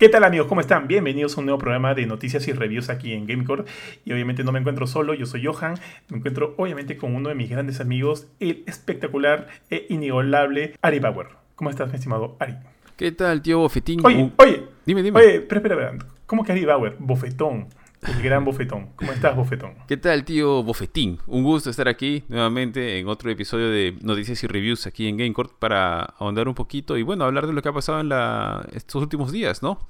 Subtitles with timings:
[0.00, 0.46] ¿Qué tal amigos?
[0.46, 0.88] ¿Cómo están?
[0.88, 3.64] Bienvenidos a un nuevo programa de noticias y reviews aquí en Gamecore.
[4.06, 5.74] Y obviamente no me encuentro solo, yo soy Johan.
[6.08, 11.26] Me encuentro obviamente con uno de mis grandes amigos, el espectacular e inigualable Ari Bauer.
[11.54, 12.54] ¿Cómo estás, mi estimado Ari?
[12.96, 14.00] ¿Qué tal, tío Bofetín?
[14.04, 15.20] Oye, Uh, oye, Dime, dime.
[15.20, 16.06] oye, espera, espera, espera.
[16.24, 16.96] ¿Cómo que Ari Bauer?
[16.98, 17.66] Bofetón.
[18.02, 18.94] El gran bofetón.
[18.96, 19.74] ¿Cómo estás, bofetón?
[19.86, 21.18] ¿Qué tal, tío Bofetín?
[21.26, 25.58] Un gusto estar aquí nuevamente en otro episodio de Noticias y Reviews aquí en Gamecourt
[25.58, 28.66] para ahondar un poquito y bueno, hablar de lo que ha pasado en la...
[28.72, 29.86] estos últimos días, ¿no?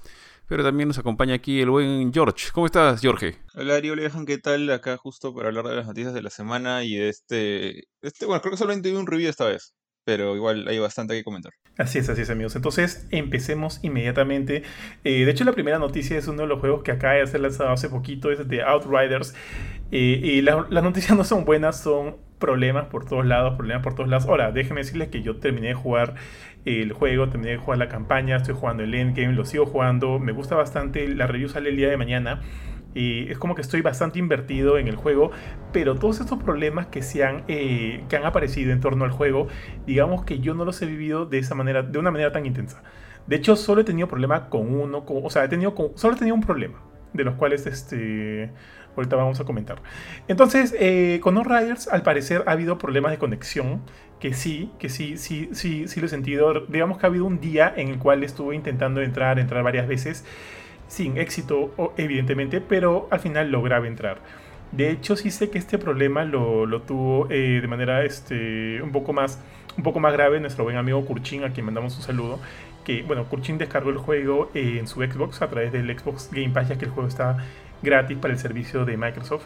[0.48, 2.48] Pero también nos acompaña aquí el buen George.
[2.52, 3.38] ¿Cómo estás, Jorge?
[3.54, 4.68] Hola Ari, hola Johan, ¿qué tal?
[4.70, 7.84] Acá justo para hablar de las noticias de la semana y de este...
[8.02, 9.72] este bueno, creo que solamente vi un review esta vez,
[10.04, 11.52] pero igual hay bastante que comentar.
[11.78, 12.56] Así es, así es, amigos.
[12.56, 14.64] Entonces, empecemos inmediatamente.
[15.04, 17.40] Eh, de hecho, la primera noticia es uno de los juegos que acaba de ser
[17.40, 19.34] lanzado hace poquito, es de Outriders.
[19.90, 23.94] Eh, y la- las noticias no son buenas, son problemas por todos lados, problemas por
[23.94, 24.26] todos lados.
[24.26, 26.16] Ahora, déjenme decirles que yo terminé de jugar
[26.66, 30.32] el juego, terminé de jugar la campaña, estoy jugando el endgame, lo sigo jugando, me
[30.32, 31.08] gusta bastante.
[31.08, 32.42] La review sale el día de mañana.
[32.94, 35.30] Y es como que estoy bastante invertido en el juego,
[35.72, 39.46] pero todos estos problemas que, se han, eh, que han aparecido en torno al juego,
[39.86, 42.82] digamos que yo no los he vivido de esa manera, de una manera tan intensa.
[43.26, 46.18] De hecho, solo he tenido problema con uno, o sea, he tenido con- solo he
[46.18, 46.80] tenido un problema,
[47.12, 48.50] de los cuales este,
[48.96, 49.80] ahorita vamos a comentar.
[50.28, 53.82] Entonces, eh, con Riders, al parecer ha habido problemas de conexión,
[54.18, 56.66] que sí, que sí, sí, sí, sí lo he sentido.
[56.68, 60.24] Digamos que ha habido un día en el cual estuve intentando entrar, entrar varias veces,
[60.90, 64.18] sin éxito, evidentemente, pero al final lograba entrar.
[64.72, 68.92] De hecho, sí sé que este problema lo, lo tuvo eh, de manera este, un,
[68.92, 69.40] poco más,
[69.76, 72.40] un poco más grave nuestro buen amigo Kurchin, a quien mandamos un saludo.
[72.84, 76.50] Que, bueno, Kurchin descargó el juego eh, en su Xbox a través del Xbox Game
[76.50, 77.38] Pass, ya que el juego está
[77.82, 79.44] gratis para el servicio de Microsoft.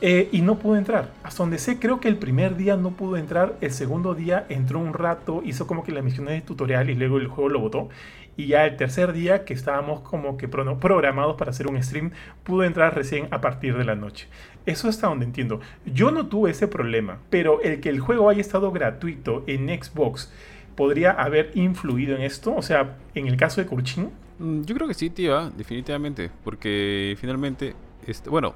[0.00, 1.12] eh, y no pudo entrar.
[1.22, 3.56] Hasta donde sé, creo que el primer día no pudo entrar.
[3.60, 7.18] El segundo día entró un rato, hizo como que las misiones de tutorial y luego
[7.18, 7.88] el juego lo botó.
[8.36, 12.12] Y ya el tercer día, que estábamos como que pro- programados para hacer un stream,
[12.44, 14.26] pudo entrar recién a partir de la noche.
[14.64, 15.60] Eso hasta donde entiendo.
[15.84, 20.32] Yo no tuve ese problema, pero el que el juego haya estado gratuito en Xbox
[20.76, 22.54] podría haber influido en esto.
[22.56, 25.52] O sea, en el caso de Kurchin, Mm, Yo creo que sí, tío, ¿ah?
[25.54, 26.30] definitivamente.
[26.42, 27.74] Porque finalmente,
[28.06, 28.54] este, bueno,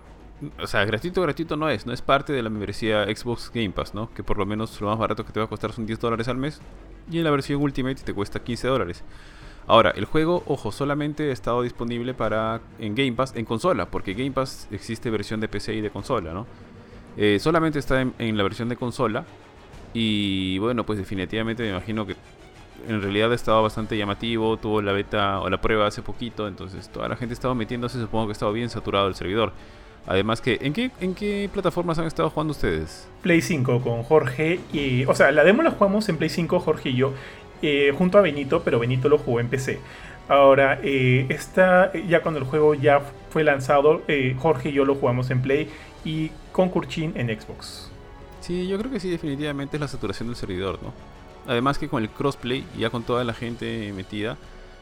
[0.58, 1.84] o sea, gratuito, gratuito no es.
[1.86, 4.12] No es parte de la membresía Xbox Game Pass, ¿no?
[4.14, 6.28] Que por lo menos lo más barato que te va a costar son 10 dólares
[6.28, 6.60] al mes.
[7.10, 9.04] Y en la versión Ultimate te cuesta 15 dólares.
[9.68, 14.14] Ahora, el juego, ojo, solamente ha estado disponible para en Game Pass, en consola, porque
[14.14, 16.46] Game Pass existe versión de PC y de consola, ¿no?
[17.16, 19.24] Eh, solamente está en, la versión de consola.
[19.92, 22.14] Y bueno, pues definitivamente me imagino que
[22.88, 26.88] en realidad ha estado bastante llamativo, tuvo la beta o la prueba hace poquito, entonces
[26.90, 29.52] toda la gente estaba metiéndose, supongo que estaba bien saturado el servidor.
[30.06, 33.08] Además que, ¿en qué, en qué plataformas han estado jugando ustedes?
[33.22, 34.60] Play 5 con Jorge.
[34.72, 37.12] Y, o sea, la demo la jugamos en Play 5, Jorge y yo,
[37.62, 39.78] eh, junto a Benito, pero Benito lo jugó en PC.
[40.28, 43.00] Ahora, eh, esta, ya cuando el juego ya
[43.30, 45.68] fue lanzado, eh, Jorge y yo lo jugamos en Play
[46.04, 47.90] y con Kurchin en Xbox.
[48.40, 50.92] Sí, yo creo que sí, definitivamente es la saturación del servidor, ¿no?
[51.46, 54.36] Además que con el crossplay, ya con toda la gente metida,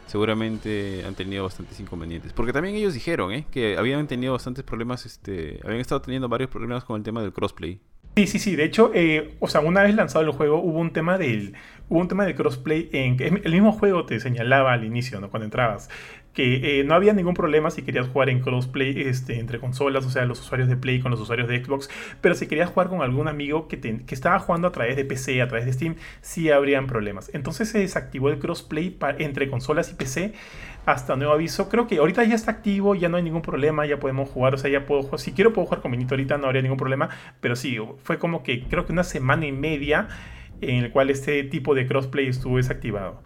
[0.07, 2.33] seguramente han tenido bastantes inconvenientes.
[2.33, 3.47] Porque también ellos dijeron, ¿eh?
[3.51, 7.33] Que habían tenido bastantes problemas, este, habían estado teniendo varios problemas con el tema del
[7.33, 7.81] crossplay.
[8.17, 8.55] Sí, sí, sí.
[8.55, 11.55] De hecho, eh, o sea, una vez lanzado el juego, hubo un tema del,
[11.89, 15.31] hubo un tema de crossplay en que el mismo juego te señalaba al inicio, ¿no?
[15.31, 15.91] Cuando entrabas,
[16.33, 20.11] que eh, no había ningún problema si querías jugar en crossplay este, entre consolas, o
[20.11, 23.03] sea, los usuarios de Play con los usuarios de Xbox, pero si querías jugar con
[23.03, 25.97] algún amigo que, te- que estaba jugando a través de PC, a través de Steam,
[26.21, 27.31] sí habrían problemas.
[27.35, 30.35] Entonces se desactivó el crossplay entre consolas y PC
[30.87, 31.69] hasta nuevo aviso.
[31.69, 34.59] Creo que ahorita ya está activo, ya no hay ningún problema, ya podemos jugar, o
[34.59, 35.21] sea, ya puedo jugar.
[35.21, 37.09] Si quiero puedo jugar con Benito ahorita, no habría ningún problema,
[37.41, 40.09] pero sí, fue como que creo que una semana y media
[40.61, 43.23] en el cual este tipo de crossplay estuvo desactivado.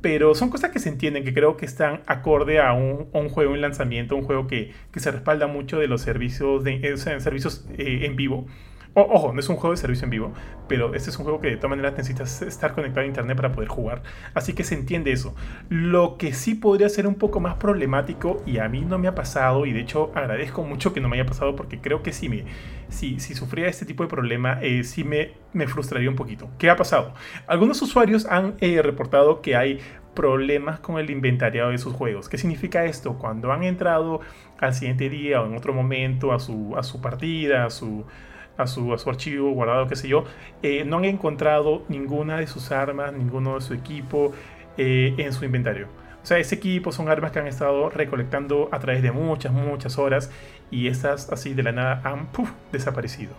[0.00, 3.54] Pero son cosas que se entienden, que creo que están acorde a un, un juego
[3.54, 7.66] en lanzamiento, un juego que, que se respalda mucho de los servicios, de, eh, servicios
[7.76, 8.46] eh, en vivo.
[8.94, 10.32] Ojo, no es un juego de servicio en vivo,
[10.66, 13.52] pero este es un juego que de todas maneras necesitas estar conectado a internet para
[13.52, 14.02] poder jugar.
[14.34, 15.34] Así que se entiende eso.
[15.68, 19.14] Lo que sí podría ser un poco más problemático, y a mí no me ha
[19.14, 22.28] pasado, y de hecho agradezco mucho que no me haya pasado, porque creo que si,
[22.28, 22.44] me,
[22.88, 26.48] si, si sufría este tipo de problema, eh, sí me, me frustraría un poquito.
[26.58, 27.14] ¿Qué ha pasado?
[27.46, 29.80] Algunos usuarios han eh, reportado que hay
[30.14, 32.28] problemas con el inventariado de sus juegos.
[32.28, 33.18] ¿Qué significa esto?
[33.18, 34.20] Cuando han entrado
[34.58, 38.04] al siguiente día o en otro momento a su, a su partida, a su,
[38.58, 40.24] a su, a su archivo guardado, qué sé yo,
[40.62, 44.32] eh, no han encontrado ninguna de sus armas, ninguno de su equipo
[44.76, 45.86] eh, en su inventario.
[46.22, 49.96] O sea, ese equipo son armas que han estado recolectando a través de muchas, muchas
[49.96, 50.30] horas
[50.70, 52.28] y estas así de la nada han
[52.70, 53.32] desaparecido.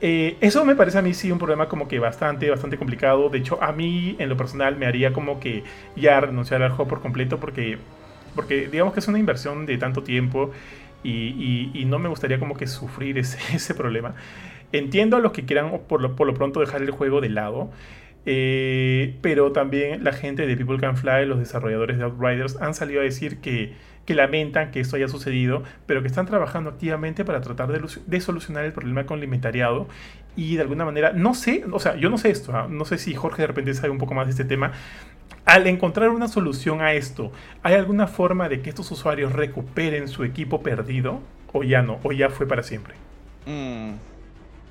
[0.00, 3.30] Eh, eso me parece a mí sí un problema como que bastante, bastante complicado.
[3.30, 5.64] De hecho, a mí en lo personal me haría como que
[5.96, 7.78] ya renunciar al juego por completo porque
[8.34, 10.52] porque digamos que es una inversión de tanto tiempo
[11.04, 14.14] y, no me gustaría como que sufrir ese, problema.
[14.72, 17.70] Entiendo a los que quieran por lo, por lo pronto dejar el juego de lado,
[18.26, 23.00] eh, pero también la gente de People Can Fly, los desarrolladores de Outriders, han salido
[23.00, 23.72] a decir que,
[24.08, 28.64] que lamentan que esto haya sucedido, pero que están trabajando activamente para tratar de, solucionar
[28.64, 29.86] el problema con el inventariado.
[30.34, 32.68] Y de alguna manera, no sé, o sea, yo no sé esto, ¿ah?
[32.70, 34.72] no sé si Jorge de repente sabe un poco más de este tema.
[35.44, 37.32] Al encontrar una solución a esto,
[37.62, 41.20] ¿hay alguna forma de que estos usuarios recuperen su equipo perdido?
[41.52, 41.98] ¿O ya no?
[42.02, 42.94] ¿O ya fue para siempre?
[43.46, 43.92] Mm,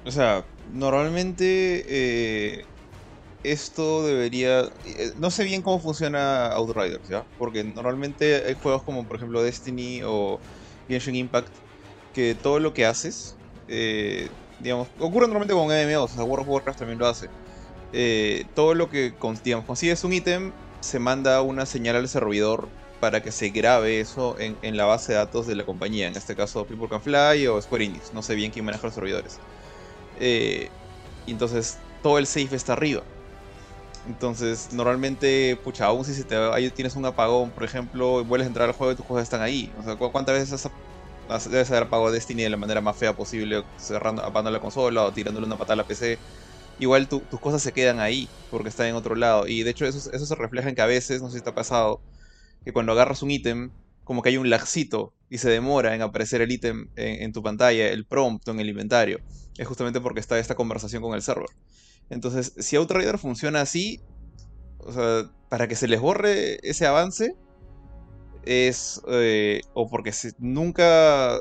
[0.05, 0.43] o sea,
[0.73, 2.65] normalmente eh,
[3.43, 4.65] esto debería...
[4.85, 7.23] Eh, no sé bien cómo funciona Outriders, ¿ya?
[7.39, 10.39] Porque normalmente hay juegos como por ejemplo Destiny o
[10.87, 11.49] Genshin Impact
[12.13, 13.35] que todo lo que haces,
[13.67, 14.27] eh,
[14.59, 17.27] digamos, ocurre normalmente con MMOs, o sea, World of Warcraft también lo hace.
[17.93, 19.13] Eh, todo lo que,
[19.43, 20.51] digamos, consigues un ítem,
[20.81, 22.67] se manda una señal al servidor
[22.99, 26.35] para que se grabe eso en, la base de datos de la compañía, en este
[26.35, 29.39] caso People Can Fly o Square Enix, no sé bien quién maneja los servidores.
[30.19, 33.03] y entonces todo el safe está arriba.
[34.07, 38.75] Entonces, normalmente, pucha, aún si te, tienes un apagón, por ejemplo, vuelves a entrar al
[38.75, 39.71] juego y tus cosas están ahí.
[39.79, 40.71] O sea, ¿cuántas veces
[41.27, 45.03] has, debes haber apagado Destiny de la manera más fea posible, cerrando, apagando la consola
[45.03, 46.17] o tirándole una patada a la PC?
[46.77, 49.47] Igual tus cosas se quedan ahí, porque están en otro lado.
[49.47, 51.55] Y de hecho, eso, se refleja en que a veces, no sé si te ha
[51.55, 52.01] pasado,
[52.63, 53.71] que cuando agarras un ítem,
[54.03, 57.43] como que hay un lagcito y se demora en aparecer el ítem en, en, tu
[57.43, 59.19] pantalla, el prompt en el inventario.
[59.57, 61.49] Es justamente porque está esta conversación con el server.
[62.09, 63.99] Entonces, si Outrider funciona así,
[64.79, 67.33] o sea, para que se les borre ese avance,
[68.43, 71.37] es eh, o porque nunca,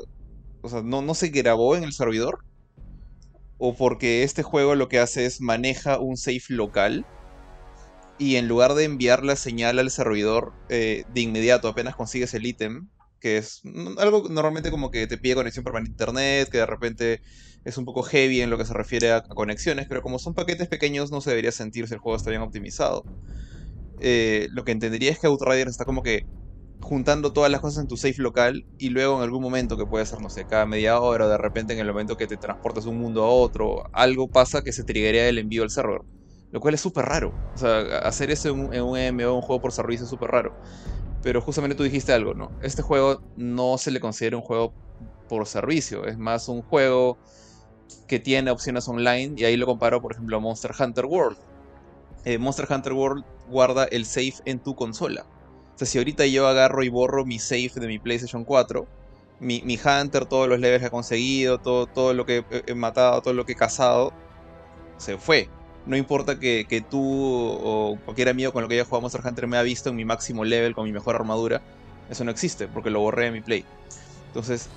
[0.61, 2.39] o sea, no, no se grabó en el servidor,
[3.57, 7.05] o porque este juego lo que hace es maneja un safe local
[8.17, 12.45] y en lugar de enviar la señal al servidor eh, de inmediato apenas consigues el
[12.45, 12.89] ítem,
[13.19, 13.61] que es
[13.97, 17.21] algo normalmente como que te pide conexión permanente a internet, que de repente
[17.63, 20.67] es un poco heavy en lo que se refiere a, conexiones, pero como son paquetes
[20.67, 23.03] pequeños no se debería sentir si el juego está bien optimizado.
[23.99, 26.23] Eh, lo que entendería es que Outrider está como que
[26.81, 30.05] juntando todas las cosas en tu safe local y luego en algún momento que puede
[30.05, 32.85] ser, no sé, cada media hora o de repente en el momento que te transportas
[32.85, 36.01] de un mundo a otro, algo pasa que se triggería el envío al server.
[36.51, 37.33] Lo cual es súper raro.
[37.55, 40.55] O sea, hacer eso en un, un MMO, un juego por servicio, es súper raro.
[41.21, 42.51] Pero justamente tú dijiste algo, ¿no?
[42.61, 44.73] Este juego no se le considera un juego
[45.27, 47.17] por servicio, es más un juego
[48.07, 51.37] que tiene opciones online y ahí lo comparo, por ejemplo, a Monster Hunter World.
[52.23, 55.25] Eh, Monster Hunter World guarda el save en tu consola.
[55.77, 58.87] O sea, si ahorita yo agarro y borro mi save de mi PlayStation 4,
[59.39, 63.35] mi, Hunter, todos los levels que ha conseguido, todo, todo lo que he matado, todo
[63.35, 64.11] lo que he cazado,
[64.97, 65.47] se fue.
[65.85, 69.57] No importa que, tú o cualquier amigo con lo que haya jugado Monster Hunter me
[69.57, 71.61] ha visto en mi máximo level, con mi mejor armadura.
[72.09, 73.63] Eso no existe, porque lo borré de mi play.
[74.29, 74.69] Entonces,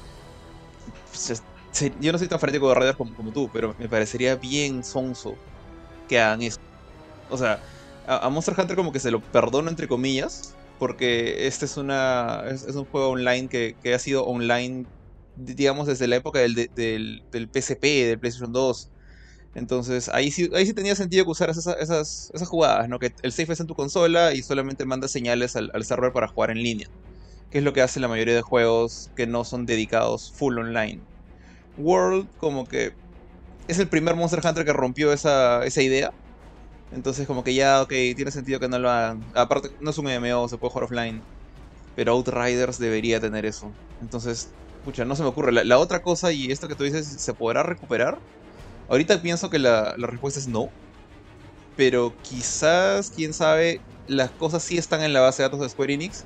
[1.99, 5.35] yo no soy tan fanático de Raiders como, tú, pero me parecería bien sonso
[6.11, 6.59] que hagan eso.
[7.31, 7.59] O sea,
[8.07, 12.65] a, Monster Hunter como que se lo perdono entre comillas, porque este es, una, es,
[12.65, 14.87] un juego online que, ha sido online,
[15.37, 18.91] digamos, desde la época del, del, del PSP, del PlayStation 2
[19.55, 22.99] entonces ahí sí, tenía sentido que usaras esas, jugadas, ¿no?
[22.99, 26.51] Que el safe es en tu consola y solamente manda señales al, server para jugar
[26.51, 26.89] en línea.
[27.51, 31.01] Que es lo que hace la mayoría de juegos que no son dedicados full online.
[31.79, 32.93] World como que
[33.67, 36.13] es el primer Monster Hunter que rompió esa idea.
[36.93, 39.25] Entonces como que ya, ok, tiene sentido que no lo hagan.
[39.35, 41.23] Aparte, no es un MMO, se puede jugar offline.
[41.97, 43.71] Pero Outriders debería tener eso.
[44.01, 44.51] Entonces,
[44.85, 45.53] pucha, no se me ocurre.
[45.53, 48.19] La, la otra cosa, y esto que tú dices, ¿se podrá recuperar?
[48.91, 50.69] Ahorita pienso que la, respuesta es no.
[51.77, 55.95] Pero quizás, quién sabe, las cosas sí están en la base de datos de Square
[55.95, 56.25] Enix.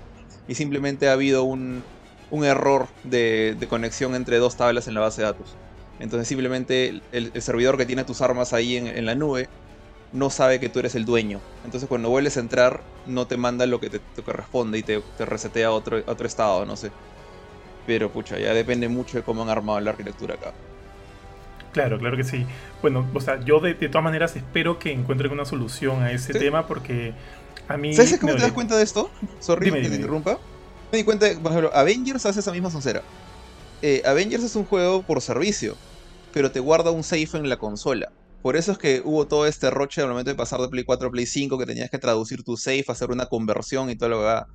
[0.48, 1.84] Y simplemente ha habido un,
[2.32, 5.54] error de, conexión entre dos tablas en la base de datos.
[6.00, 9.48] Entonces simplemente el, servidor que tiene tus armas ahí en, la nube
[10.14, 11.40] no sabe que tú eres el dueño.
[11.64, 15.66] Entonces cuando vuelves a entrar no te manda lo que te, corresponde y te, resetea
[15.66, 16.90] a otro, otro estado, no sé.
[17.86, 20.54] Pero pucha, ya depende mucho de cómo han armado la arquitectura acá.
[21.72, 22.46] Claro, claro que sí.
[22.80, 26.66] Bueno, o sea, yo de, todas maneras espero que encuentren una solución a ese tema
[26.68, 27.12] porque
[27.66, 27.92] a mí...
[27.92, 29.10] ¿Sabes cómo te das cuenta de esto?
[29.40, 30.38] Sorry que te interrumpa.
[30.92, 33.02] Me di cuenta, por ejemplo, Avengers hace esa misma soncera.
[33.82, 35.76] Eh, Avengers es un juego por servicio,
[36.32, 38.12] pero te guarda un safe en la consola.
[38.44, 41.08] Por eso es que hubo todo este roche al momento de pasar de Play 4
[41.08, 44.18] a Play 5, que tenías que traducir tu save, hacer una conversión y todo lo
[44.18, 44.48] que va.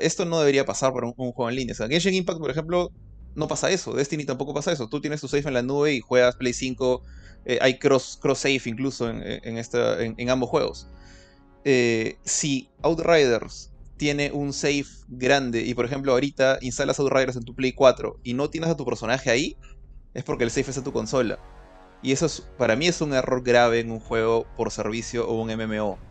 [0.00, 1.74] Esto no debería pasar por un, juego en línea.
[1.74, 2.90] O sea, Impact, por ejemplo,
[3.34, 3.92] no pasa eso.
[3.92, 4.88] Destiny tampoco pasa eso.
[4.88, 7.02] Tú tienes tu save en la nube y juegas Play 5.
[7.44, 10.88] Eh, hay cross, cross save incluso en, en, en, ambos juegos.
[11.66, 17.54] Eh, si Outriders tiene un save grande y por ejemplo ahorita instalas Outriders en tu
[17.54, 19.58] Play 4 y no tienes a tu personaje ahí,
[20.14, 21.38] es porque el save es a tu consola.
[22.00, 25.40] Y eso es, para mí es un error grave en un juego por servicio o
[25.42, 26.02] un MMO.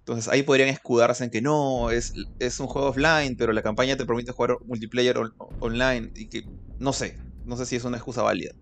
[0.00, 3.96] Entonces ahí podrían escudarse en que no, es, es un juego offline, pero la campaña
[3.96, 5.16] te permite jugar multiplayer
[5.58, 6.42] online y que
[6.78, 8.52] no sé, no sé si es una excusa válida.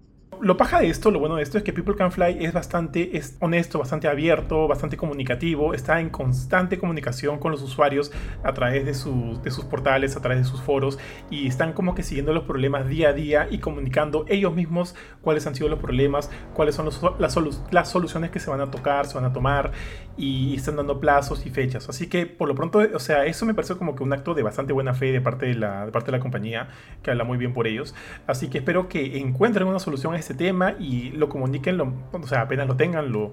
[0.41, 3.17] Lo paja de esto, lo bueno de esto es que People Can Fly es bastante
[3.17, 8.13] es honesto, bastante abierto, bastante comunicativo, está en constante comunicación con los usuarios
[8.43, 10.99] a través de, sus, de sus portales, a través de sus foros
[11.31, 15.47] y están como que siguiendo los problemas día a día y comunicando ellos mismos cuáles
[15.47, 16.89] han sido los problemas, cuáles son
[17.19, 19.73] las, soluciones que se van a tocar, se van a tomar
[20.17, 21.89] y están dando plazos y fechas.
[21.89, 24.43] Así que por lo pronto, o sea, eso me parece como que un acto de
[24.43, 26.69] bastante buena fe de parte de la, parte de la compañía,
[27.03, 27.95] que habla muy bien por ellos.
[28.27, 32.27] Así que espero que encuentren una solución a este tema y lo comuniquen, lo, o
[32.27, 33.33] sea, apenas lo tengan, lo,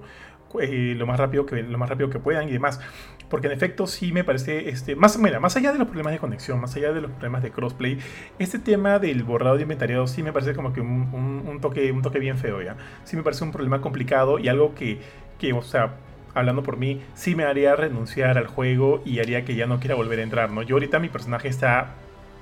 [0.60, 2.80] eh, lo, más rápido que, lo más rápido que puedan y demás.
[3.30, 6.18] Porque en efecto sí me parece, este, más, mira, más allá de los problemas de
[6.18, 7.98] conexión, más allá de los problemas de crossplay,
[8.38, 12.02] este tema del borrado de inventariado sí me parece como que un, un, toque, un
[12.02, 12.76] toque bien feo, ¿ya?
[13.04, 15.00] Sí me parece un problema complicado y algo que,
[15.38, 15.94] que, o sea,
[16.34, 19.94] hablando por mí, sí me haría renunciar al juego y haría que ya no quiera
[19.94, 20.62] volver a entrar, ¿no?
[20.62, 21.94] Yo ahorita mi personaje está,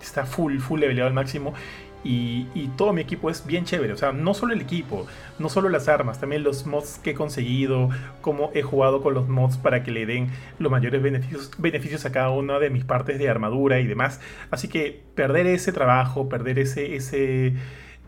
[0.03, 1.55] está full, full leveleado al máximo
[2.03, 3.93] y, todo mi equipo es bien chévere.
[3.93, 5.07] O sea, no solo el equipo,
[5.39, 7.91] no solo las armas, también los mods que he conseguido,
[8.21, 12.13] cómo he jugado con los mods para que le den los mayores beneficios, beneficios a
[12.13, 14.21] cada una de mis partes de armadura y demás.
[14.51, 17.55] Así que perder ese trabajo, perder ese, ese,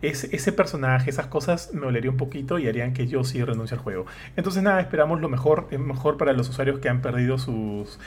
[0.01, 3.75] ese, ese personaje, esas cosas me dolería un poquito y harían que yo sí renuncie
[3.77, 4.05] al juego.
[4.35, 7.99] Entonces nada, esperamos lo mejor, es mejor para los usuarios que han perdido sus,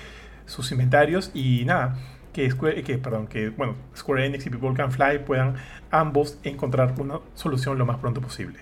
[0.46, 1.96] sus inventarios y nada
[2.36, 5.54] que, Square, que, perdón, que bueno, Square Enix y People Can Fly puedan
[5.90, 8.58] ambos encontrar una solución lo más pronto posible.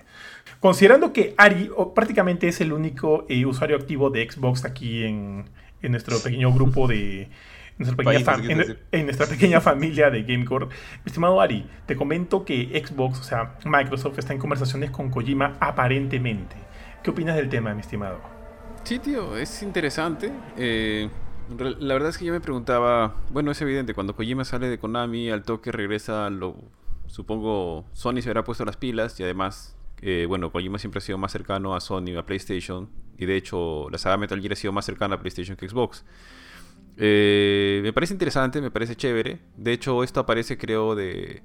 [0.61, 5.47] Considerando que Ari prácticamente es el único eh, usuario activo de Xbox aquí en,
[5.83, 7.29] en nuestro pequeño grupo de,
[7.77, 10.69] nuestra pequeña en, nuestra pequeña familia de Gamecore.
[11.05, 16.55] estimado Ari, te comento que Xbox, o sea, Microsoft está en conversaciones con Kojima aparentemente.
[17.03, 18.21] ¿Qué opinas del tema, mi estimado?
[18.85, 20.31] Sí, tío, es interesante.
[20.57, 21.09] Eh,
[21.59, 25.31] la verdad es que yo me preguntaba, bueno, es evidente, cuando Kojima sale de Konami,
[25.31, 26.57] al toque regresa, lo
[27.07, 31.19] supongo Sony se habrá puesto las pilas y además, eh, bueno, Kojima siempre ha sido
[31.19, 34.73] más cercano a Sony, a PlayStation, y de hecho la saga Metal Gear ha sido
[34.73, 36.05] más cercana a PlayStation que Xbox.
[36.97, 39.41] Eh, me parece interesante, me parece chévere.
[39.57, 41.43] De hecho, esto aparece, creo, de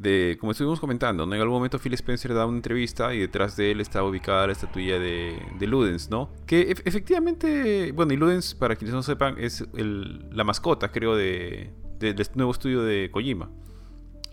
[0.00, 1.34] de, como estuvimos comentando, ¿no?
[1.34, 4.52] en algún momento Phil Spencer da una entrevista y detrás de él está ubicada la
[4.52, 6.30] estatuilla de, de Ludens, ¿no?
[6.46, 12.16] Que efectivamente, bueno, y Ludens, para quienes no sepan, es la mascota, creo, de, del
[12.34, 13.50] nuevo estudio de Kojima.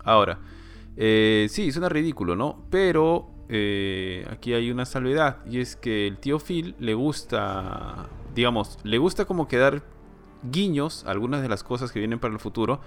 [0.04, 0.40] Ahora,
[0.96, 2.64] eh, sí, suena ridículo, ¿no?
[2.70, 8.78] Pero eh, aquí hay una salvedad y es que el tío Phil le gusta, digamos,
[8.84, 9.82] le gusta como quedar
[10.50, 12.80] guiños a algunas de las cosas que vienen para el futuro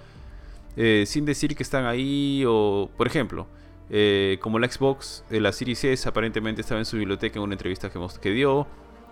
[0.76, 3.46] eh, sin decir que están ahí o, por ejemplo,
[3.90, 7.54] eh, como la Xbox, de la Series S aparentemente estaba en su biblioteca en una
[7.54, 8.66] entrevista que, dio,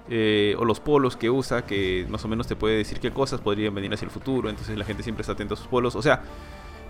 [0.09, 3.41] eh, o los polos que usa, que más o menos te puede decir qué cosas
[3.41, 6.03] podrían venir hacia el futuro, entonces la gente siempre está atenta a sus polos, o
[6.03, 6.23] sea,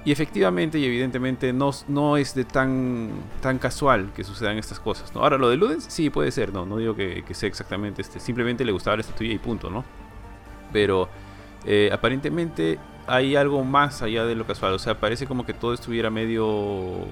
[0.04, 3.10] y efectivamente y evidentemente no, no es de tan,
[3.42, 5.22] tan casual que sucedan estas cosas, ¿no?
[5.22, 8.20] Ahora, lo de Ludens, sí puede ser, no, no digo que, que sea exactamente este,
[8.20, 9.84] simplemente le gustaba la estatuilla y punto, ¿no?
[10.72, 11.08] Pero
[11.92, 14.74] aparentemente hay algo más allá de lo casual.
[14.74, 17.06] O sea, parece como que todo estuviera medio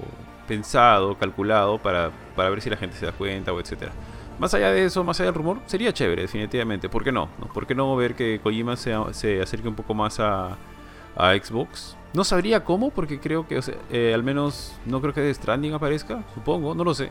[0.47, 3.91] pensado, calculado para, para ver si la gente se da cuenta o etcétera.
[4.39, 6.87] Más allá de eso, más allá del rumor, sería chévere, definitivamente.
[6.87, 7.27] ¿Por qué no?
[7.53, 10.57] ¿Por qué no ver que Kojima se, se acerque un poco más a,
[11.17, 11.97] a Xbox?
[12.13, 15.35] No sabría cómo, porque creo que, o sea, eh, al menos, no creo que Death
[15.35, 17.09] Stranding aparezca, supongo, no lo sé.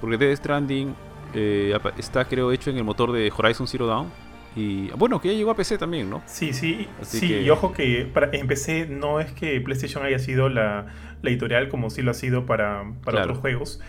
[0.00, 0.94] Porque Death Stranding
[1.34, 4.10] eh, está, creo, hecho en el motor de Horizon Zero Dawn.
[4.56, 6.22] Y bueno, que ya llegó a PC también, ¿no?
[6.26, 7.34] Sí, sí, sí.
[7.34, 10.86] Y ojo que para, en PC no es que PlayStation haya sido la,
[11.22, 13.80] editorial como sí lo ha sido para, para otros juegos.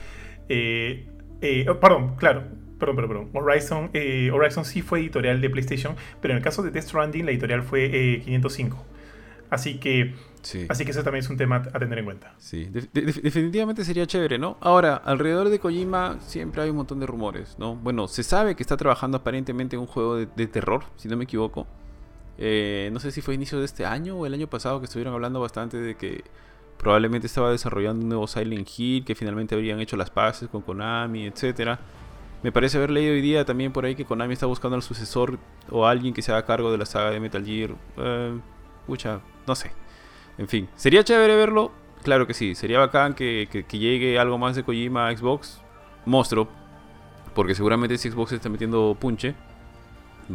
[0.50, 1.08] Eh,
[1.42, 2.44] eh, oh, perdón, claro.
[2.80, 3.30] Perdón, perdón, perdón.
[3.34, 7.26] Horizon, eh, Horizon sí fue editorial de PlayStation, pero en el caso de Death Stranding
[7.26, 8.95] la editorial fue 505.
[9.50, 10.14] Así que
[10.70, 12.34] Así que eso también es un tema a tener en cuenta.
[12.38, 14.58] Sí, definitivamente sería chévere, ¿no?
[14.62, 17.76] Ahora, alrededor de Kojima siempre hay un montón de rumores, ¿no?
[17.76, 21.24] Bueno, se sabe que está trabajando aparentemente en un juego de, terror, si no me
[21.24, 21.66] equivoco.
[22.38, 25.14] Eh, no sé si fue inicio de este año o el año pasado que estuvieron
[25.14, 26.24] hablando bastante de que
[26.78, 31.26] probablemente estaba desarrollando un nuevo Silent Hill, que finalmente habrían hecho las paces con Konami,
[31.26, 31.80] etcétera.
[32.44, 35.40] Me parece haber leído hoy día también por ahí que Konami está buscando al sucesor
[35.72, 37.72] o alguien que se haga cargo de la saga de Metal Gear.
[37.98, 38.40] Eh,
[38.86, 39.72] pucha, no sé.
[40.38, 41.72] En fin, ¿sería chévere verlo?
[42.04, 45.62] Claro que sí, sería bacán que, llegue algo más de Kojima a Xbox.
[46.06, 46.48] Monstruo,
[47.34, 49.34] porque seguramente si Xbox está metiendo punche,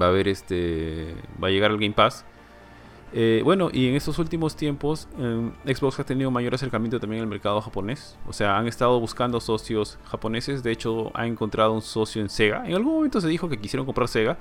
[0.01, 1.15] va a haber este.
[1.43, 2.25] va a llegar al Game Pass.
[3.13, 7.29] Eh, bueno, y en estos últimos tiempos, eh, Xbox ha tenido mayor acercamiento también al
[7.29, 8.17] mercado japonés.
[8.27, 10.63] O sea, han estado buscando socios japoneses.
[10.63, 12.67] De hecho, ha encontrado un socio en Sega.
[12.67, 14.37] En algún momento se dijo que quisieron comprar Sega.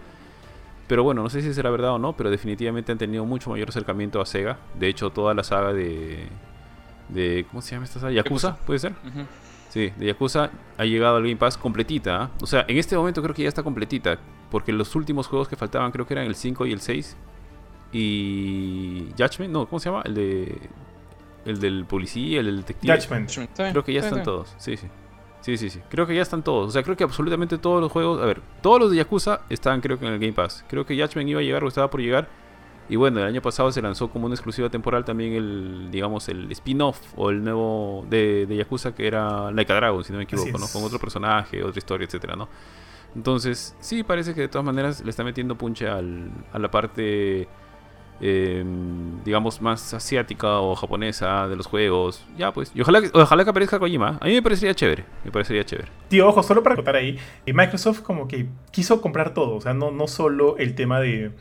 [0.90, 3.70] Pero bueno, no sé si será verdad o no, pero definitivamente han tenido mucho mayor
[3.70, 4.58] acercamiento a Sega.
[4.74, 6.28] De hecho, toda la saga de.
[7.10, 8.12] de ¿Cómo se llama esta saga?
[8.12, 8.94] Yakuza, ¿puede ser?
[9.70, 12.24] Sí, de Yakuza ha llegado al Game Pass completita.
[12.24, 12.32] ¿ah?
[12.42, 14.18] O sea, en este momento creo que ya está completita.
[14.50, 17.18] Porque los últimos juegos que faltaban creo que eran el 5 y el 6
[17.92, 20.02] y Judgment, no, ¿cómo se llama?
[20.06, 20.70] El de
[21.46, 23.00] el del policía, el del detective.
[23.00, 23.56] Judgment.
[23.56, 24.56] Creo que ya están todos.
[24.58, 24.88] Sí, sí.
[25.42, 25.80] Sí, sí, sí.
[25.90, 26.68] Creo que ya están todos.
[26.68, 28.22] O sea, creo que absolutamente todos los juegos.
[28.22, 30.66] A ver, todos los de Yakuza están, creo que en el Game Pass.
[30.68, 32.28] Creo que Judgment iba a llegar o estaba por llegar.
[32.90, 36.52] Y bueno, el año pasado se lanzó como una exclusiva temporal también el, digamos, el
[36.52, 40.24] spin-off o el nuevo de, de, Yakuza que era Like a Dragon, si no me
[40.24, 40.66] equivoco, ¿no?
[40.74, 42.50] Con otro personaje, otra historia, etcétera, ¿no?
[43.16, 47.48] Entonces, sí, parece que de todas maneras le está metiendo punche al, a la parte
[48.22, 48.64] eh,
[49.24, 52.26] digamos, más asiática o japonesa de los juegos.
[52.38, 52.72] Ya, pues.
[52.74, 54.18] Y ojalá, ojalá que aparezca Kojima.
[54.22, 55.06] A mí me parecería chévere.
[55.24, 55.90] Me parecería chévere.
[56.10, 57.18] Tío, ojo, solo para contar ahí.
[57.46, 59.56] Microsoft como que quiso comprar todo.
[59.56, 61.32] O sea, no, no solo el tema de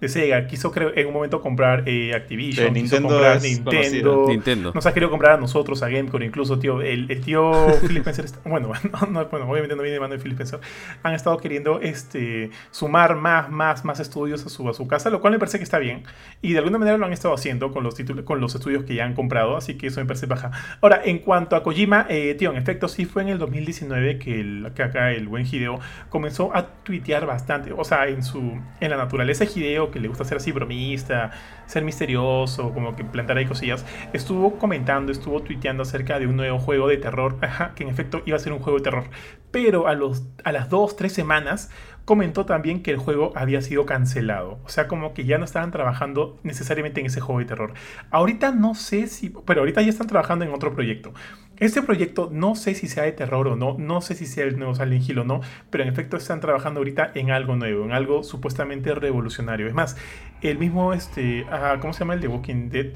[0.00, 0.46] de Sega.
[0.46, 5.10] Quiso creo, en un momento comprar eh, Activision, Nintendo comprar Nintendo, Nintendo, Nos ha querido
[5.10, 6.82] comprar a nosotros, a Gamecore, incluso, tío.
[6.82, 7.52] El, el tío
[7.86, 8.72] Phil Spencer, bueno,
[9.10, 10.60] no, bueno, obviamente no viene de mano de Phil Spencer.
[11.02, 15.20] Han estado queriendo este, sumar más, más, más estudios a su, a su casa, lo
[15.20, 16.04] cual me parece que está bien.
[16.42, 18.94] Y de alguna manera lo han estado haciendo con los, títulos, con los estudios que
[18.94, 20.50] ya han comprado, así que eso me parece baja.
[20.80, 24.40] Ahora, en cuanto a Kojima, eh, tío, en efecto, sí fue en el 2019 que,
[24.40, 28.90] el, que acá el buen Hideo comenzó a tuitear bastante, o sea, en, su, en
[28.90, 31.30] la naturaleza de Hideo, que le gusta hacer así bromista,
[31.66, 36.58] ser misterioso, como que plantar ahí cosillas, estuvo comentando, estuvo tuiteando acerca de un nuevo
[36.58, 37.38] juego de terror,
[37.76, 39.04] que en efecto iba a ser un juego de terror.
[39.52, 41.70] Pero a, los, a las dos, tres semanas
[42.04, 44.58] comentó también que el juego había sido cancelado.
[44.64, 47.72] O sea, como que ya no estaban trabajando necesariamente en ese juego de terror.
[48.10, 49.30] Ahorita no sé si...
[49.46, 51.14] Pero ahorita ya están trabajando en otro proyecto.
[51.58, 54.58] Este proyecto no sé si sea de terror o no, no sé si sea el
[54.58, 55.40] nuevo Silent Hill o no,
[55.70, 59.68] pero en efecto están trabajando ahorita en algo nuevo, en algo supuestamente revolucionario.
[59.68, 59.96] Es más,
[60.42, 61.46] el mismo, este,
[61.80, 62.92] ¿cómo se llama el de Walking Dead?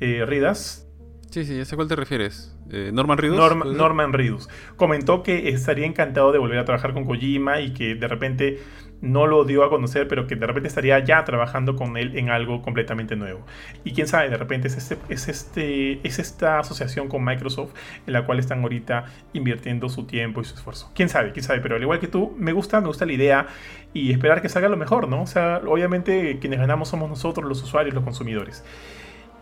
[0.00, 0.86] Eh, Ridas.
[1.30, 2.56] Sí, sí, ya sé a cuál te refieres.
[2.72, 3.38] Eh, Norman Reedus.
[3.76, 4.48] Norman Reedus.
[4.76, 8.58] Comentó que estaría encantado de volver a trabajar con Kojima y que de repente
[9.00, 12.30] no lo dio a conocer, pero que de repente estaría ya trabajando con él en
[12.30, 13.40] algo completamente nuevo.
[13.84, 17.72] Y quién sabe, de repente es, este, es, este, es esta asociación con Microsoft
[18.06, 20.90] en la cual están ahorita invirtiendo su tiempo y su esfuerzo.
[20.94, 23.46] Quién sabe, quién sabe, pero al igual que tú, me gusta, me gusta la idea
[23.92, 25.22] y esperar que salga lo mejor, ¿no?
[25.22, 28.64] O sea, obviamente quienes ganamos somos nosotros, los usuarios, los consumidores.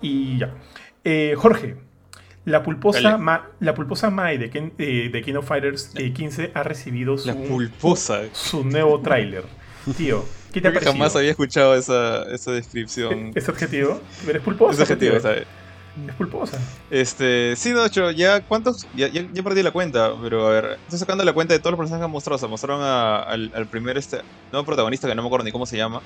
[0.00, 0.54] Y ya.
[1.04, 1.76] Eh, Jorge,
[2.44, 3.18] la pulposa,
[3.60, 7.34] la pulposa Mai de, Ken, eh, de King of Fighters 15 eh, ha recibido su,
[7.44, 8.22] pulposa.
[8.32, 9.44] su nuevo tráiler.
[9.96, 10.92] Tío, ¿qué te ha parecido?
[10.92, 13.32] Jamás había escuchado esa, esa descripción.
[13.34, 14.00] ¿Es adjetivo?
[14.28, 14.72] ¿Eres pulposa?
[14.74, 15.46] Es adjetivo, esa Es
[16.16, 16.58] pulposa.
[16.90, 20.98] Este, sí, de hecho, ya cuántos, ya, ya, perdí la cuenta, pero a ver, estoy
[20.98, 22.38] sacando la cuenta de todos los personajes que han mostrado.
[22.38, 24.20] Se mostraron al, al, primer este,
[24.52, 26.02] nuevo protagonista que no me acuerdo ni cómo se llama.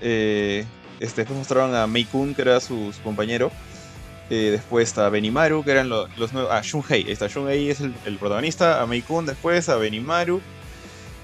[0.00, 0.64] Eh,
[1.00, 3.50] este, después mostraron a Mei Kun, que era su, su compañero.
[4.30, 6.52] Eh, después está Benimaru, que eran los, los nuevos.
[6.52, 7.04] Ah, Shunhei.
[7.04, 7.26] Ahí está.
[7.26, 8.80] Shunhei es el, protagonista.
[8.80, 10.40] A Meikun después, a Benimaru.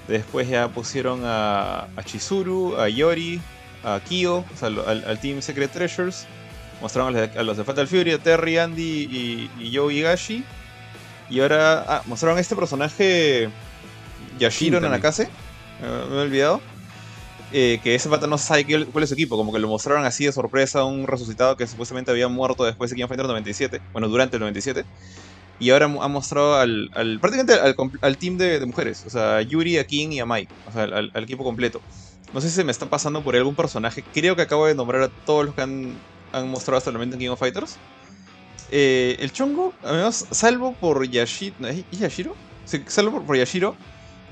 [0.09, 3.41] Después ya pusieron a, a Chizuru, a Yori,
[3.83, 6.27] a Kyo, o sea, al, Team Secret Treasures.
[6.81, 10.43] Mostraron a los de, Fatal Fury, a Terry, Andy y, y Joe Higashi.
[11.29, 13.49] Y ahora ah, mostraron a este personaje
[14.37, 15.29] Yashiro Nanakase.
[15.81, 16.61] me he olvidado.
[17.53, 20.25] Eh, que ese pata no sabe cuál es su equipo, como que lo mostraron así
[20.25, 23.81] de sorpresa a un resucitado que supuestamente había muerto después de King of Fighters 97,
[23.93, 24.83] bueno, durante el 97.
[25.59, 26.89] Y ahora ha mostrado al,
[27.21, 27.53] prácticamente
[28.01, 30.83] al, team de, mujeres, o sea, a Yuri, a King y a Mike, o sea,
[30.83, 31.81] al, equipo completo.
[32.33, 35.03] No sé si se me está pasando por algún personaje, creo que acabo de nombrar
[35.03, 35.95] a todos los que han,
[36.49, 37.77] mostrado hasta el momento en King of Fighters.
[38.69, 41.55] Eh, el chongo, además, salvo por Yashiro,
[41.91, 42.35] Yashiro?
[42.65, 43.77] Sí, salvo por Yashiro,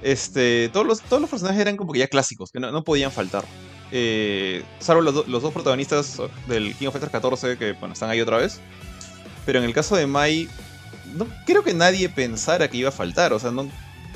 [0.02, 3.44] este, todos, los, todos los personajes eran como que ya clásicos, que no, podían faltar.
[3.92, 8.22] Eh, salvo los, los, dos protagonistas del King of Fighters 14, que bueno, están ahí
[8.22, 8.60] otra vez.
[9.46, 10.50] Pero en el caso de Mai,
[11.16, 13.34] no creo que nadie pensara que iba a faltar.
[13.34, 13.70] O sea, no,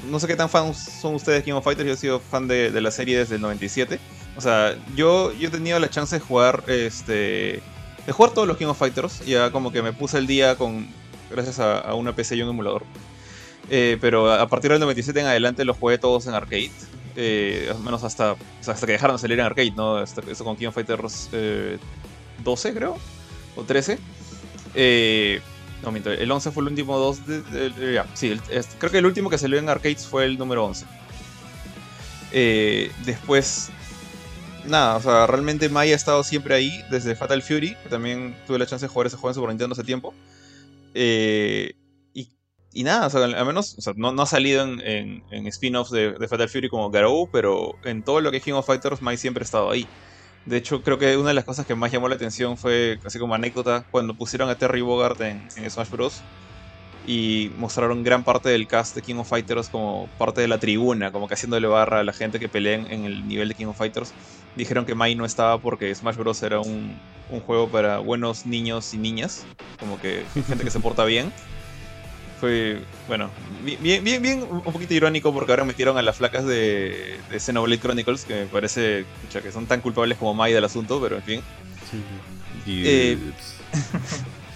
[0.10, 1.88] no sé qué tan fans son ustedes de King of Fighters.
[1.88, 4.00] Yo he sido fan de, la serie desde el 97.
[4.36, 7.62] O sea, yo, yo he tenido la chance de jugar este
[8.06, 9.26] de jugar todos los King of Fighters.
[9.26, 10.88] Ya como que me puse el día con
[11.30, 12.84] gracias a una PC y un emulador.
[13.70, 16.72] Eh, pero a partir del 97 en adelante los jugué todos en arcade.
[17.16, 20.02] Eh, menos hasta, hasta que dejaron de salir en arcade, ¿no?
[20.02, 21.30] Esto, con King of Fighters
[22.44, 22.98] 12, eh, creo.
[23.56, 24.00] O 13.
[25.84, 28.40] no, miento, el 11 fue el último 2 de, sí,
[28.78, 30.86] creo que el último que salió en arcades fue el número 11.
[33.06, 33.72] después
[34.66, 38.60] nada, o sea, realmente Mai ha estado siempre ahí, desde Fatal Fury, que también tuve
[38.60, 40.14] la chance de jugar ese juego en Super Nintendo hace tiempo.
[40.94, 41.74] Eh,
[42.74, 45.92] y, nada, o sea, al menos o sea, no, no, ha salido en, en, spin-offs
[45.92, 49.18] de, Fatal Fury como Garou, pero en todo lo que es King of Fighters, Mai
[49.18, 49.88] siempre ha estado ahí.
[50.46, 53.20] De hecho, creo que una de las cosas que más llamó la atención fue, así
[53.20, 56.22] como anécdota, cuando pusieron a Terry Bogard en, en Smash Bros
[57.08, 61.12] y mostraron gran parte del cast de King of Fighters como parte de la tribuna,
[61.12, 63.78] como que haciéndole barra a la gente que pelea en el nivel de King of
[63.78, 64.14] Fighters.
[64.56, 66.44] Dijeron que Mai no estaba porque Smash Bros.
[66.44, 67.00] era un,
[67.32, 69.46] un juego para buenos niños y niñas,
[69.80, 71.34] como que gente que se porta bien.
[72.40, 73.30] Fue, bueno,
[73.64, 77.82] bien, bien, bien, un poquito irónico porque ahora metieron a las flacas de, de Xenoblade
[77.82, 81.24] Chronicles, que me parece escucha, que son tan culpables como Mai del asunto, pero en
[81.24, 81.42] fin.
[81.92, 82.02] Sí.
[82.66, 83.18] Y, eh,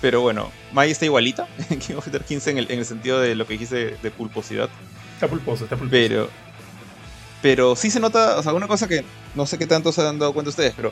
[0.04, 3.22] Pero bueno, Mai está igualita en King of Fighters 15 en el, en el, sentido
[3.22, 4.70] de lo que dijiste de, pulposidad.
[5.14, 5.92] Está pulposo, está pulposo.
[5.92, 6.30] Pero,
[7.42, 10.20] pero sí se nota, o sea, una cosa que no sé qué tanto se han
[10.20, 10.92] dado cuenta ustedes, pero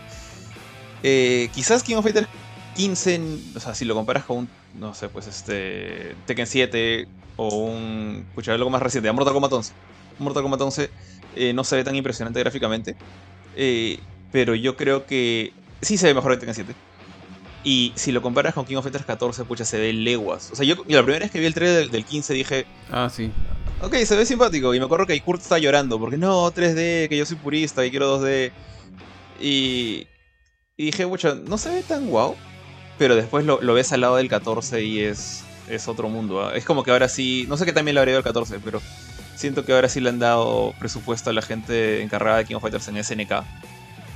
[1.03, 2.29] eh, quizás King of Fighters
[2.75, 3.21] 15,
[3.55, 7.07] o sea, si lo comparas con un, no sé, pues este, Tekken 7
[7.37, 9.73] o un, escucha, algo más reciente, Mortal Kombat 11.
[10.19, 10.89] Mortal Kombat 11
[11.35, 12.95] eh, no se ve tan impresionante gráficamente,
[13.55, 13.99] eh,
[14.31, 16.75] pero yo creo que sí se ve mejor en Tekken 7
[17.63, 20.49] y si lo comparas con King of Fighters 14, pucha, se ve leguas.
[20.51, 22.65] O sea, yo la primera vez que vi el trailer del, del 15 dije...
[22.91, 23.31] Ah, sí.
[23.81, 24.73] Ok, se ve simpático.
[24.73, 27.91] Y me acuerdo que Kurt está llorando porque no, 3D, que yo soy purista y
[27.91, 28.51] quiero 2D.
[29.39, 30.07] Y,
[30.75, 32.35] y dije, pucha, no se ve tan guau.
[33.01, 36.53] Pero después lo, ves al lado del 14 y es, es otro mundo.
[36.53, 36.59] ¿eh?
[36.59, 37.47] Es como que ahora sí...
[37.49, 38.79] No sé qué también le habría dado el 14, pero
[39.35, 42.61] siento que ahora sí le han dado presupuesto a la gente encargada de King of
[42.61, 43.43] Fighters en SNK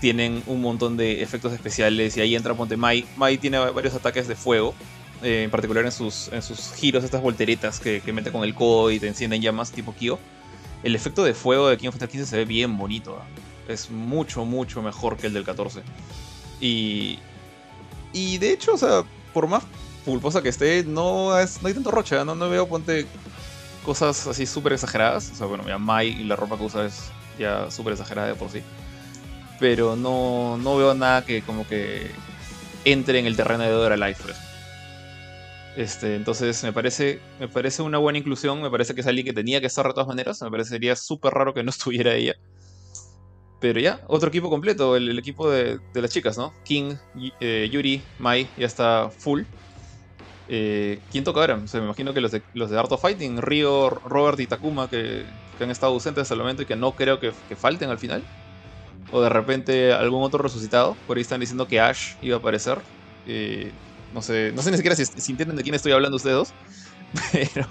[0.01, 3.07] tienen un montón de efectos especiales y ahí entra Ponte Mai.
[3.17, 4.75] Mai tiene varios ataques de fuego,
[5.23, 8.53] eh, en particular en sus, en sus giros, estas volteretas que, que mete con el
[8.53, 10.19] codo y te encienden llamas tipo Kyo.
[10.83, 13.19] El efecto de fuego de King of Fighters 15 se ve bien bonito.
[13.67, 13.73] ¿eh?
[13.73, 15.81] Es mucho, mucho mejor que el del 14.
[16.61, 17.17] Y,
[18.15, 19.63] y de hecho, o sea, por más
[20.05, 22.25] pulposa que esté, no, es, no hay tanto rocha.
[22.25, 23.05] No, no veo, ponte,
[23.83, 25.31] cosas así súper exageradas.
[25.31, 28.35] O sea, bueno, ya Mai y la ropa que usa es ya súper exagerada de
[28.35, 28.61] por sí
[29.59, 32.11] pero no, no veo nada que como que
[32.83, 34.23] entre en el terreno de Dora Life.
[35.75, 39.33] Este, entonces me parece, me parece una buena inclusión, me parece que es alguien que
[39.33, 42.35] tenía que estar de todas maneras, me parecería súper raro que no estuviera ella.
[43.65, 46.53] Pero ya, otro equipo completo, el, equipo de, las chicas, ¿no?
[46.63, 46.93] King,
[47.39, 49.41] eh, Yuri, Mai, ya está full.
[50.47, 51.55] Eh, ¿Quién toca ahora?
[51.55, 54.45] O sea, me imagino que los de, los de Art of Fighting, Ryo, Robert y
[54.45, 55.25] Takuma, que,
[55.57, 57.97] que han estado ausentes hasta el momento y que no creo que, que falten al
[57.97, 58.21] final
[59.11, 60.95] o de repente algún otro resucitado.
[61.07, 62.77] Por ahí están diciendo que Ash iba a aparecer.
[63.25, 63.71] Eh,
[64.13, 66.53] no sé, no sé ni siquiera si, si, entienden de quién estoy hablando ustedes dos.
[67.31, 67.65] Pero,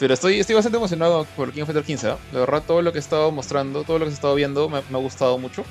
[0.00, 2.08] pero estoy, estoy bastante emocionado por King of Fighters 15.
[2.08, 2.14] ¿eh?
[2.32, 4.78] La verdad, todo lo que he estado mostrando, todo lo que he estado viendo, me,
[4.78, 5.62] ha gustado mucho.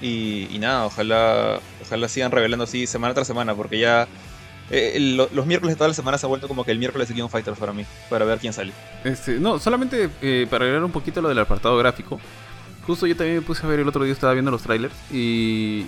[0.00, 4.06] Y, nada, ojalá, ojalá sigan revelando así semana tras semana, porque ya
[4.70, 7.08] eh, lo, los miércoles de toda la semana se ha vuelto como que el miércoles
[7.08, 8.72] de King of Fighters para mí, para ver quién sale.
[9.02, 12.20] Este, no, solamente eh, para agregar un poquito lo del apartado gráfico.
[12.86, 15.86] Justo yo también me puse a ver el otro día, estaba viendo los trailers y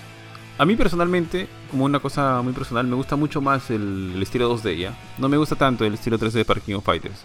[0.59, 4.55] a mí personalmente, como una cosa muy personal, me gusta mucho más el, el estilo
[4.55, 4.99] 2D ya.
[5.17, 7.25] No me gusta tanto el estilo 3D para King of Fighters.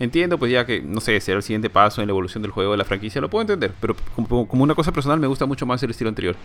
[0.00, 2.70] Entiendo, pues ya que, no sé, será el siguiente paso en la evolución del juego
[2.70, 5.66] de la franquicia, lo puedo entender, pero como, como una cosa personal me gusta mucho
[5.66, 6.36] más el estilo anterior.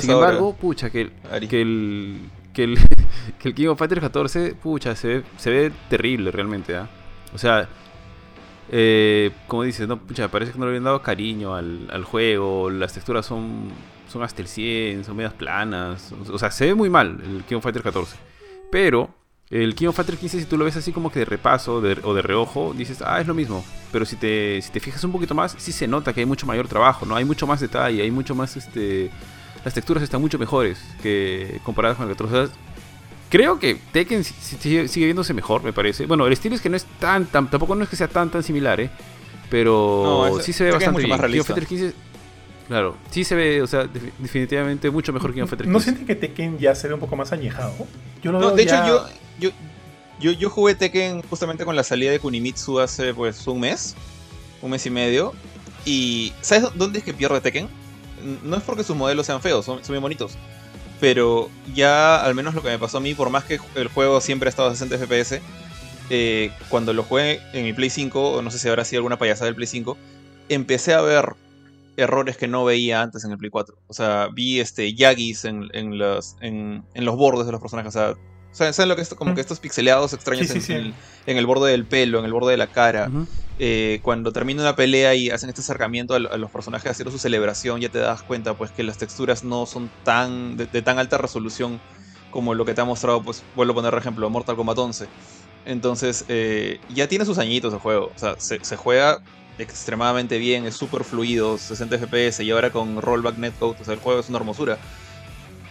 [0.00, 1.10] Sin embargo, ahora, pucha, que,
[1.48, 2.20] que, el,
[2.54, 2.78] que, el,
[3.38, 6.88] que el King of Fighters 14, pucha, se ve, se ve terrible realmente, ¿ah?
[7.34, 7.68] O sea,
[8.70, 12.70] eh, como dices, no, pucha, parece que no le habían dado cariño al, al, juego,
[12.70, 13.68] las texturas son,
[14.12, 17.56] son hasta el 100, son medias planas, o sea, se ve muy mal el King
[17.56, 18.16] of Fighters 14,
[18.70, 19.10] pero
[19.50, 21.98] el King of Fighters 15 si tú lo ves así como que de repaso de,
[22.04, 25.12] o de reojo, dices, ah, es lo mismo, pero si te, si te fijas un
[25.12, 27.16] poquito más, sí se nota que hay mucho mayor trabajo, ¿no?
[27.16, 29.10] Hay mucho más detalle, hay mucho más, este,
[29.64, 32.56] las texturas están mucho mejores que comparadas con el 14, o sea,
[33.32, 36.04] Creo que Tekken sigue, sigue, viéndose mejor, me parece.
[36.04, 38.28] Bueno, el estilo es que no es tan, tan tampoco no es que sea tan
[38.28, 38.90] tan similar, ¿eh?
[39.48, 41.32] Pero no, sí se ve Tekken bastante bien.
[41.32, 41.94] King of Fighters 15
[42.72, 43.86] Claro, sí se ve, o sea,
[44.18, 45.72] definitivamente mucho mejor que King of Fighters 15.
[45.74, 47.74] ¿No sienten que Tekken ya se ve un poco más añejado?
[48.22, 48.82] Yo lo no, de ya...
[48.82, 49.50] hecho yo, yo,
[50.18, 53.94] yo, yo jugué Tekken justamente con la salida de Kunimitsu hace pues un mes,
[54.62, 55.34] un mes y medio.
[55.84, 57.68] Y ¿sabes dónde es que pierde Tekken?
[58.42, 60.38] No es porque sus modelos sean feos, son, son bien bonitos
[60.98, 64.20] pero ya al menos lo que me pasó a mí, por más que el juego
[64.22, 65.40] siempre ha estado a 60 FPS,
[66.10, 69.18] eh, cuando lo jugué en mi Play 5, o no sé si habrá sido alguna
[69.18, 69.98] payasada del Play 5,
[70.48, 71.34] empecé a ver
[71.96, 73.76] errores que no veía antes en el Play 4.
[73.86, 77.94] O sea, vi este Yagis en, en, los, en, en los bordes de los personajes.
[77.94, 78.14] O sea,
[78.52, 80.94] ¿Saben lo que es como que estos pixeleados extraños en,
[81.26, 83.10] el, borde del pelo, en el borde de la cara?
[83.58, 87.80] Eh, cuando termina una pelea y hacen este acercamiento a, los personajes haciendo su celebración,
[87.80, 91.80] ya te das cuenta pues que las texturas no son tan de, tan alta resolución
[92.30, 95.06] como lo que te ha mostrado, pues vuelvo a poner ejemplo, Mortal Kombat 11.
[95.64, 98.10] Entonces, eh, ya tiene sus añitos el juego.
[98.14, 99.22] O sea, se, se juega
[99.58, 104.00] extremadamente bien, es súper fluido, 60 FPS y ahora con rollback netcode, o sea, el
[104.00, 104.78] juego es una hermosura.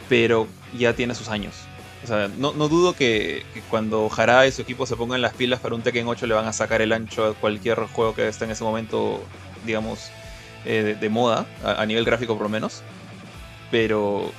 [0.10, 1.56] Pero ya tiene sus años.
[2.04, 5.76] O sea, no, dudo que, cuando Jara y su equipo se pongan las pilas para
[5.76, 8.52] un Tekken 8 le van a sacar el ancho a cualquier juego que esté en
[8.52, 9.24] ese momento,
[9.66, 10.12] digamos,
[10.66, 12.82] eh, de, moda, a, nivel gráfico por lo menos.
[13.70, 14.32] Pero,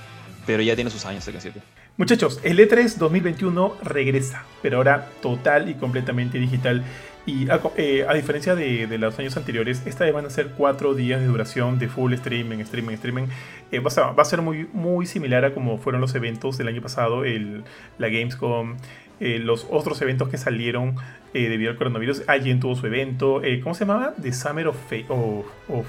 [0.44, 1.62] pero ya tiene sus años Tekken 7.
[1.96, 6.82] Muchachos, el E3 2021 regresa, pero ahora total y completamente digital.
[7.24, 11.20] Y a, eh, diferencia de, los años anteriores, esta vez van a ser cuatro días
[11.20, 13.24] de duración de full streaming, streaming, streaming.
[13.70, 17.24] Eh, va, a, ser muy, muy similar a como fueron los eventos del año pasado,
[17.24, 17.62] el,
[17.98, 18.76] la Gamescom,
[19.20, 20.96] eh, los otros eventos que salieron
[21.32, 22.24] debido al coronavirus.
[22.26, 24.14] Alguien tuvo su evento, ¿cómo se llamaba?
[24.20, 24.76] The Summer of,
[25.08, 25.86] of,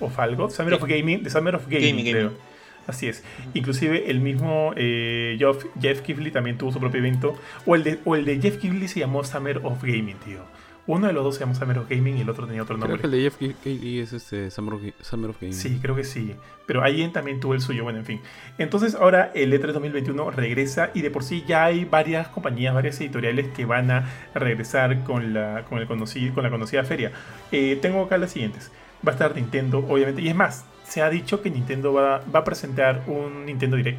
[0.00, 2.32] of, algo, Summer of Gaming, The Summer of Gaming, creo.
[2.86, 3.24] Así es.
[3.54, 7.36] Inclusive el mismo Jeff, Jeff Kifley también tuvo su propio evento.
[7.66, 10.57] O el, de, o el de Jeff Kifley se llamó Summer of Gaming, tío.
[10.88, 12.98] Uno de los dos se llama Summer of Gaming y el otro tenía otro nombre.
[12.98, 15.52] Creo que el de es este Summer of, Gaming.
[15.52, 16.34] Sí, creo que sí.
[16.64, 17.84] Pero alguien también tuvo el suyo.
[17.84, 18.22] Bueno, en fin.
[18.56, 22.98] Entonces ahora el E3 2021 regresa y de por sí ya hay varias compañías, varias
[23.02, 27.12] editoriales que van a regresar con la, con el conocido, con la conocida feria.
[27.52, 28.72] Eh, tengo acá las siguientes.
[29.06, 30.22] Va a estar Nintendo, obviamente.
[30.22, 33.98] Y es más, se ha dicho que Nintendo va, va a presentar un Nintendo Direct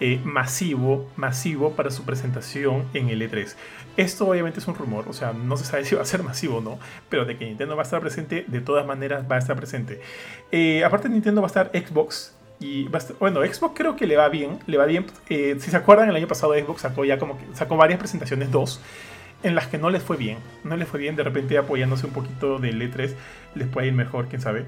[0.00, 3.54] eh, masivo, masivo para su presentación en el E3.
[3.96, 6.56] Esto obviamente es un rumor, o sea, no se sabe si va a ser masivo
[6.56, 6.78] o no,
[7.08, 10.00] pero de que Nintendo va a estar presente, de todas maneras va a estar presente.
[10.50, 12.34] Eh, aparte Nintendo va a estar Xbox.
[12.58, 15.06] Y bueno, Xbox creo que le va bien, le va bien.
[15.28, 18.50] Eh, si se acuerdan, el año pasado Xbox sacó ya como que sacó varias presentaciones,
[18.52, 18.80] dos,
[19.42, 20.38] en las que no les fue bien.
[20.64, 23.14] No les fue bien, de repente apoyándose un poquito del E3,
[23.56, 24.66] les puede ir mejor, quién sabe.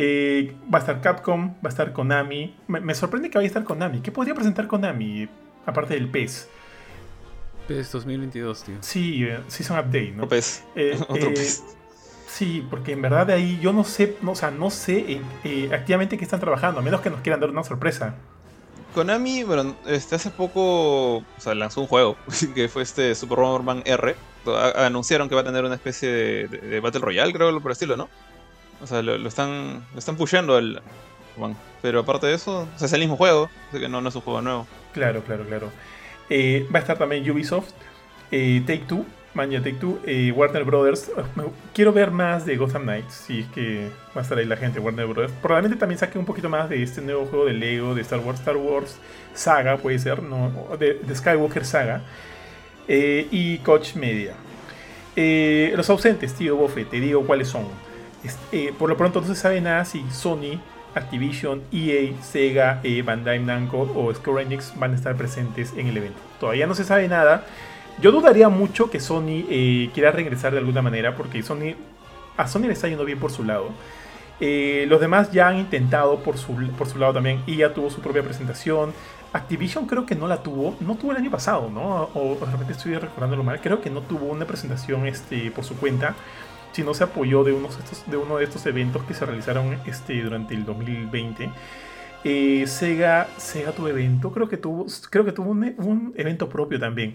[0.00, 2.54] Eh, va a estar Capcom, va a estar Konami.
[2.68, 4.00] Me, sorprende que vaya a estar Konami.
[4.00, 5.28] ¿Qué podría presentar Konami
[5.66, 6.48] aparte del PES?
[7.66, 8.76] PES 2022, tío.
[8.80, 10.28] Sí, eh, Season Update, ¿no?
[10.28, 10.64] PES.
[10.76, 11.64] Eh, Otro PES.
[12.28, 15.20] Sí, porque en verdad de ahí yo no sé, no, o sea, no sé
[15.72, 18.14] activamente qué están trabajando, a menos que nos quieran dar una sorpresa.
[18.94, 22.16] Konami, bueno, este, hace poco o sea, lanzó un juego
[22.54, 24.14] que fue este Super Bomberman R.
[24.76, 27.96] anunciaron que va a tener una especie de, de Battle Royale, creo, por el estilo,
[27.96, 28.08] ¿no?
[28.82, 30.82] O sea, lo, están lo están pusheando al
[31.82, 34.40] Pero aparte de eso, es el mismo juego, así que no, no es un juego
[34.40, 34.66] nuevo.
[34.92, 35.70] Claro, claro, claro.
[36.30, 37.70] Eh, va a estar también Ubisoft,
[38.30, 41.10] eh, Take Two, Mania Take Two, eh, Warner Brothers.
[41.74, 44.78] Quiero ver más de Gotham Knights, si es que va a estar ahí la gente,
[44.78, 45.32] Warner Brothers.
[45.40, 48.40] Probablemente también saque un poquito más de este nuevo juego de Lego, de Star Wars,
[48.40, 48.98] Star Wars
[49.34, 50.50] Saga, puede ser, ¿no?
[50.78, 52.02] de, Skywalker Saga.
[52.88, 54.34] y Coach Media.
[55.76, 57.66] los ausentes, tío Bofe, te digo cuáles son.
[58.52, 60.60] Eh, por lo pronto no se sabe nada si Sony,
[60.94, 65.96] Activision, EA, Sega, eh, Bandai Namco o Square Enix van a estar presentes en el
[65.96, 66.18] evento.
[66.40, 67.44] Todavía no se sabe nada.
[68.00, 71.74] Yo dudaría mucho que Sony eh, quiera regresar de alguna manera porque Sony,
[72.36, 73.70] a Sony le está yendo bien por su lado.
[74.40, 77.42] los demás ya han intentado por su, por su lado también.
[77.46, 78.92] ya tuvo su propia presentación.
[79.32, 82.08] Activision creo que no la tuvo, no tuvo el año pasado, ¿no?
[82.14, 83.60] O, de repente estoy recordándolo mal.
[83.60, 86.14] Creo que no tuvo una presentación este, por su cuenta
[86.72, 90.20] si no se apoyó de, unos de uno de estos eventos que se realizaron este,
[90.22, 91.50] durante el 2020.
[92.24, 97.14] Eh, Sega, Sega tuvo evento, creo que tuvo, creo que tuvo un, evento propio también.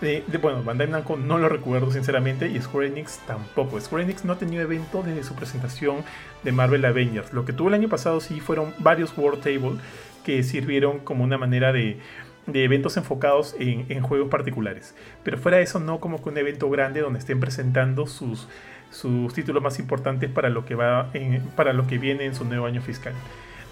[0.00, 3.80] de, bueno, Bandai Namco no lo recuerdo sinceramente y Square Enix tampoco.
[3.80, 6.04] Square Enix no ha tenido evento desde su presentación
[6.42, 7.32] de Marvel Avengers.
[7.32, 9.80] Lo que tuvo el año pasado sí fueron varios World Table
[10.24, 11.98] que sirvieron como una manera de,
[12.46, 14.94] de eventos enfocados en, en, juegos particulares.
[15.22, 18.48] Pero fuera de eso, no como que un evento grande donde estén presentando sus,
[18.94, 21.10] sus títulos más importantes para lo que va
[21.56, 23.12] para lo que viene en su nuevo año fiscal.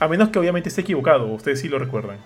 [0.01, 2.19] A menos que obviamente esté equivocado, ustedes sí lo recuerdan.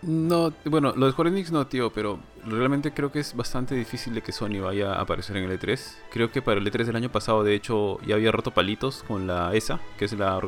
[0.00, 4.14] No, bueno, lo de Square Enix no, tío, pero realmente creo que es bastante difícil
[4.14, 5.78] de que Sony vaya a aparecer en el E3.
[6.10, 9.26] Creo que para el E3 del año pasado, de hecho, ya había roto palitos con
[9.26, 10.40] la ESA, que es la,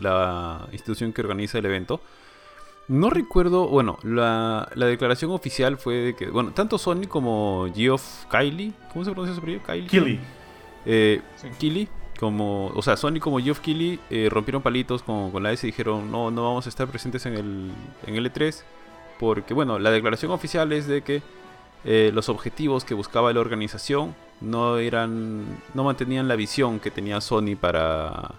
[0.00, 2.00] la institución que organiza el evento.
[2.88, 8.26] No recuerdo, bueno, la, la, declaración oficial fue de que, bueno, tanto Sony como Geoff
[8.30, 9.62] Kylie, ¿cómo se pronuncia su apellido?
[9.64, 10.20] Kylie.
[10.86, 11.20] Eh,
[12.18, 15.70] como, o sea, Sony como Geoff Keighley eh, rompieron palitos con, con, la S y
[15.70, 17.70] dijeron no, no vamos a estar presentes en el,
[18.06, 18.62] en el E3
[19.18, 21.22] porque, bueno, la declaración oficial es de que
[21.84, 25.44] eh, los objetivos que buscaba la organización no eran,
[25.74, 28.34] no mantenían la visión que tenía Sony para,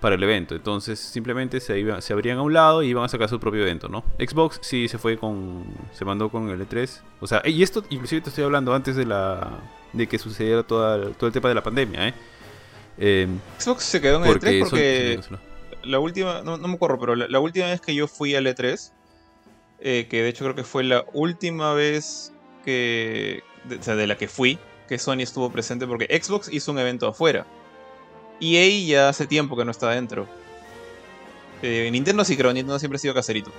[0.00, 0.54] para el evento.
[0.54, 3.62] Entonces simplemente se, iba, se abrían a un lado y iban a sacar su propio
[3.62, 4.04] evento, ¿no?
[4.18, 5.64] Xbox sí se fue con.
[5.92, 7.00] se mandó con el E3.
[7.20, 9.58] O sea, y esto inclusive te estoy hablando antes de la.
[9.92, 12.14] de que sucediera toda, todo el tema de la pandemia, ¿eh?
[12.98, 13.28] eh
[13.58, 15.20] Xbox se quedó en el E3 porque.
[15.84, 16.42] la última.
[16.42, 18.92] No, me acuerdo, pero la, última vez que yo fui al E3.
[19.78, 22.32] Eh, que de hecho creo que fue la última vez
[22.64, 23.42] que.
[23.78, 24.58] o sea, de la que fui.
[24.88, 27.44] Que Sony estuvo presente porque Xbox hizo un evento afuera.
[28.40, 30.26] EA ya hace tiempo que no está dentro.
[31.62, 33.50] Eh, Nintendo sí creo, Nintendo siempre ha sido caserito.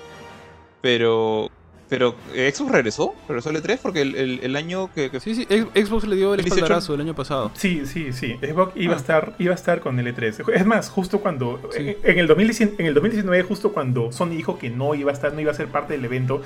[0.82, 1.50] Pero.
[1.90, 6.18] Pero eh, Xbox regresó, regresó el E3 porque el, año que, Sí, sí, Xbox le
[6.18, 7.50] dio el, el espaldarazo el año pasado.
[7.54, 8.38] Sí, sí, sí.
[8.42, 9.00] Xbox iba, a ah.
[9.00, 10.54] estar, iba a estar con el E3.
[10.54, 11.62] Es más, justo cuando.
[11.78, 15.32] En, el 2019, en el 2019, justo cuando Sony dijo que no iba a estar,
[15.32, 16.42] no iba a ser parte del evento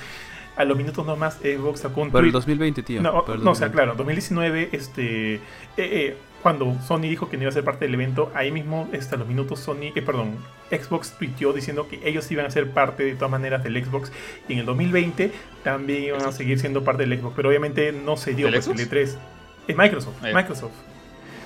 [0.56, 3.02] a los minutos nomás Xbox sacó un Para el 2020, tío.
[3.02, 5.40] No, no o sea, claro, 2019, este, eh,
[5.76, 9.16] eh, cuando Sony dijo que no iba a ser parte del evento, ahí mismo, hasta
[9.16, 10.36] los minutos, Sony, eh, perdón,
[10.70, 14.10] Xbox tuiteó diciendo que ellos iban a ser parte de todas maneras del Xbox
[14.48, 18.16] y en el 2020 también iban a seguir siendo parte del Xbox, pero obviamente no
[18.16, 19.16] se dio porque el E3
[19.68, 20.72] es Microsoft, Microsoft.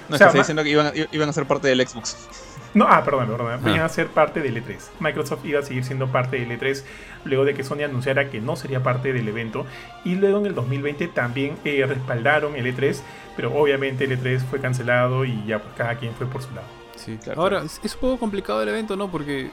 [0.08, 2.45] No, o sea, está diciendo que iban, iban a ser parte del Xbox.
[2.76, 3.58] No, ah, perdón, perdón.
[3.66, 4.76] Iban a ser parte del E3.
[5.00, 6.84] Microsoft iba a seguir siendo parte del E3
[7.24, 9.64] luego de que Sony anunciara que no sería parte del evento.
[10.04, 13.00] Y luego en el 2020 también eh, respaldaron el E3,
[13.34, 16.66] pero obviamente el E3 fue cancelado y ya pues, cada quien fue por su lado.
[16.96, 17.40] Sí, claro.
[17.40, 19.10] Ahora, es, un poco complicado el evento, ¿no?
[19.10, 19.48] Porque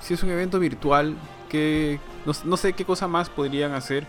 [0.00, 1.14] si es un evento virtual,
[1.48, 4.04] que no, no sé qué cosa más podrían hacer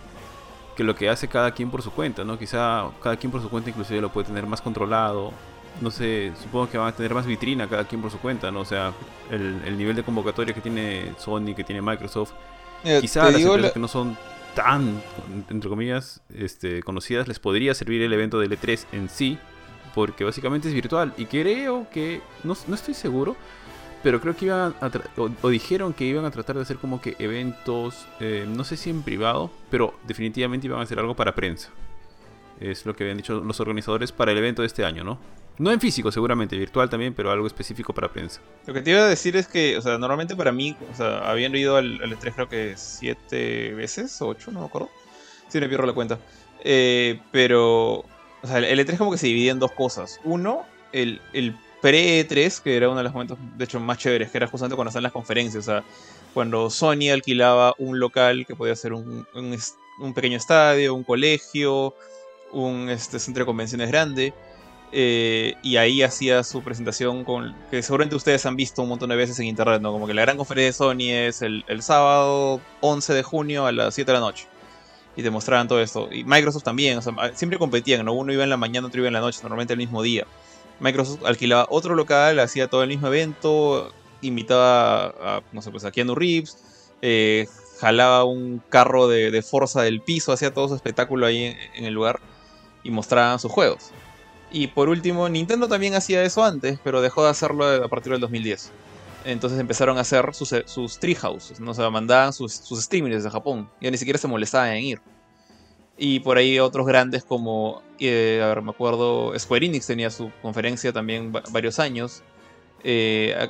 [0.76, 2.36] que lo que hace cada quien por su cuenta, ¿no?
[2.36, 5.32] Quizá cada quien por su cuenta inclusive lo puede tener más controlado
[5.80, 8.60] no sé, supongo que van a tener más vitrina cada quien por su cuenta, ¿no?
[8.60, 8.92] O sea,
[9.30, 12.32] el, nivel de convocatoria que tiene Sony, que tiene Microsoft,
[13.00, 14.16] quizá las empresas que no son
[14.54, 15.02] tan,
[15.50, 19.38] entre comillas, este, conocidas, les podría servir el evento del E3 en sí,
[19.94, 21.12] porque básicamente es virtual.
[21.18, 23.36] Y creo que, no, no estoy seguro,
[24.02, 24.90] pero creo que iban a,
[25.42, 28.88] o, dijeron que iban a tratar de hacer como que eventos, eh, no sé si
[28.88, 31.70] en privado, pero definitivamente iban a hacer algo para prensa.
[32.58, 35.18] Es lo que habían dicho los organizadores para el evento de este año, ¿no?
[35.58, 38.40] No en físico, seguramente, virtual también, pero algo específico para prensa.
[38.66, 41.18] Lo que te iba a decir es que, o sea, normalmente para mí, o sea,
[41.30, 44.90] habían ido al, E3 creo que siete veces, ocho, no me acuerdo.
[45.48, 46.18] Si me pierdo la cuenta.
[46.62, 50.20] Eh, pero, o sea, el E3 como que se dividía en dos cosas.
[50.24, 54.36] Uno, el, el pre-E3, que era uno de los momentos, de hecho, más chéveres, que
[54.36, 55.84] era justamente cuando están las conferencias, o sea,
[56.34, 61.94] cuando Sony alquilaba un local que podía ser un, un, pequeño estadio, un colegio,
[62.52, 64.34] un este, centro de convenciones grande
[64.92, 69.16] eh, y ahí hacía su presentación con que seguramente ustedes han visto un montón de
[69.16, 69.92] veces en internet, ¿no?
[69.92, 73.94] Como que la gran conferencia de Sony es el, sábado 11 de junio a las
[73.94, 74.46] 7 de la noche.
[75.16, 76.08] Y te mostraban todo esto.
[76.12, 77.00] Y Microsoft también,
[77.34, 78.12] siempre competían, ¿no?
[78.12, 80.26] Uno iba en la mañana, otro iba en la noche, normalmente el mismo día.
[80.78, 85.90] Microsoft alquilaba otro local, hacía todo el mismo evento, invitaba a, no sé, pues a
[85.90, 86.58] Keanu Reeves,
[87.00, 87.48] eh,
[87.80, 89.44] jalaba un carro de, de
[89.82, 92.20] del piso, hacía todo su espectáculo ahí en, en el lugar
[92.82, 93.90] y mostraban sus juegos.
[94.50, 98.20] Y por último, Nintendo también hacía eso antes, pero dejó de hacerlo a partir del
[98.20, 98.72] 2010.
[99.24, 101.72] Entonces empezaron a hacer sus, sus treehouses, ¿no?
[101.72, 103.68] o mandaban sus, sus streamers desde Japón.
[103.80, 105.00] Ya ni siquiera se molestaban en ir.
[105.98, 110.30] Y por ahí otros grandes como, eh, a ver, me acuerdo, Square Enix tenía su
[110.42, 112.22] conferencia también varios años.
[112.84, 113.48] Eh,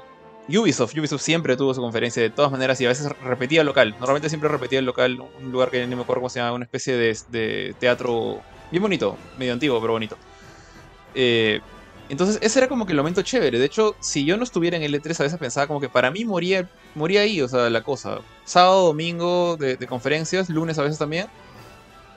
[0.49, 3.91] Ubisoft, Ubisoft siempre tuvo su conferencia de todas maneras y a veces repetía local.
[3.99, 6.65] Normalmente siempre repetía el local, un lugar que ni me acuerdo cómo se llama, una
[6.65, 10.17] especie de, de teatro bien bonito, medio antiguo, pero bonito.
[11.17, 11.61] Eh,
[12.09, 13.59] entonces, ese era como que el momento chévere.
[13.59, 16.11] De hecho, si yo no estuviera en el E3, a veces pensaba como que para
[16.11, 18.21] mí moría, moría ahí, o sea, la cosa.
[18.45, 21.27] Sábado, domingo de, conferencias, lunes a veces también.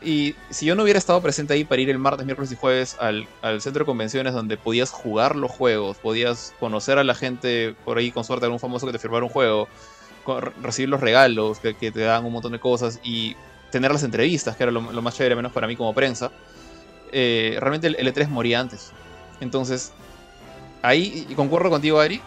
[0.01, 2.95] Y si yo no hubiera estado presente ahí para ir el martes, miércoles y jueves
[2.99, 3.27] al,
[3.61, 8.11] centro de convenciones donde podías jugar los juegos, podías conocer a la gente por ahí,
[8.11, 9.67] con suerte algún famoso que te firmara un juego,
[10.61, 13.35] recibir los regalos que, te dan un montón de cosas y
[13.71, 16.31] tener las entrevistas, que era lo, lo más chévere, menos para mí como prensa
[17.11, 18.91] eh, realmente el E3 moría antes.
[19.41, 19.93] Entonces,
[20.81, 22.21] ahí, y concuerdo contigo, Ari,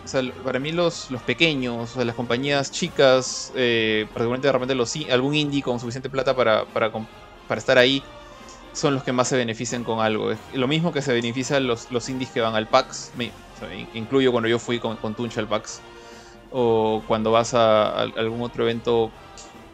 [0.45, 6.11] para mí los, los pequeños, las compañías chicas, eh, particularmente los, algún indie con suficiente
[6.11, 6.91] plata para, para,
[7.57, 8.03] estar ahí,
[8.73, 10.33] son los que más se benefician con algo.
[10.33, 13.13] Es lo mismo que se benefician los, los indies que van al PAX,
[13.95, 15.81] incluyo cuando yo fui con, con Tuncha al PAX,
[16.51, 19.11] o cuando vas a algún otro evento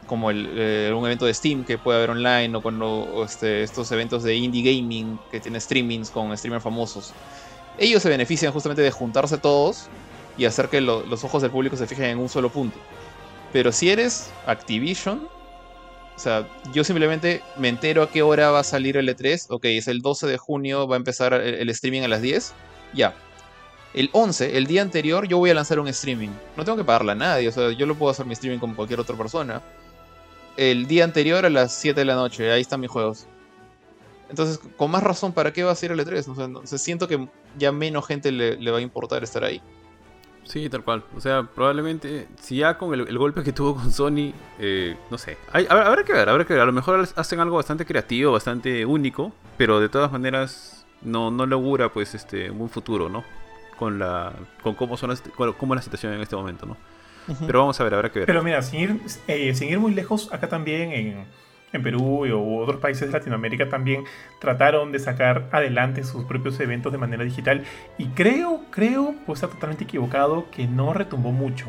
[0.08, 3.92] como el, eh, un evento de Steam que puede haber online o cuando este, estos
[3.92, 7.12] eventos de indie gaming que tiene streamings con streamers famosos.
[7.78, 9.88] Ellos se benefician justamente de juntarse todos
[10.36, 12.78] y hacer que los ojos del público se fijen en un solo punto.
[13.52, 15.28] Pero si eres Activision,
[16.18, 19.46] o sea, yo simplemente me entero a qué hora va a salir el E3.
[19.50, 22.52] Ok, es el 12 de junio, va a empezar el, streaming a las 10.
[22.92, 23.14] Ya.
[23.94, 26.30] el 11, el día anterior, yo voy a lanzar un streaming.
[26.56, 28.74] No tengo que pagarle a nadie, o sea, yo lo puedo hacer mi streaming como
[28.74, 29.62] cualquier otra persona.
[30.58, 33.28] El día anterior a las 7 de la noche, ahí están mis juegos.
[34.28, 36.56] Entonces, con más razón, ¿para qué va a ser el E3?
[36.56, 39.62] O sea, siento que ya menos gente le, va a importar estar ahí.
[40.42, 41.04] Sí, tal cual.
[41.16, 45.38] O sea, probablemente, si ya con el, golpe que tuvo con Sony, eh, no sé.
[45.52, 46.62] habrá que ver, habrá que ver.
[46.62, 51.44] A lo mejor hacen algo bastante creativo, bastante único, pero de todas maneras no, no
[51.54, 53.22] augura pues este un futuro, ¿no?
[53.78, 54.32] Con la
[54.64, 56.76] con cómo son cómo es la situación en este momento, ¿no?
[57.46, 58.26] Pero vamos a ver, habrá que ver.
[58.26, 61.26] Pero mira, sin ir, eh, sin ir muy lejos, acá también en
[61.72, 64.04] en Perú y otros países de Latinoamérica también
[64.40, 67.64] trataron de sacar adelante sus propios eventos de manera digital
[67.98, 71.66] y creo, creo, pues está totalmente equivocado que no retumbó mucho.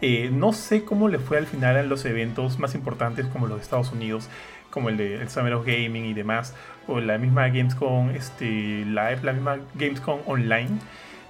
[0.00, 3.58] Eh, no sé cómo le fue al final en los eventos más importantes como los
[3.58, 4.28] de Estados Unidos,
[4.70, 6.56] como el de el Summer of Gaming y demás,
[6.88, 8.46] o la misma Gamescom este,
[8.84, 10.70] Live, la misma Gamescom Online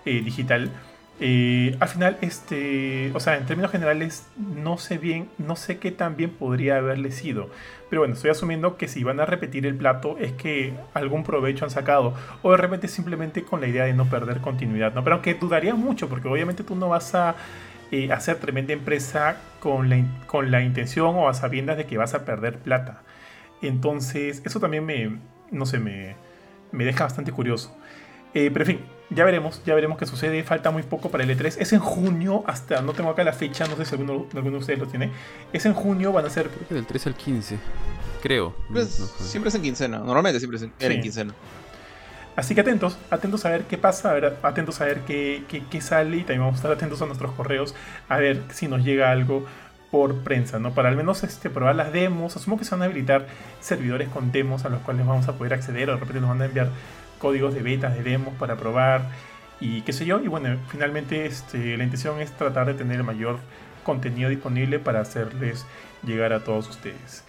[0.07, 0.70] eh, digital.
[1.24, 5.92] Eh, al final, este, o sea, en términos generales, no sé bien, no sé qué
[5.92, 7.48] tan bien podría haberle sido.
[7.88, 11.64] Pero bueno, estoy asumiendo que si van a repetir el plato es que algún provecho
[11.64, 12.14] han sacado.
[12.42, 15.04] O de repente simplemente con la idea de no perder continuidad, ¿no?
[15.04, 17.36] Pero aunque dudaría mucho, porque obviamente tú no vas a
[17.92, 22.14] eh, hacer tremenda empresa con la, con la intención o a sabiendas de que vas
[22.14, 23.02] a perder plata.
[23.62, 25.18] Entonces, eso también me,
[25.52, 26.16] no sé, me,
[26.72, 27.76] me deja bastante curioso.
[28.34, 30.42] Eh, pero en fin, ya veremos, ya veremos qué sucede.
[30.42, 31.56] Falta muy poco para el E3.
[31.58, 34.58] Es en junio, hasta no tengo acá la fecha, no sé si alguno, alguno de
[34.58, 35.10] ustedes lo tiene.
[35.52, 36.48] Es en junio, van a ser.
[36.48, 37.58] Creo que del 13 al 15,
[38.22, 38.54] creo.
[38.70, 38.88] Pues,
[39.18, 41.34] siempre es en quincena, normalmente siempre es en, quincena.
[42.34, 46.20] Así que atentos, atentos a ver qué pasa, atentos a ver qué, qué, sale y
[46.20, 47.74] también vamos a estar atentos a nuestros correos
[48.08, 49.44] a ver si nos llega algo
[49.90, 50.72] por prensa, ¿no?
[50.72, 52.34] Para al menos este, probar las demos.
[52.34, 53.26] Asumo que se van a habilitar
[53.60, 56.40] servidores con demos a los cuales vamos a poder acceder o de repente nos van
[56.40, 56.70] a enviar
[57.22, 59.08] códigos de betas, de demos para probar
[59.60, 60.20] y qué sé yo.
[60.20, 63.38] Y bueno, finalmente este, la intención es tratar de tener el mayor
[63.84, 65.64] contenido disponible para hacerles
[66.04, 67.24] llegar a todos ustedes.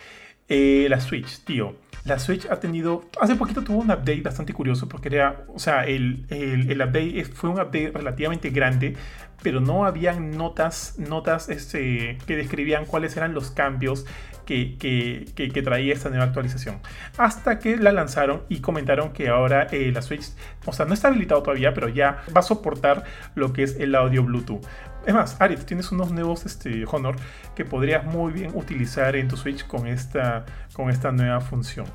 [0.49, 1.75] Eh, la Switch, tío.
[2.05, 3.05] La Switch ha tenido.
[3.19, 5.45] Hace poquito tuvo un update bastante curioso porque era.
[5.47, 8.95] O sea, el, el, update fue un update relativamente grande,
[9.41, 14.05] pero no habían notas, notas este, que describían cuáles eran los cambios
[14.45, 16.79] que, traía esta nueva actualización.
[17.17, 20.25] Hasta que la lanzaron y comentaron que ahora eh, la Switch,
[20.65, 23.03] o sea, no está habilitado todavía, pero ya va a soportar
[23.35, 24.65] lo que es el audio Bluetooth.
[25.05, 27.15] Es más, Ari, tienes unos nuevos este, Honor
[27.55, 31.85] que podrías muy bien utilizar en tu Switch con esta, con esta nueva función.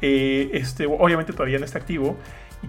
[0.00, 2.16] Eh, este, obviamente todavía no está activo.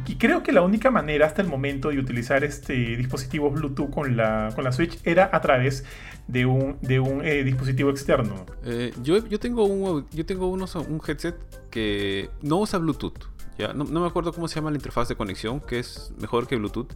[0.07, 4.17] Y creo que la única manera hasta el momento de utilizar este dispositivo Bluetooth con
[4.17, 5.85] la, con la Switch era a través
[6.27, 8.45] de un, de un eh, dispositivo externo.
[8.65, 11.35] Eh, yo, yo tengo, un, yo tengo unos, un headset
[11.69, 13.19] que no usa Bluetooth.
[13.59, 13.73] ¿ya?
[13.73, 16.91] No, me acuerdo cómo se llama la interfaz de conexión, que es mejor que Bluetooth.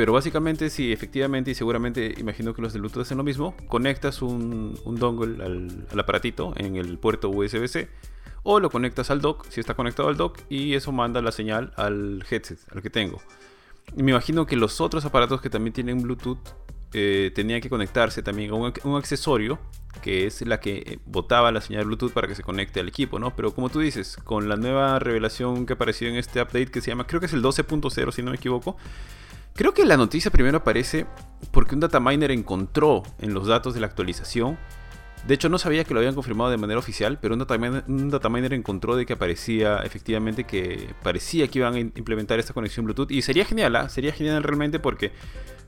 [0.00, 4.22] Pero básicamente, sí, efectivamente, y seguramente imagino que los de Bluetooth hacen lo mismo, conectas
[4.22, 7.86] un, un dongle al, aparatito en el puerto USB-C
[8.42, 11.74] o lo conectas al dock, si está conectado al dock, y eso manda la señal
[11.76, 13.20] al headset, al que tengo.
[13.94, 16.48] Me imagino que los otros aparatos que también tienen Bluetooth
[16.94, 19.58] eh, tenía que conectarse también a un, accesorio
[20.00, 23.36] que es la que botaba la señal Bluetooth para que se conecte al equipo, ¿no?
[23.36, 26.90] Pero como tú dices, con la nueva revelación que apareció en este update que se
[26.90, 28.78] llama, creo que es el 12.0 si no me equivoco,
[29.54, 31.06] creo que la noticia primero aparece
[31.50, 34.58] porque un dataminer encontró en los datos de la actualización
[35.26, 38.52] de hecho, no sabía que lo habían confirmado de manera oficial, pero un dataminer, un
[38.52, 43.10] encontró de que aparecía efectivamente que parecía que iban a implementar esta conexión Bluetooth.
[43.10, 43.88] Y sería genial, ¿ah?
[43.88, 45.12] sería genial realmente porque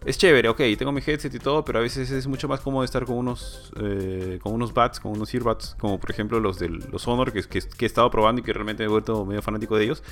[0.06, 2.82] es chévere, ok, tengo mi headset y todo, pero a veces es mucho más cómodo
[2.82, 6.68] estar con unos, eh, con unos bats, con unos earbuds, como por ejemplo los de
[6.68, 9.84] los Honor que, he estado probando y que realmente me he vuelto medio fanático de
[9.84, 10.02] ellos.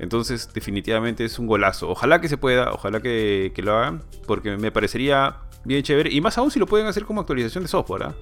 [0.00, 1.88] Entonces, definitivamente es un golazo.
[1.88, 6.10] Ojalá que se pueda, ojalá que, que lo hagan, porque me parecería bien chévere.
[6.12, 8.14] Y más aún si lo pueden hacer como actualización de software, ¿ah?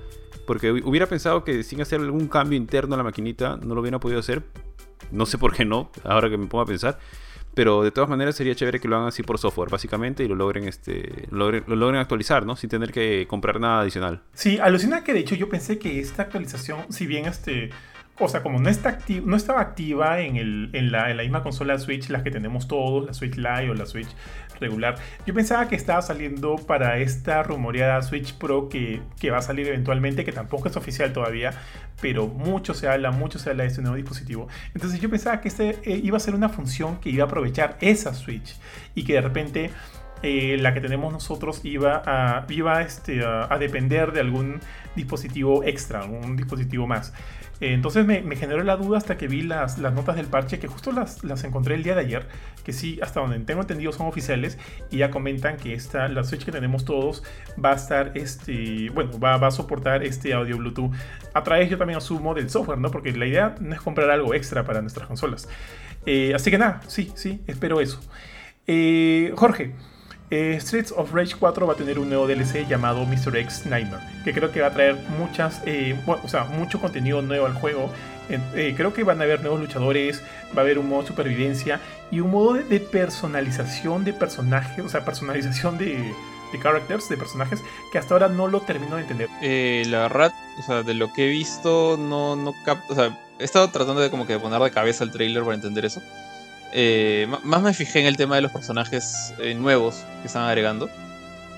[0.47, 4.01] Porque hubiera pensado que sin hacer algún cambio interno a la maquinita no lo hubieran
[4.01, 4.43] podido hacer.
[5.11, 6.99] No sé por qué no, ahora que me pongo a pensar.
[7.55, 10.35] Pero de todas maneras sería chévere que lo hagan así por software, básicamente, y lo
[10.35, 12.55] logren, este, lo logren, actualizar, ¿no?
[12.55, 14.21] Sin tener que comprar nada adicional.
[14.35, 17.71] Sí, alucina que de hecho yo pensé que esta actualización, si bien este
[18.19, 22.31] o sea, como no, está no estaba activa en, la, misma consola Switch, las que
[22.31, 24.09] tenemos todos, la Switch Lite o la Switch
[24.59, 24.97] regular,
[25.27, 30.25] yo pensaba que estaba saliendo para esta rumoreada Switch Pro que, va a salir eventualmente,
[30.25, 31.53] que tampoco es oficial todavía,
[32.01, 34.49] pero mucho se habla, mucho se habla de este nuevo dispositivo.
[34.75, 37.77] Entonces yo pensaba que este eh, iba a ser una función que iba a aprovechar
[37.81, 38.57] esa Switch
[38.95, 39.71] y que de repente
[40.23, 42.47] eh, la que tenemos nosotros iba a,
[42.81, 44.61] este, a, depender de algún
[44.95, 47.13] dispositivo extra, un dispositivo más.
[47.61, 50.93] Eh, entonces me, generó la duda hasta que vi las, notas del parche, que justo
[50.93, 52.29] las, las, encontré el día de ayer,
[52.65, 54.59] que sí, hasta donde tengo entendido son oficiales,
[54.91, 57.23] y ya comentan que esta, la Switch que tenemos todos
[57.63, 60.93] va a estar, este, bueno, va, va a soportar este audio Bluetooth.
[61.33, 62.91] A través yo también asumo del software, ¿no?
[62.91, 65.49] Porque la idea no es comprar algo extra para nuestras consolas.
[66.05, 68.01] Eh, así que nada, sí, sí, espero eso.
[68.67, 69.75] Eh, Jorge,
[70.31, 73.37] eh, Streets of Rage 4 va a tener un nuevo DLC llamado Mr.
[73.37, 77.47] X Nightmare, que creo que va a traer muchas, eh, o sea, mucho contenido nuevo
[77.47, 77.91] al juego.
[78.29, 80.21] Eh, creo que van a haber nuevos luchadores,
[80.57, 84.89] va a haber un modo de supervivencia y un modo de, personalización de personajes, o
[84.89, 86.13] sea, personalización de,
[86.53, 87.63] de characters, de personajes,
[87.93, 89.29] que hasta ahora no lo termino de entender.
[89.87, 93.45] la verdad, o sea, de lo que he visto, no, no capto, o sea, he
[93.45, 96.03] estado tratando de como que poner de cabeza el trailer para entender eso.
[96.73, 100.89] Eh, más me fijé en el tema de los personajes eh, nuevos que están agregando.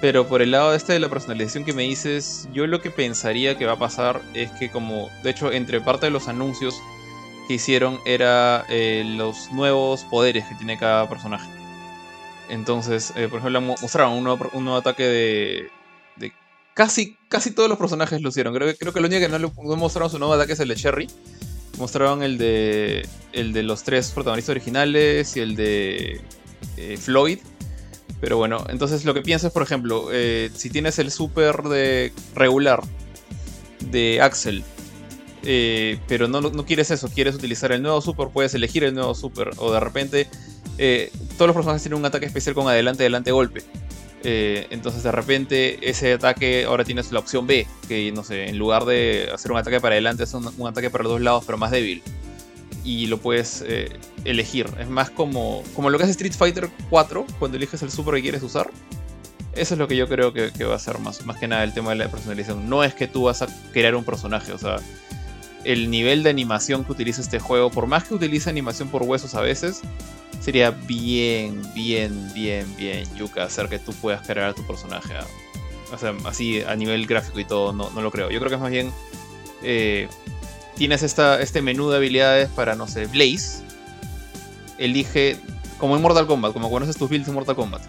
[0.01, 3.59] Pero por el lado este de la personalización que me dices, yo lo que pensaría
[3.59, 6.81] que va a pasar es que como, de hecho, entre parte de los anuncios
[7.49, 11.49] que hicieron era eh, los nuevos poderes que tiene cada personaje.
[12.49, 16.33] Entonces, por ejemplo, mostraron un nuevo, ataque de,
[16.75, 18.55] casi, casi todos los personajes lo hicieron.
[18.55, 20.77] Creo, creo que lo único que no, le, mostraron su nuevo ataque es el de
[20.77, 21.09] Cherry
[21.79, 26.21] mostraron el de el de los tres protagonistas originales y el de
[26.77, 27.39] eh, Floyd.
[28.21, 32.83] Pero bueno, entonces lo que piensas, por ejemplo, eh, si tienes el super de regular
[33.91, 34.65] de Axel,
[35.45, 39.15] eh, pero no, no, quieres eso, quieres utilizar el nuevo super, puedes elegir el nuevo
[39.15, 39.51] super.
[39.59, 40.29] O de repente,
[41.37, 43.63] todos los personajes tienen un ataque especial con adelante, adelante, golpe.
[44.25, 48.59] Eh, entonces de repente ese ataque ahora tienes la opción B, que no sé, en
[48.59, 51.59] lugar de hacer un ataque para adelante es un, ataque para los dos lados, pero
[51.59, 52.03] más débil.
[52.85, 53.91] Y lo puedes eh,
[54.25, 54.67] elegir.
[54.79, 58.23] Es más como, como lo que hace Street Fighter 4 cuando eliges el super que
[58.23, 58.71] quieres usar.
[59.53, 61.75] Eso es lo que yo creo que, va a ser más, más que nada el
[61.75, 62.69] tema de la personalización.
[62.69, 64.77] No es que tú vas a crear un personaje, o sea,
[65.65, 69.35] el nivel de animación que utiliza este juego, por más que utilice animación por huesos
[69.35, 69.81] a veces,
[70.41, 75.15] sería bien, bien, bien, bien yuca hacer que tú puedas crear a tu personaje.
[75.93, 78.31] O sea, así a nivel gráfico y todo, no, no lo creo.
[78.31, 78.93] Yo creo que es más bien.
[79.63, 80.09] Eh,
[80.77, 83.63] tienes esta, este menú de habilidades para, no sé, Blaze.
[84.79, 85.39] Elige,
[85.79, 87.83] como en Mortal Kombat, como conoces tus builds en Mortal Kombat.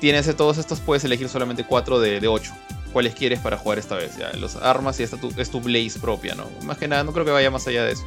[0.00, 2.52] Tienes todos estos, puedes elegir solamente 4 de, de 8
[2.92, 4.16] cuáles quieres para jugar esta vez.
[4.16, 6.48] Ya, los armas y esta es tu Blaze propia, ¿no?
[6.62, 8.04] Más que nada, no creo que vaya más allá de eso.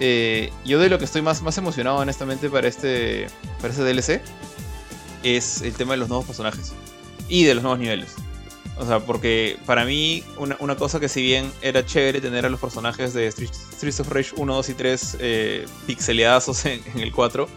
[0.00, 3.28] Eh, yo de lo que estoy más, más emocionado, honestamente, para este,
[3.60, 4.22] para este DLC
[5.22, 6.72] es el tema de los nuevos personajes
[7.28, 8.14] y de los nuevos niveles.
[8.78, 12.60] O sea, porque para mí, una, cosa que si bien era chévere tener a los
[12.60, 17.48] personajes de Streets of Rage 1, 2 y 3 eh, pixeleados en, el 4,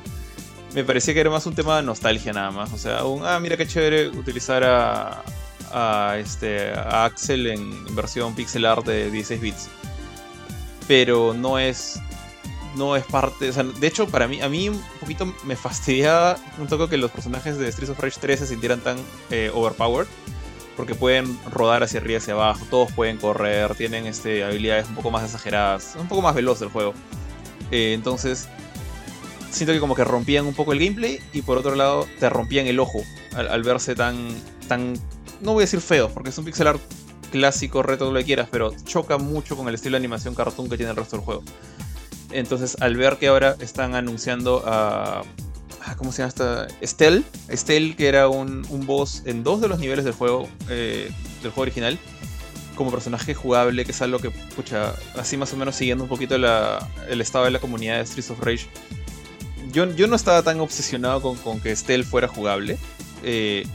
[0.74, 2.74] me parecía que era más un tema de nostalgia nada más.
[2.74, 5.24] O sea, un, ah, mira qué chévere utilizar a,
[5.72, 9.70] a, este, a Axel en versión pixel art de 16 bits.
[10.88, 12.02] Pero no es
[12.76, 13.52] no es parte.
[13.52, 17.58] de hecho, para mí, a mí un poquito me fastidiaba un toque que los personajes
[17.58, 18.98] de Streets of Rage 3 se sintieran tan
[19.30, 20.08] eh, overpowered.
[20.78, 24.96] Porque pueden rodar hacia arriba y hacia abajo, todos pueden correr, tienen este, habilidades un
[24.96, 26.94] poco más exageradas, un poco más veloz el juego.
[27.72, 28.48] Eh, entonces,
[29.52, 32.68] siento que como que rompían un poco el gameplay y por otro lado te rompían
[32.68, 33.04] el ojo
[33.36, 34.30] al, verse tan,
[34.68, 34.94] tan,
[35.42, 36.82] no voy a decir feos, porque es un pixel art
[37.32, 40.78] clásico, reto, lo que quieras, pero choca mucho con el estilo de animación cartoon que
[40.78, 41.44] tiene el resto del juego.
[42.32, 45.24] Entonces, al ver que ahora están anunciando a.
[45.98, 46.68] ¿Cómo se llama esta?
[46.80, 47.24] Estelle.
[47.48, 51.12] Estelle, que era un, boss en dos de los niveles del juego, eh,
[51.42, 52.00] del juego original,
[52.76, 56.36] como personaje jugable, que es algo que, pucha, así más o menos siguiendo un poquito
[56.36, 58.68] el estado de la comunidad de Streets of Rage.
[59.72, 62.78] Yo, yo no estaba tan obsesionado con, que Estelle fuera jugable.
[63.24, 63.66] Eh,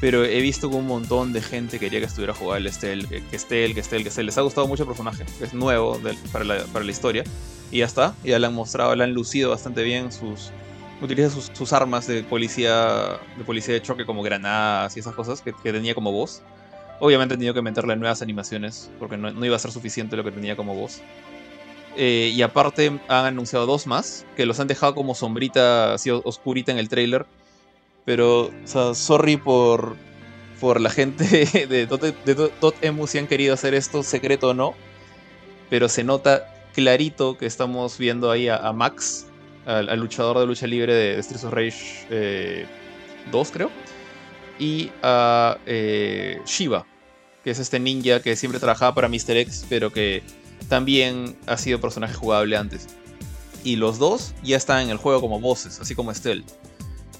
[0.00, 3.74] pero he visto que un montón de gente quería que estuviera jugable Estelle, que Estelle,
[3.74, 4.26] que Estelle, que Estelle.
[4.26, 6.00] Les ha gustado mucho el personaje, es nuevo
[6.32, 7.24] para, la, para la historia.
[7.70, 10.50] Y ya está, ya le han mostrado, le han lucido bastante bien sus...
[11.00, 15.52] Utiliza sus, armas de policía de policía de choque como granadas y esas cosas que,
[15.52, 16.42] tenía como voz.
[16.98, 20.32] Obviamente han tenido que meterle nuevas animaciones porque no, iba a ser suficiente lo que
[20.32, 21.00] tenía como voz.
[21.96, 26.72] Eh, y aparte han anunciado dos más que los han dejado como sombrita así oscurita
[26.72, 27.26] en el trailer.
[28.08, 29.94] Pero, o sea, sorry por,
[30.62, 32.74] por la gente de Dot,
[33.06, 34.74] si han querido hacer esto secreto o no.
[35.68, 39.26] Pero se nota clarito que estamos viendo ahí a, Max,
[39.66, 42.06] al, luchador de lucha libre de, Streets of Rage
[43.30, 43.70] 2, eh, creo,
[44.58, 46.86] y a eh, Shiva,
[47.44, 49.36] que es este ninja que siempre trabajaba para Mr.
[49.36, 50.22] X, pero que
[50.70, 52.86] también ha sido personaje jugable antes.
[53.64, 56.46] Y los dos ya están en el juego como voces, así como Estelle.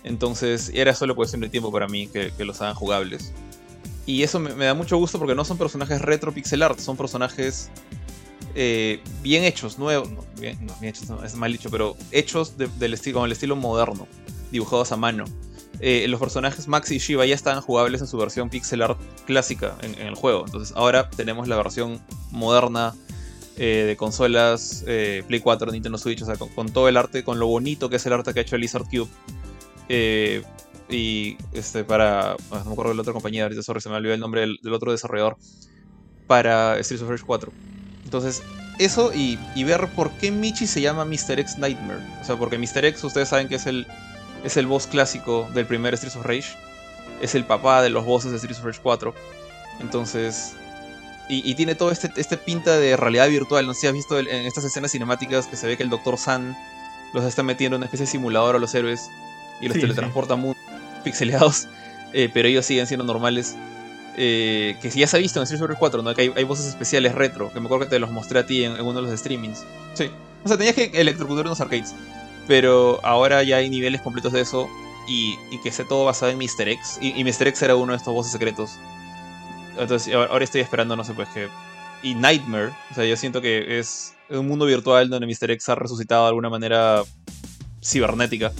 [0.05, 3.33] Entonces era solo cuestión de tiempo para mí que, los hagan jugables.
[4.07, 7.71] Y eso me, da mucho gusto porque no son personajes retro pixel art, son personajes
[8.55, 13.27] eh, bien hechos, nuevos, no, bien, hechos, es mal dicho, pero hechos del estilo, con
[13.27, 14.09] el estilo moderno,
[14.51, 15.25] dibujados a mano.
[15.81, 19.77] Eh, los personajes Max y Shiva ya estaban jugables en su versión pixel art clásica
[19.83, 20.45] en, el juego.
[20.47, 22.95] Entonces ahora tenemos la versión moderna
[23.59, 27.47] eh, de consolas Play 4, Nintendo Switch, o sea, con, todo el arte, con lo
[27.47, 29.09] bonito que es el arte que ha hecho Lizard Cube.
[29.89, 32.33] Y este para.
[32.33, 34.73] Ah, no me acuerdo de la otra compañía, ahorita se me olvidó el nombre del,
[34.73, 35.37] otro desarrollador.
[36.27, 37.53] Para Streets of Rage 4.
[38.05, 38.43] Entonces,
[38.79, 41.41] eso y, ver por qué Michi se llama Mr.
[41.41, 42.01] X Nightmare.
[42.21, 42.85] O sea, porque Mr.
[42.85, 43.87] X, ustedes saben que es el,
[44.45, 46.57] es el boss clásico del primer Streets of Rage.
[47.23, 49.15] Es el papá de los bosses de Streets of Rage 4.
[49.81, 50.55] Entonces.
[51.31, 53.67] Y, tiene todo este, este pinta de realidad virtual.
[53.67, 56.17] No sé si has visto en estas escenas cinemáticas que se ve que el Dr.
[56.17, 56.57] San
[57.13, 59.11] los está metiendo en una especie de simulador a los héroes
[59.61, 60.55] y los teletransporta muy
[61.05, 61.67] pixeleados.
[62.13, 63.57] Eh, pero ellos siguen siendo normales.
[64.17, 66.15] Eh, que si ya se ha visto en Street Fighter 4, ¿no?
[66.15, 68.81] Que hay, voces especiales retro, que me acuerdo que te los mostré a ti en,
[68.81, 69.65] uno de los streamings.
[69.95, 70.11] Sí.
[70.45, 71.95] O sea, tenías que electrocutar unos arcades.
[72.49, 74.69] Pero ahora ya hay niveles completos de eso
[75.07, 76.69] y, que esté todo basado en Mr.
[76.69, 76.99] X.
[77.01, 77.49] Y, Mr.
[77.49, 78.71] X era uno de estos voces secretos.
[79.79, 81.49] Entonces, ahora estoy esperando, no sé, pues que.
[82.03, 85.51] Y Nightmare, o sea, yo siento que es un mundo virtual donde Mr.
[85.53, 87.03] X ha resucitado de alguna manera
[87.83, 88.53] cibernética.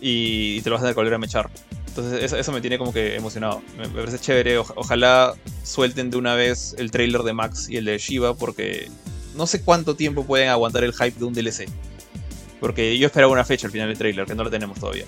[0.00, 1.50] Y, te lo vas a tener que volver a mechar.
[1.88, 3.62] Entonces eso, me tiene como que emocionado.
[3.76, 4.58] Me, parece chévere.
[4.58, 5.34] ojalá
[5.64, 8.88] suelten de una vez el trailer de Max y el de Shiva porque
[9.34, 11.68] no sé cuánto tiempo pueden aguantar el hype de un DLC.
[12.60, 15.04] Porque yo esperaba una fecha al final del trailer, que no lo tenemos todavía.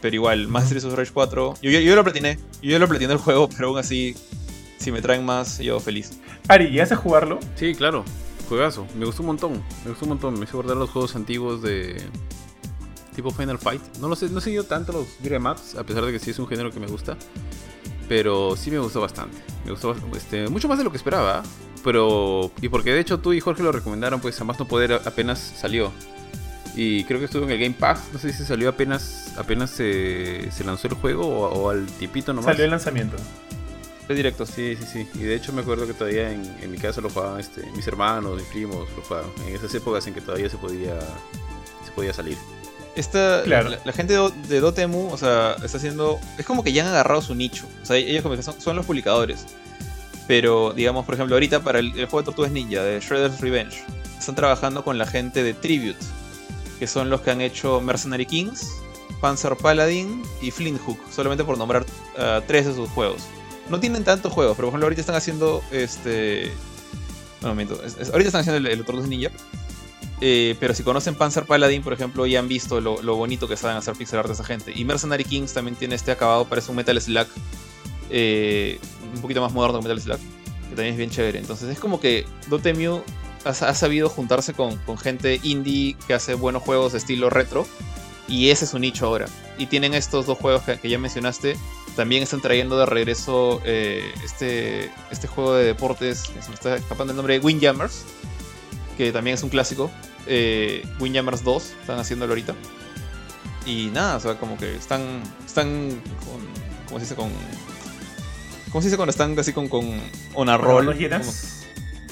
[0.00, 1.54] Pero igual, Streets of Rage 4.
[1.62, 2.38] Yo, yo, lo platiné.
[2.60, 4.14] Yo lo platiné el juego, pero aún así,
[4.78, 6.18] si me traen más, yo feliz.
[6.48, 7.38] Ari, ¿ya a jugarlo?
[7.54, 8.04] Sí, claro.
[8.48, 8.86] Juegazo.
[8.96, 9.64] Me gustó un montón.
[9.84, 10.38] Me gustó un montón.
[10.38, 12.02] Me hizo guardar los juegos antiguos de,
[13.14, 13.82] tipo Final Fight.
[14.00, 16.38] No lo sé, no he seguido tanto los beat'em a pesar de que sí es
[16.38, 17.16] un género que me gusta.
[18.08, 19.38] Pero sí me gustó bastante.
[19.64, 21.42] Me gustó este, mucho más de lo que esperaba.
[21.84, 22.50] Pero.
[22.60, 25.92] Y porque de hecho tú y Jorge lo recomendaron, pues además no poder apenas salió.
[26.74, 28.08] Y creo que estuvo en el Game Pass.
[28.12, 32.46] No sé si salió apenas apenas se, se lanzó el juego o, al tipito nomás.
[32.46, 33.16] Salió el lanzamiento.
[34.08, 35.08] Es directo, sí, sí, sí.
[35.14, 37.86] Y de hecho me acuerdo que todavía en, en mi casa lo jugaban este, mis
[37.86, 39.30] hermanos, mis primos, lo jugaban.
[39.46, 40.98] En esas épocas en que todavía se podía,
[41.84, 42.36] se podía salir.
[42.94, 44.18] Esta, la, gente
[44.48, 46.20] de, Dotemu, o sea, está haciendo.
[46.36, 47.66] Es como que ya han agarrado su nicho.
[47.82, 49.46] O sea, ellos como que son, los publicadores.
[50.28, 53.82] Pero, digamos, por ejemplo, ahorita para el, juego de Tortugas Ninja, de Shredder's Revenge,
[54.18, 55.98] están trabajando con la gente de Tribute,
[56.78, 58.68] que son los que han hecho Mercenary Kings,
[59.20, 63.22] Panzer Paladin y Flint Hook, solamente por nombrar uh, tres de sus juegos.
[63.70, 66.52] No tienen tantos juegos, pero por ejemplo, ahorita están haciendo este.
[67.40, 69.30] Un momento, ahorita están haciendo el, el Tortugas Ninja.
[70.24, 73.76] Eh, pero si conocen Panzer Paladin, por ejemplo, ya han visto lo, bonito que saben
[73.76, 74.72] hacer pixel art esa gente.
[74.72, 77.26] Y Mercenary Kings también tiene este acabado, parece un Metal Slug.
[78.08, 78.78] Eh,
[79.16, 80.18] un poquito más moderno que Metal Slug.
[80.68, 81.40] Que también es bien chévere.
[81.40, 83.02] Entonces es como que Dotemu
[83.44, 87.66] ha, sabido juntarse con, gente indie que hace buenos juegos de estilo retro.
[88.28, 89.26] Y ese es su nicho ahora.
[89.58, 91.56] Y tienen estos dos juegos que, ya mencionaste.
[91.96, 96.30] También están trayendo de regreso eh, este, este juego de deportes.
[96.40, 98.04] Se me está escapando el nombre, Windjammers.
[98.96, 99.90] Que también es un clásico
[100.26, 102.54] eh, Windjammers 2, están haciéndolo ahorita.
[103.66, 105.22] Y nada, o sea, como que están.
[105.46, 106.40] Están con.
[106.86, 107.14] ¿Cómo se dice?
[107.14, 107.30] Con.
[108.70, 110.88] ¿Cómo se dice cuando están así con, con a roll?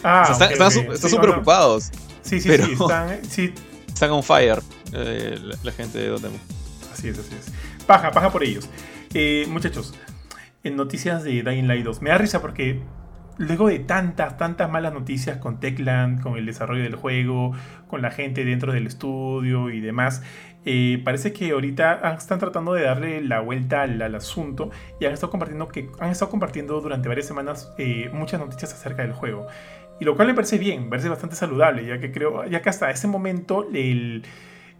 [0.02, 1.90] Ah, están súper preocupados.
[2.22, 3.54] Sí, sí, sí, están, sí.
[3.88, 4.60] Están on fire
[4.92, 6.36] eh, la, gente de Dotemu.
[6.92, 7.52] Así es, así es.
[7.86, 8.68] Paja, paja por ellos.
[9.14, 9.94] Eh, muchachos,
[10.62, 12.80] en noticias de Dying Light 2, me da risa porque
[13.40, 17.52] luego de tantas, tantas malas noticias con Techland, con el desarrollo del juego,
[17.88, 20.22] con la gente dentro del estudio y demás,
[20.66, 24.70] eh, parece que ahorita están tratando de darle la vuelta al, asunto
[25.00, 29.02] y han estado compartiendo que han estado compartiendo durante varias semanas eh, muchas noticias acerca
[29.02, 29.46] del juego.
[29.98, 32.68] Y lo cual me parece bien, me parece bastante saludable, ya que creo, ya que
[32.68, 34.22] hasta ese momento el,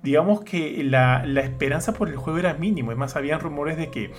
[0.03, 2.93] digamos que la, la esperanza por el juego era mínimo.
[2.93, 4.13] Es más, habían rumores de que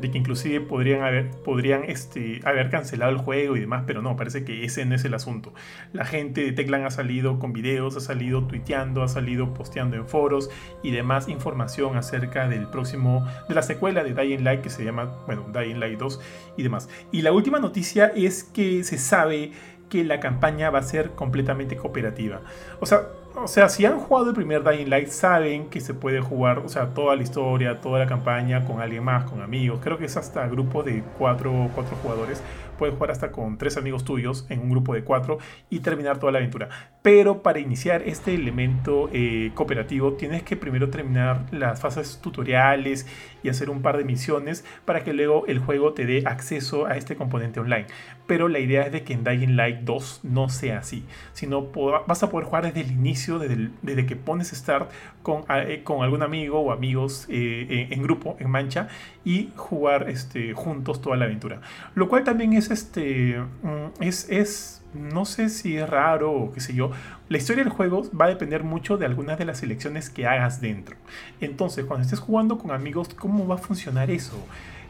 [0.00, 4.16] de que inclusive podrían haber, podrían este, haber cancelado el juego y demás, pero no,
[4.16, 5.52] parece que ese no es el asunto.
[5.92, 10.08] La gente de Teclan ha salido con videos, ha salido tuiteando, ha salido posteando en
[10.08, 10.50] foros
[10.82, 15.04] y demás información acerca del próximo, de la secuela de Dying Light que se llama,
[15.26, 16.20] bueno, Dying Light 2
[16.56, 16.88] y demás.
[17.12, 19.52] Y la última noticia es que se sabe
[19.88, 22.40] que la campaña va a ser completamente cooperativa.
[22.80, 26.20] O sea, o sea, si han jugado el primer Dying Light, saben que se puede
[26.20, 29.78] jugar, o sea, toda la historia, toda la campaña con alguien más, con amigos.
[29.82, 32.42] Creo que es hasta grupo de cuatro, cuatro jugadores
[32.78, 36.32] puedes jugar hasta con tres amigos tuyos en un grupo de cuatro y terminar toda
[36.32, 36.68] la aventura.
[37.02, 43.06] Pero para iniciar este elemento eh, cooperativo tienes que primero terminar las fases tutoriales
[43.42, 46.96] y hacer un par de misiones para que luego el juego te dé acceso a
[46.96, 47.86] este componente online.
[48.26, 51.70] Pero la idea es de que en Dying Light 2 no sea así, sino
[52.06, 54.90] vas a poder jugar desde el inicio, desde, que pones Start
[55.22, 58.88] con, eh, con algún amigo o amigos eh, en grupo, en mancha,
[59.24, 61.60] y jugar este, juntos toda la aventura.
[61.94, 66.60] Lo cual también es, este, mm, es, es, no sé si es raro o qué
[66.60, 66.90] sé yo.
[67.28, 70.60] La historia del juego va a depender mucho de algunas de las elecciones que hagas
[70.60, 70.96] dentro.
[71.40, 74.36] Entonces, cuando estés jugando con amigos, ¿cómo va a funcionar eso?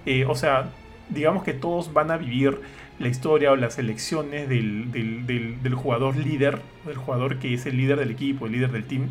[0.07, 0.70] Eh, o sea,
[1.09, 2.61] digamos que todos van a vivir
[2.99, 7.76] la historia o las elecciones del, del, del, jugador líder, del jugador que es el
[7.76, 9.11] líder del equipo, el líder del team,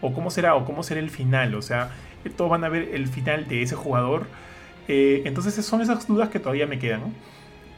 [0.00, 1.90] o cómo será, o cómo será el final, o sea,
[2.36, 4.26] todos van a ver el final de ese jugador
[4.88, 7.14] eh, entonces son esas dudas que todavía me quedan.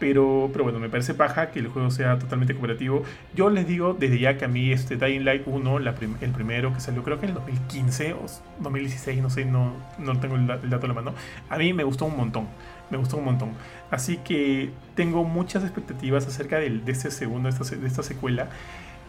[0.01, 3.05] Pero, pero bueno, me parece paja que el juego sea totalmente cooperativo.
[3.35, 6.81] Yo les digo desde ya que a mí este Dying Light 1, el primero que
[6.81, 8.27] salió creo que en el 2015 o
[8.61, 11.15] 2016, no sé, no, no tengo el, dato en la mano,
[11.49, 12.49] a mí me gustó un montón.
[12.91, 13.53] Me gustó un montón.
[13.91, 18.49] Así que tengo muchas expectativas acerca de, de este segundo, de esta, de esta secuela.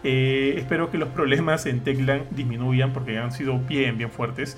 [0.04, 4.56] Eh, espero que los problemas en Techland disminuyan porque han sido bien, bien fuertes.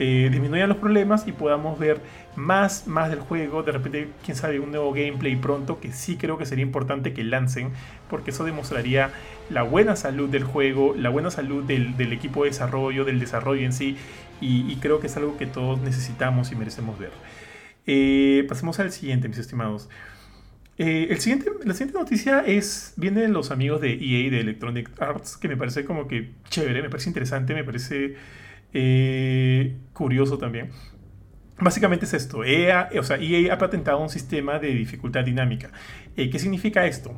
[0.00, 2.00] Eh, disminuyan los problemas y podamos ver
[2.36, 6.38] más, más del juego, de repente, quién sabe, un nuevo gameplay pronto, que sí creo
[6.38, 7.72] que sería importante que lancen,
[8.08, 9.10] porque eso demostraría
[9.50, 13.72] la buena salud del juego, la buena salud del, equipo de desarrollo, del desarrollo en
[13.72, 13.96] sí,
[14.40, 17.10] y, creo que es algo que todos necesitamos y merecemos ver.
[17.86, 19.88] Eh, pasemos al siguiente, mis estimados.
[20.76, 24.90] Eh, el siguiente, la siguiente noticia es, viene de los amigos de EA, de Electronic
[25.02, 28.14] Arts, que me parece como que chévere, me parece interesante, me parece
[28.72, 30.70] eh, curioso también.
[31.60, 35.72] Básicamente es esto, EA, o sea, EA ha patentado un sistema de dificultad dinámica.
[36.16, 37.12] Eh, ¿Qué significa esto?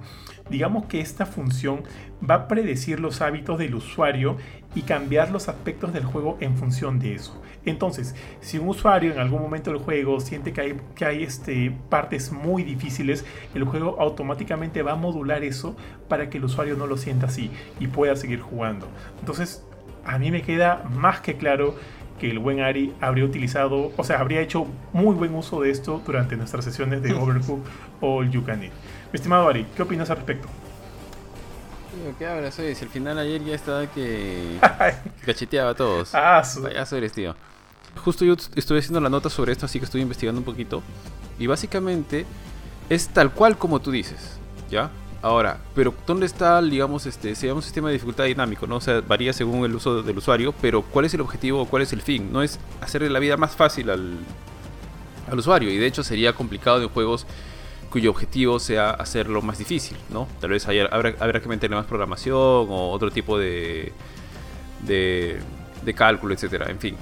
[0.48, 1.82] Digamos que esta función
[2.28, 4.38] va a predecir los hábitos del usuario
[4.74, 7.38] y cambiar los aspectos del juego en función de eso.
[7.66, 11.76] Entonces, si un usuario en algún momento del juego siente que hay, que hay este,
[11.90, 15.76] partes muy difíciles, el juego automáticamente va a modular eso
[16.08, 18.88] para que el usuario no lo sienta así y pueda seguir jugando.
[19.18, 19.66] Entonces,
[20.04, 21.74] a mí me queda más que claro
[22.18, 26.02] que el buen Ari habría utilizado, o sea, habría hecho muy buen uso de esto
[26.04, 27.64] durante nuestras sesiones de Overcooked
[28.00, 28.70] o el You Mi
[29.12, 30.48] estimado Ari, ¿qué opinas al respecto?
[32.18, 32.74] ¿Qué hablas hoy?
[32.74, 34.58] Si al final ayer ya estaba que
[35.26, 36.14] cacheteaba a todos.
[36.14, 36.66] Ah, su...
[36.66, 37.34] eres, tío.
[38.04, 40.82] Justo yo estuve haciendo la nota sobre esto, así que estuve investigando un poquito.
[41.38, 42.26] Y básicamente
[42.88, 44.38] es tal cual como tú dices,
[44.70, 44.90] ¿ya?
[45.22, 48.76] Ahora, pero ¿dónde está, digamos, este, se un sistema de dificultad dinámico, ¿no?
[48.76, 51.82] O sea, varía según el uso del usuario, pero ¿cuál es el objetivo o cuál
[51.82, 52.32] es el fin?
[52.32, 54.16] No es hacerle la vida más fácil al,
[55.30, 57.26] al usuario, y de hecho sería complicado en juegos
[57.90, 60.26] cuyo objetivo sea hacerlo más difícil, ¿no?
[60.40, 63.92] Tal vez haya, habrá, habrá, que meterle más programación o otro tipo de,
[64.86, 65.38] de,
[65.82, 66.96] de cálculo, etcétera, en fin.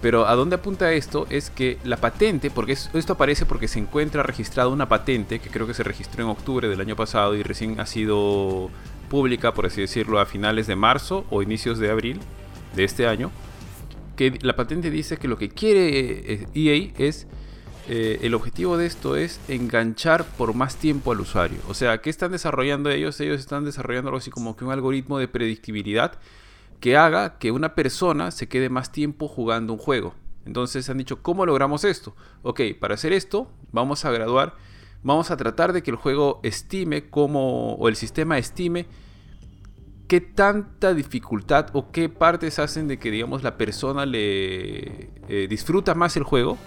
[0.00, 4.22] Pero a dónde apunta esto es que la patente, porque esto aparece porque se encuentra
[4.22, 7.78] registrada una patente que creo que se registró en octubre del año pasado y recién
[7.80, 8.70] ha sido
[9.10, 12.20] pública, por así decirlo, a finales de marzo o inicios de abril
[12.74, 13.30] de este año,
[14.16, 17.26] que la patente dice que lo que quiere EA eh, e es,
[17.88, 21.58] eh, el objetivo de esto es enganchar por más tiempo al usuario.
[21.68, 23.20] O sea, ¿qué están desarrollando ellos?
[23.20, 26.12] Ellos están desarrollando algo así como que un algoritmo de predictibilidad
[26.80, 30.14] que haga que una persona se quede más tiempo jugando un juego.
[30.46, 32.16] Entonces han dicho, ¿cómo logramos esto?
[32.42, 34.54] Ok, para hacer esto vamos a graduar,
[35.02, 38.86] vamos a tratar de que el juego estime como, o el sistema estime
[40.08, 45.94] qué tanta dificultad o qué partes hacen de que, digamos, la persona le eh, disfruta
[45.94, 46.58] más el juego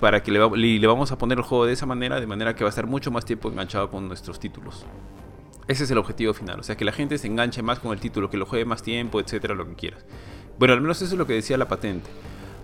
[0.00, 2.64] para que le, le vamos a poner el juego de esa manera, de manera que
[2.64, 4.86] va a estar mucho más tiempo enganchado con nuestros títulos.
[5.70, 8.00] Ese es el objetivo final, o sea, que la gente se enganche más con el
[8.00, 10.04] título, que lo juegue más tiempo, etcétera, lo que quieras.
[10.58, 12.10] Bueno, al menos eso es lo que decía la patente.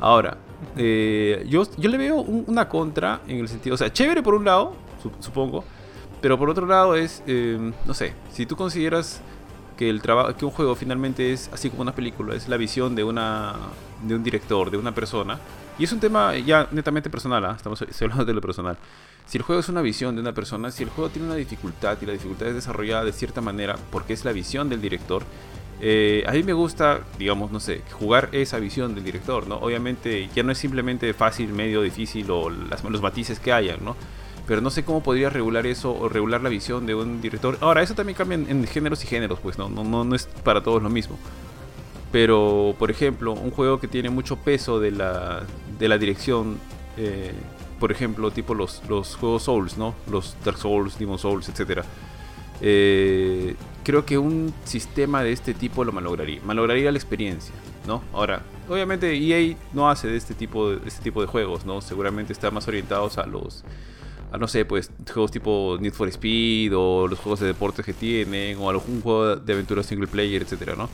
[0.00, 0.38] Ahora,
[0.76, 4.44] eh, yo, yo le veo una contra en el sentido, o sea, chévere por un
[4.44, 4.74] lado,
[5.20, 5.62] supongo,
[6.20, 9.20] pero por otro lado es, eh, no sé, si tú consideras
[9.76, 13.04] que, el que un juego finalmente es así como una película, es la visión de,
[13.04, 13.54] una,
[14.02, 15.38] de un director, de una persona,
[15.78, 17.54] y es un tema ya netamente personal, ¿ah?
[17.57, 18.76] estamos hablando de lo personal.
[19.26, 21.98] Si el juego es una visión de una persona, si el juego tiene una dificultad
[22.00, 25.24] y la dificultad es desarrollada de cierta manera porque es la visión del director,
[25.80, 29.56] eh, a mí me gusta, digamos, no sé, jugar esa visión del director, ¿no?
[29.56, 33.96] Obviamente ya no es simplemente fácil, medio, difícil o los matices que hayan, ¿no?
[34.46, 37.58] Pero no sé cómo podría regular eso o regular la visión de un director.
[37.60, 40.62] Ahora, eso también cambia en, géneros y géneros, pues no, no, no, no es para
[40.62, 41.18] todos lo mismo.
[42.12, 45.42] Pero, por ejemplo, un juego que tiene mucho peso de la,
[45.78, 46.58] de la dirección,
[46.96, 47.32] eh,
[47.78, 49.94] por ejemplo, tipo los, los juegos Souls, ¿no?
[50.10, 51.82] Los Dark Souls, Demon Souls, etc.
[52.60, 53.54] Eh,
[53.84, 57.54] creo que un sistema de este tipo lo malograría, malograría la experiencia,
[57.86, 58.02] ¿no?
[58.12, 61.80] Ahora, obviamente EA no hace de este tipo de, este tipo de juegos, ¿no?
[61.80, 63.64] Seguramente está más orientados a los
[64.32, 67.92] a no sé, pues juegos tipo Need for Speed o los juegos de deportes que
[67.92, 70.88] tienen o algún juego de aventura single player, etcétera, ¿no?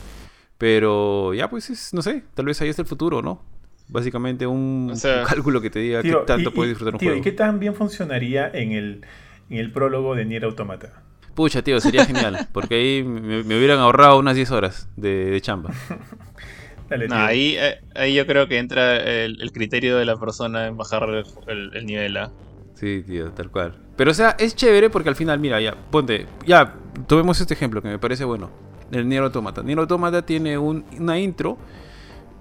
[0.59, 3.41] Pero ya pues es, no sé, tal vez ahí está el futuro, ¿no?
[3.89, 6.95] Básicamente un, O sea, un cálculo que te diga Tío, qué tanto y- puedes disfrutar
[6.95, 7.21] un tío, juego.
[7.21, 9.05] ¿y qué tan bien funcionaría en el,
[9.51, 11.03] en el prólogo de Nier Automata?
[11.35, 15.41] Pucha, tío, sería genial, porque ahí me, me hubieran ahorrado unas 10 horas de, de
[15.41, 15.71] chamba.
[16.91, 17.25] Dale, No, tío.
[17.25, 21.05] ahí, eh, ahí yo creo que entra el, el criterio de la persona en bajar
[21.09, 22.31] el, el- el nivel ¿ah?
[22.75, 23.77] Sí, tío, tal cual.
[23.97, 26.75] Pero o sea, es chévere porque al final, mira, ya, ponte, ya,
[27.07, 28.51] tomemos este ejemplo que me parece bueno.
[28.91, 29.63] El Nier Automata.
[29.63, 31.57] Nier Automata tiene un- una intro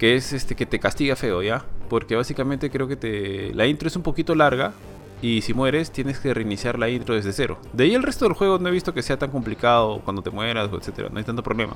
[0.02, 1.64] que es este que te castiga feo, ¿ya?
[1.88, 4.74] Porque básicamente creo que te la intro es un poquito larga
[5.22, 7.60] y si mueres tienes que reiniciar la intro desde cero.
[7.72, 10.32] De ahí el resto del juego no he visto que sea tan complicado cuando te
[10.32, 11.74] mueras, etcétera, no hay tanto problema.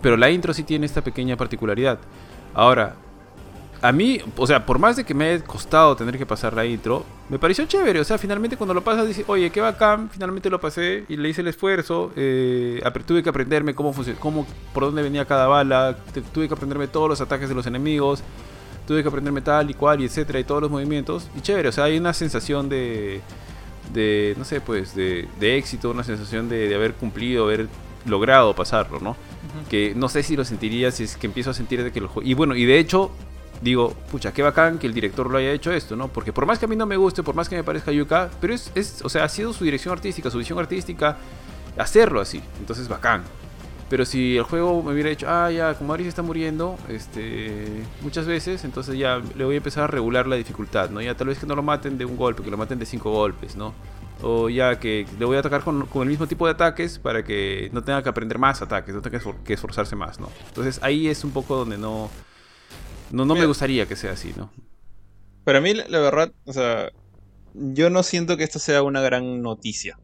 [0.00, 1.98] Pero la intro sí tiene esta pequeña particularidad.
[2.54, 2.94] Ahora,
[3.82, 6.64] a mí, o sea, por más de que me haya costado tener que pasar la
[6.64, 8.00] intro, me pareció chévere.
[8.00, 11.28] O sea, finalmente cuando lo pasas dices, oye, qué bacán, finalmente lo pasé y le
[11.28, 12.12] hice el esfuerzo.
[12.16, 15.96] eh, tuve que aprenderme cómo funciona, cómo, por dónde venía cada bala.
[16.32, 18.22] tuve que aprenderme todos los ataques de los enemigos.
[18.86, 21.28] Tuve que aprenderme tal y cual y etcétera y todos los movimientos.
[21.36, 23.20] Y chévere, o sea, hay una sensación de,
[23.92, 27.68] de no sé, pues, de, de éxito, una sensación de, de haber cumplido, haber
[28.04, 29.16] logrado pasarlo, ¿no?
[29.68, 32.10] Que no sé si lo sentiría si es que empiezo a sentir de que lo
[32.22, 33.10] Y bueno, y de hecho,
[33.60, 36.08] digo, pucha, qué bacán que el director lo haya hecho esto, ¿no?
[36.08, 38.30] Porque por más que a mí no me guste, por más que me parezca Yuka,
[38.40, 41.16] pero es, es o sea, ha sido su dirección artística, su visión artística,
[41.76, 42.42] hacerlo así.
[42.60, 43.22] Entonces, bacán.
[43.88, 47.84] Pero si el juego me hubiera dicho, ah, ya, como Ari se está muriendo, este,
[48.02, 51.00] muchas veces, entonces ya le voy a empezar a regular la dificultad, ¿no?
[51.00, 53.12] Ya tal vez que no lo maten de un golpe, que lo maten de cinco
[53.12, 53.74] golpes, ¿no?
[54.22, 57.22] O ya que le voy a atacar con, con el mismo tipo de ataques para
[57.22, 60.30] que no tenga que aprender más ataques, no tenga que esforzarse más, ¿no?
[60.48, 62.10] Entonces ahí es un poco donde no,
[63.10, 64.50] no, no me gustaría que sea así, ¿no?
[65.44, 66.90] Para mí, la verdad, o sea,
[67.54, 69.98] yo no siento que esto sea una gran noticia.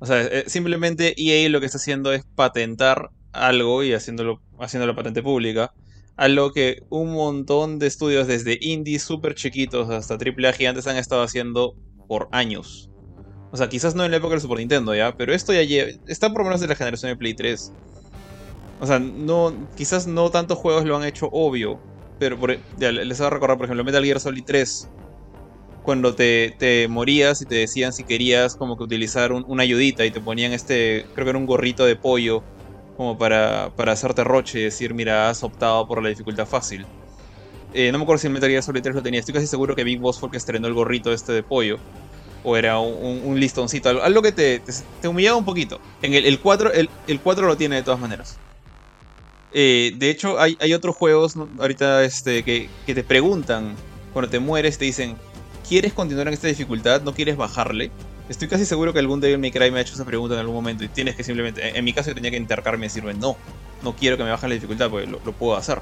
[0.00, 4.94] O sea, eh, simplemente EA lo que está haciendo es patentar algo y haciéndolo, haciéndolo
[4.94, 5.72] patente pública.
[6.16, 11.22] Algo que un montón de estudios, desde indies súper chiquitos hasta AAA gigantes, han estado
[11.22, 11.74] haciendo
[12.08, 12.90] por años.
[13.50, 15.16] O sea, quizás no en la época del Super Nintendo, ¿ya?
[15.16, 17.72] Pero esto ya lleva, está por lo menos de la generación de Play 3.
[18.80, 21.80] O sea, no, quizás no tantos juegos lo han hecho obvio.
[22.18, 24.88] Pero por- ya, les voy a recordar, por ejemplo, Metal Gear Solid 3.
[25.82, 30.04] Cuando te, te morías y te decían si querías como que utilizar un- una ayudita
[30.04, 32.42] y te ponían este, creo que era un gorrito de pollo,
[32.96, 36.84] como para, para hacerte roche y decir, mira, has optado por la dificultad fácil.
[37.72, 39.74] Eh, no me acuerdo si en Metal Gear Solid 3 lo tenía, estoy casi seguro
[39.76, 41.78] que Big Boss fue el que estrenó el gorrito este de pollo.
[42.44, 45.80] O era un, listoncito, algo, que te, te, te humillaba un poquito.
[46.02, 48.40] En el, el 4, el, el 4 lo tiene de todas maneras.
[49.52, 51.48] Eh, de hecho, hay, hay otros juegos ¿no?
[51.58, 53.74] ahorita este, que, que te preguntan,
[54.12, 55.16] cuando te mueres, te dicen,
[55.68, 57.02] ¿quieres continuar en esta dificultad?
[57.02, 57.90] ¿No quieres bajarle?
[58.28, 60.54] Estoy casi seguro que algún Devil May Cry me ha hecho esa pregunta en algún
[60.54, 63.36] momento y tienes que simplemente, en, mi caso yo tenía que intercarme y decirme, no,
[63.82, 65.80] no quiero que me bajen la dificultad porque lo, lo puedo hacer.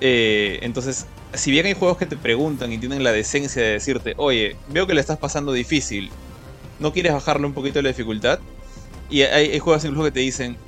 [0.00, 4.14] Eh, entonces, si bien hay juegos que te preguntan y tienen la decencia de decirte,
[4.18, 6.10] oye, veo que le estás pasando difícil,
[6.78, 8.38] ¿no quieres bajarle un poquito la dificultad?
[9.08, 10.58] Y hay, hay juegos incluso que te dicen,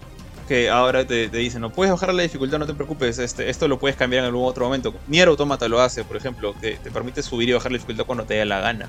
[0.48, 3.78] que ahora te, dicen, no puedes bajar la dificultad, no te preocupes, este, esto lo
[3.78, 4.94] puedes cambiar en algún otro momento.
[5.06, 8.24] Nier Automata lo hace, por ejemplo, que te permite subir y bajar la dificultad cuando
[8.26, 8.88] te dé la gana.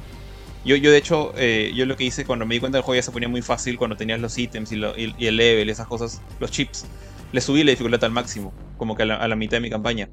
[0.65, 2.97] Yo, yo de hecho, eh, yo lo que hice cuando me di cuenta del juego
[2.99, 5.67] ya se ponía muy fácil cuando tenías los ítems y, lo- y- y el level
[5.67, 6.85] y esas cosas, los chips,
[7.31, 9.69] le subí la dificultad al máximo, como que a la, a la mitad de mi
[9.69, 10.09] campaña,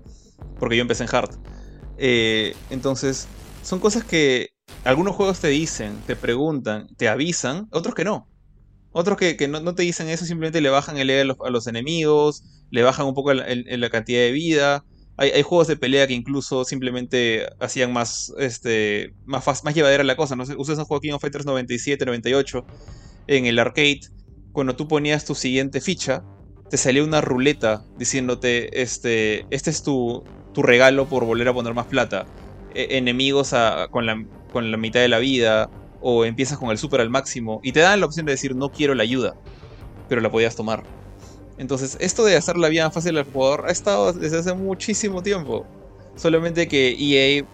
[0.59, 1.31] porque yo empecé en hard.
[1.99, 3.29] Eh, entonces,
[3.63, 4.51] son cosas que
[4.85, 8.29] algunos juegos te dicen, te preguntan, te avisan, otros que no.
[8.99, 12.43] Otros que, no, te dicen eso, simplemente le bajan el a los, a los enemigos,
[12.71, 14.87] le bajan un poco la cantidad de vida.
[15.19, 19.45] Hay, juegos de pelea que incluso simplemente hacían más, este, más,
[19.75, 20.35] llevadera la cosa.
[20.35, 22.67] No usas un juego King of Fighters 97, 98
[23.27, 24.01] en el arcade.
[24.53, 26.23] Cuando tú ponías tu siguiente ficha,
[26.71, 31.75] te salía una ruleta diciéndote, este, este es tu, tu regalo por volver a poner
[31.75, 32.25] más plata.
[32.71, 33.53] E- enemigos
[33.91, 34.07] con
[34.71, 35.69] la mitad de la vida,
[36.09, 38.71] o empiezas con el super al máximo, y te dan la opción de decir no
[38.71, 39.35] quiero la ayuda,
[40.09, 40.85] pero la podías tomar.
[41.59, 45.67] Entonces, esto de hacer la vida fácil al jugador ha estado desde hace muchísimo tiempo.
[46.15, 47.45] Solamente que EA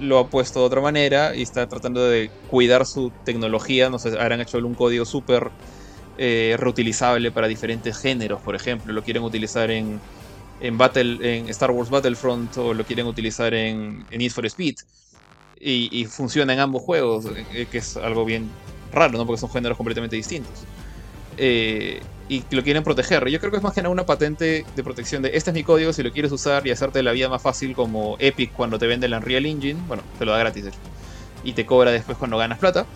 [0.00, 3.90] lo ha puesto de otra manera y está tratando de cuidar su tecnología.
[3.90, 5.52] No sé, habrán hecho un código súper
[6.18, 8.92] eh, reutilizable para diferentes géneros, por ejemplo.
[8.92, 10.00] Lo quieren utilizar en,
[10.60, 14.78] en Star Wars Battlefront o lo quieren utilizar en, en Need for Speed.
[15.62, 18.48] Y, funciona en ambos juegos, eh, que es algo bien
[18.92, 19.26] raro, ¿no?
[19.26, 20.64] Porque son géneros completamente distintos.
[21.36, 22.00] Eh,
[22.30, 23.28] y lo quieren proteger.
[23.28, 25.64] Yo creo que es más que nada una patente de protección de este es mi
[25.64, 28.86] código, si lo quieres usar y hacerte la vida más fácil como Epic cuando te
[28.86, 30.66] vende el Unreal Engine, bueno, te lo da gratis
[31.42, 32.86] Y te cobra después cuando ganas plata.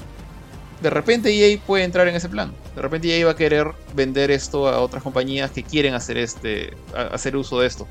[0.80, 2.52] De repente EA puede entrar en ese plan.
[2.76, 6.72] De repente EA va a querer vender esto a otras compañías que quieren hacer este
[6.94, 7.88] hacer uso de esto.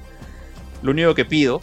[0.82, 1.60] Lo único que pido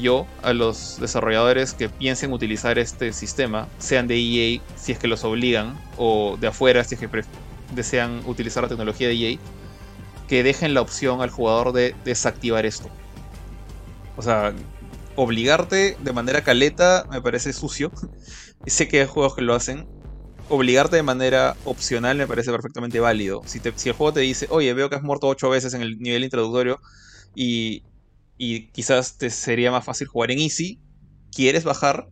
[0.00, 5.08] yo a los desarrolladores que piensen utilizar este sistema, sean de EA si es que
[5.08, 7.08] los obligan o de afuera si es que
[7.74, 9.38] desean utilizar la tecnología de EA,
[10.28, 12.88] que dejen la opción al jugador de desactivar esto.
[14.16, 14.54] O sea,
[15.16, 17.90] obligarte de manera caleta me parece sucio.
[18.66, 19.86] sé que hay juegos que lo hacen.
[20.48, 23.42] Obligarte de manera opcional me parece perfectamente válido.
[23.46, 25.98] Si, si el juego te dice, oye, veo que has muerto 8 veces en el
[25.98, 26.80] nivel introductorio
[27.34, 27.84] y,
[28.42, 30.80] y quizás te sería más fácil jugar en Easy,
[31.30, 32.08] quieres bajar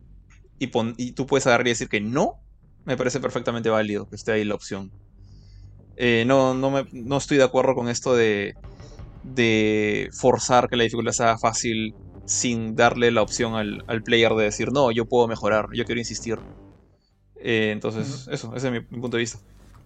[0.59, 2.35] y, y tú puedes agarrar y decir que no,
[2.85, 4.91] me parece perfectamente válido que esté ahí la opción.
[5.95, 8.53] Eh, no, no, me, no estoy de acuerdo con esto de,
[9.23, 14.71] de forzar que la dificultad sea fácil sin darle la opción al, player de decir,
[14.71, 16.37] no, yo puedo mejorar, yo quiero insistir.
[17.41, 19.39] Eh, entonces, eso, ese es mi punto de vista.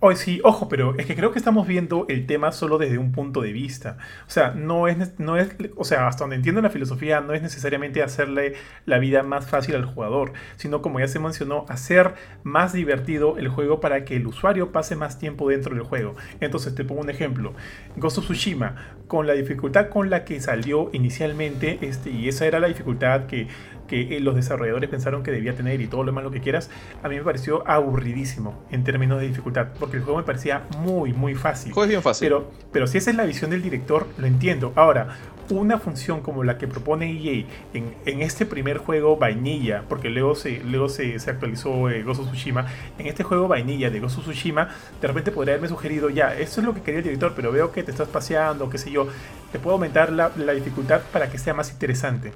[0.05, 3.13] Hoy sí, ojo, pero es que creo que estamos viendo el tema solo desde un
[3.13, 3.97] punto de vista.
[4.27, 7.41] O sea, no es, no es, o sea, hasta donde entiendo la filosofía, no es
[7.41, 12.73] necesariamente hacerle la vida más fácil al jugador, sino como ya se mencionó, hacer más
[12.73, 16.15] divertido el juego para que el usuario pase más tiempo dentro del juego.
[16.41, 17.53] Entonces, te pongo un ejemplo.
[17.95, 22.59] Ghost of Tsushima, con la dificultad con la que salió inicialmente, este, y esa era
[22.59, 23.47] la dificultad que
[23.87, 26.69] que eh, los desarrolladores pensaron que debía tener y todo lo demás lo que quieras,
[27.01, 31.13] a mí me pareció aburridísimo en términos de dificultad, porque el juego me parecía muy,
[31.13, 31.73] muy fácil.
[31.75, 32.27] es bien fácil.
[32.27, 34.73] Pero, pero si esa es la visión del director, lo entiendo.
[34.75, 35.17] Ahora,
[35.49, 40.35] una función como la que propone EA en, en este primer juego vainilla, porque luego
[40.35, 42.65] se, luego se, se actualizó eh, of Tsushima,
[42.97, 44.69] en este juego vainilla de of Tsushima,
[45.01, 47.71] de repente podría haberme sugerido, ya, esto es lo que quería el director, pero veo
[47.71, 49.07] que te estás paseando, qué sé yo,
[49.51, 52.31] te puedo aumentar la, la dificultad para que sea más interesante.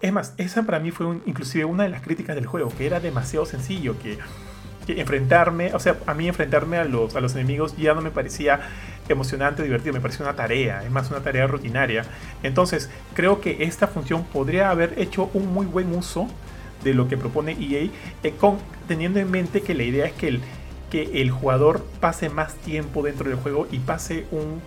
[0.00, 2.98] Es más, esa para mí fue inclusive una de las críticas del juego, que era
[3.00, 4.18] demasiado sencillo, que,
[4.88, 8.60] enfrentarme, o sea, a mí enfrentarme a los, a los enemigos ya no me parecía
[9.08, 12.04] emocionante divertido, me parecía una tarea, es más una tarea rutinaria.
[12.42, 16.28] Entonces, creo que esta función podría haber hecho un muy buen uso
[16.82, 17.90] de lo que propone EA,
[18.22, 18.34] eh,
[18.88, 20.40] teniendo en mente que la idea es que el,
[20.90, 24.60] que el jugador pase más tiempo dentro del juego y pase un,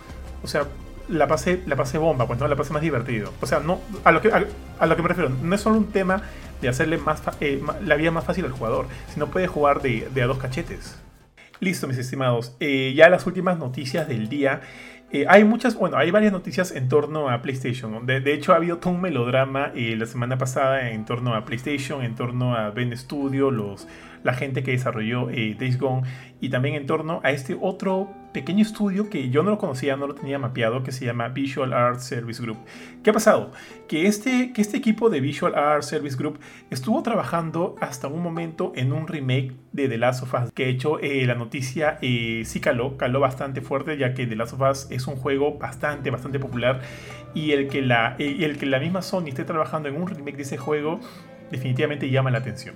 [0.44, 0.66] o sea,
[1.08, 3.32] la pasé, la pasé bomba, pues no, la pasé más divertido.
[3.42, 5.92] O sea, no, a lo que, a, lo que me refiero, no es solo un
[5.92, 6.24] tema
[6.66, 10.26] de hacerle más eh, la vida más fácil al jugador, sino puede jugar de, a
[10.26, 11.00] dos cachetes.
[11.60, 12.56] Listo, mis estimados.
[12.60, 14.62] Eh, ya las últimas noticias del día.
[15.12, 18.06] Eh, hay muchas, bueno, hay varias noticias en torno a PlayStation.
[18.06, 22.16] De hecho, ha habido todo un melodrama la semana pasada en torno a PlayStation, en
[22.16, 23.88] torno a Ben Studio, los,
[24.26, 26.04] la gente que desarrolló Days Gone,
[26.42, 30.08] y también en torno a este otro pequeño estudio que yo no lo conocía, no
[30.08, 32.58] lo tenía mapeado, que se llama Visual Art Service Group.
[33.02, 33.52] ¿Qué ha pasado?
[33.88, 38.74] Que este, que este equipo de Visual Art Service Group estuvo trabajando hasta un momento
[38.76, 42.42] en un remake de The Last of Us, que de hecho eh, la noticia eh,
[42.46, 46.12] sí caló, caló bastante fuerte, ya que The Last of Us es un juego bastante,
[46.12, 46.82] bastante popular
[47.34, 50.36] y el que la, eh, el que la misma Sony esté trabajando en un remake
[50.36, 51.00] de ese juego
[51.52, 52.76] definitivamente llama la atención.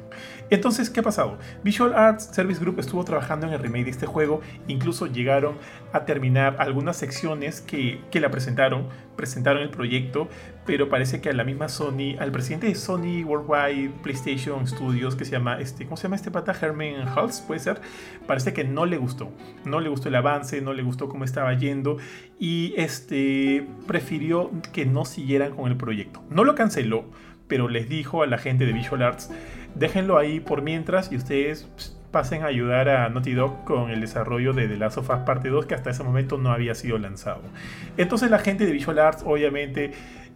[0.49, 1.37] Entonces, ¿qué ha pasado?
[1.63, 5.57] Visual Arts Service Group estuvo trabajando en el remake de este juego, incluso llegaron
[5.93, 10.29] a terminar algunas secciones que, que la presentaron, presentaron el proyecto,
[10.65, 15.25] pero parece que a la misma Sony, al presidente de Sony Worldwide PlayStation Studios, que
[15.25, 16.55] se llama, este, ¿cómo se llama este pata?
[16.59, 17.81] Herman Hulse, puede ser,
[18.27, 19.31] parece que no le gustó,
[19.65, 21.97] no le gustó el avance, no le gustó cómo estaba yendo
[22.39, 26.23] y este, prefirió que no siguieran con el proyecto.
[26.29, 27.05] No lo canceló,
[27.49, 29.29] pero les dijo a la gente de Visual Arts,
[29.75, 31.69] déjenlo ahí por mientras y ustedes
[32.11, 35.49] pasen a ayudar a Naughty Dog con el desarrollo de The Last of Us Parte
[35.49, 37.41] 2 que hasta ese momento no había sido lanzado.
[37.97, 39.91] Entonces la gente de Visual Arts obviamente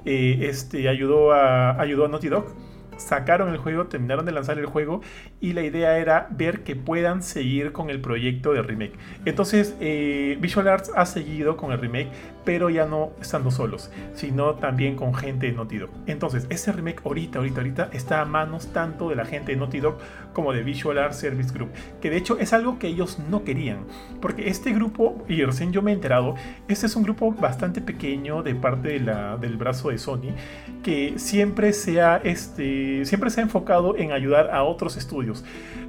[0.05, 2.53] eh, este, ayudó, a, ayudó a Naughty Dog
[2.98, 5.02] sacaron el juego, terminaron de lanzar el juego
[5.39, 8.94] y la idea era ver que puedan seguir con el proyecto de remake.
[9.26, 12.10] Entonces eh, Visual Arts ha seguido con el remake,
[12.46, 15.89] pero ya no estando solos, sino también con gente de Naughty Dog.
[16.08, 19.80] Entonces ese remake ahorita, ahorita, ahorita está a manos tanto de la gente de Naughty
[19.80, 19.98] Dog
[20.34, 21.70] como de Visual Arts Service Group,
[22.02, 23.86] que de hecho es algo que ellos no querían,
[24.20, 26.36] porque este grupo, y recién yo me he enterado,
[26.68, 30.34] este es un grupo bastante pequeño de parte de la, del brazo de Sony,
[30.84, 35.44] que siempre sea este siempre se ha enfocado en ayudar a otros estudios.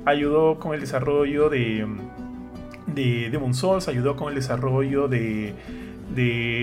[0.04, 1.86] Ayudó con el desarrollo de,
[2.86, 5.54] de Demon Souls, ayudó con el desarrollo de,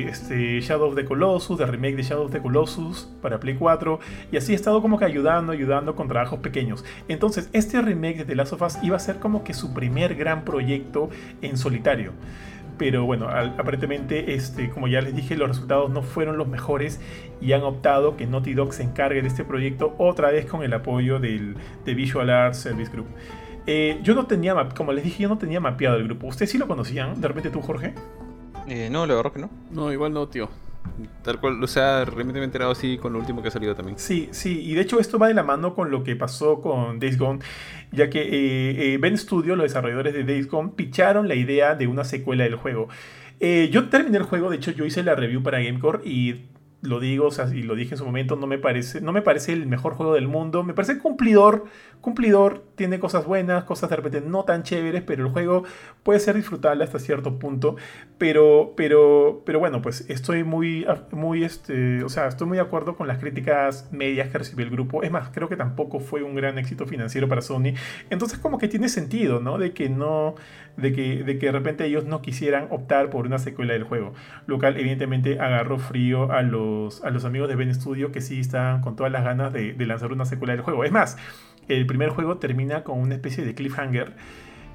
[0.08, 4.00] este, Shadow of the Colossus, de remake de Shadow of the Colossus para Play 4,
[4.32, 6.86] y así ha estado como que ayudando, ayudando con trabajos pequeños.
[7.08, 10.16] Entonces, este remake de The Last of Us iba a ser como que su primer
[10.16, 11.10] gran proyecto
[11.42, 12.12] en solitario.
[12.82, 17.00] Pero bueno, aparentemente, este, como ya les dije, los resultados no fueron los mejores
[17.40, 20.74] y han optado que Naughty Dog se encargue de este proyecto otra vez con el
[20.74, 23.06] apoyo del, de Visual Arts Service Group.
[23.68, 26.26] Eh, yo no tenía, como les dije, yo no tenía mapeado el grupo.
[26.26, 27.22] ¿Ustedes sí lo conocían?
[27.22, 27.94] ¿De repente tú, Jorge?
[28.68, 29.52] Eh, no, la verdad que no.
[29.70, 30.50] No, igual no, tío.
[31.24, 33.76] Tal cual, o sea, realmente me he enterado así con lo último que ha salido
[33.76, 33.98] también.
[33.98, 37.00] Sí, sí, y de hecho esto va de la mano con lo que pasó con
[37.00, 37.40] Days Gone,
[37.92, 41.88] ya que eh, eh, Ben Studio, los desarrolladores de Days Gone, picharon la idea de
[41.88, 42.88] una secuela del juego.
[43.40, 46.46] yo terminé el juego, de hecho yo hice la review para Gamecore y
[46.82, 49.22] lo digo, o sea, y lo dije en su momento, no me parece, no me
[49.22, 51.66] parece el mejor juego del mundo, me parece cumplidor,
[52.02, 55.64] cumplidor, tiene cosas buenas, cosas de repente no tan chéveres, pero el juego
[56.04, 57.76] puede ser disfrutable hasta cierto punto,
[58.18, 62.96] pero, pero, pero bueno, pues estoy muy, muy, este, o sea, estoy muy de acuerdo
[62.96, 66.36] con las críticas medias que recibió el grupo, es más, creo que tampoco fue un
[66.36, 67.74] gran éxito financiero para Sony,
[68.10, 69.58] entonces como que tiene sentido, ¿no?
[69.58, 70.36] De que no,
[70.78, 74.14] de que, de que de repente ellos no quisieran optar por una secuela del juego,
[74.48, 78.40] lo cual evidentemente agarró frío a los, a los amigos de Ben Studio que sí
[78.40, 80.84] estaban con todas las ganas de, lanzar una secuela del juego.
[80.84, 81.18] Es más,
[81.78, 84.14] el primer juego termina con una especie de cliffhanger.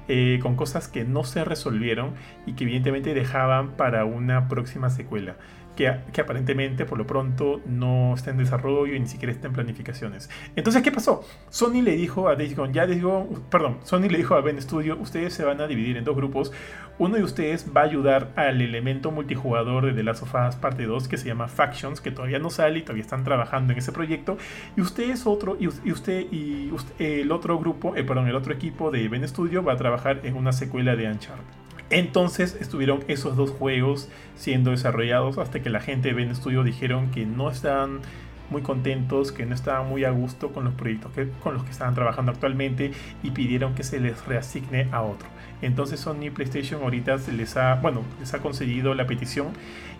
[0.09, 2.13] Eh, con cosas que no se resolvieron
[2.45, 5.35] y que evidentemente dejaban para una próxima secuela
[5.77, 10.29] que, aparentemente por lo pronto no está en desarrollo y ni siquiera está en planificaciones.
[10.55, 11.23] Entonces, ¿qué pasó?
[11.49, 14.97] Sony le dijo a Days Gone, ya digo, perdón, Sony le dijo a Ben Studio,
[14.99, 16.51] ustedes se van a dividir en dos grupos.
[16.97, 20.85] Uno de ustedes va a ayudar al elemento multijugador de The Last of Us Parte
[20.85, 23.91] 2 que se llama Factions, que todavía no sale y todavía están trabajando en ese
[23.91, 24.37] proyecto.
[24.75, 28.89] Y usted es otro, y usted y el otro grupo, eh, perdón, el otro equipo
[28.89, 31.66] de Ben Studio va a trabajar en una secuela de Uncharted.
[31.89, 37.11] Entonces estuvieron esos dos juegos siendo desarrollados hasta que la gente de Ben Studio dijeron
[37.11, 38.01] que no estaban
[38.49, 41.71] muy contentos, que no estaban muy a gusto con los proyectos que, con los que
[41.71, 42.91] estaban trabajando actualmente
[43.23, 45.27] y pidieron que se les reasigne a otro.
[45.61, 49.47] Entonces Sony PlayStation ahorita se les ha, bueno, les ha concedido la petición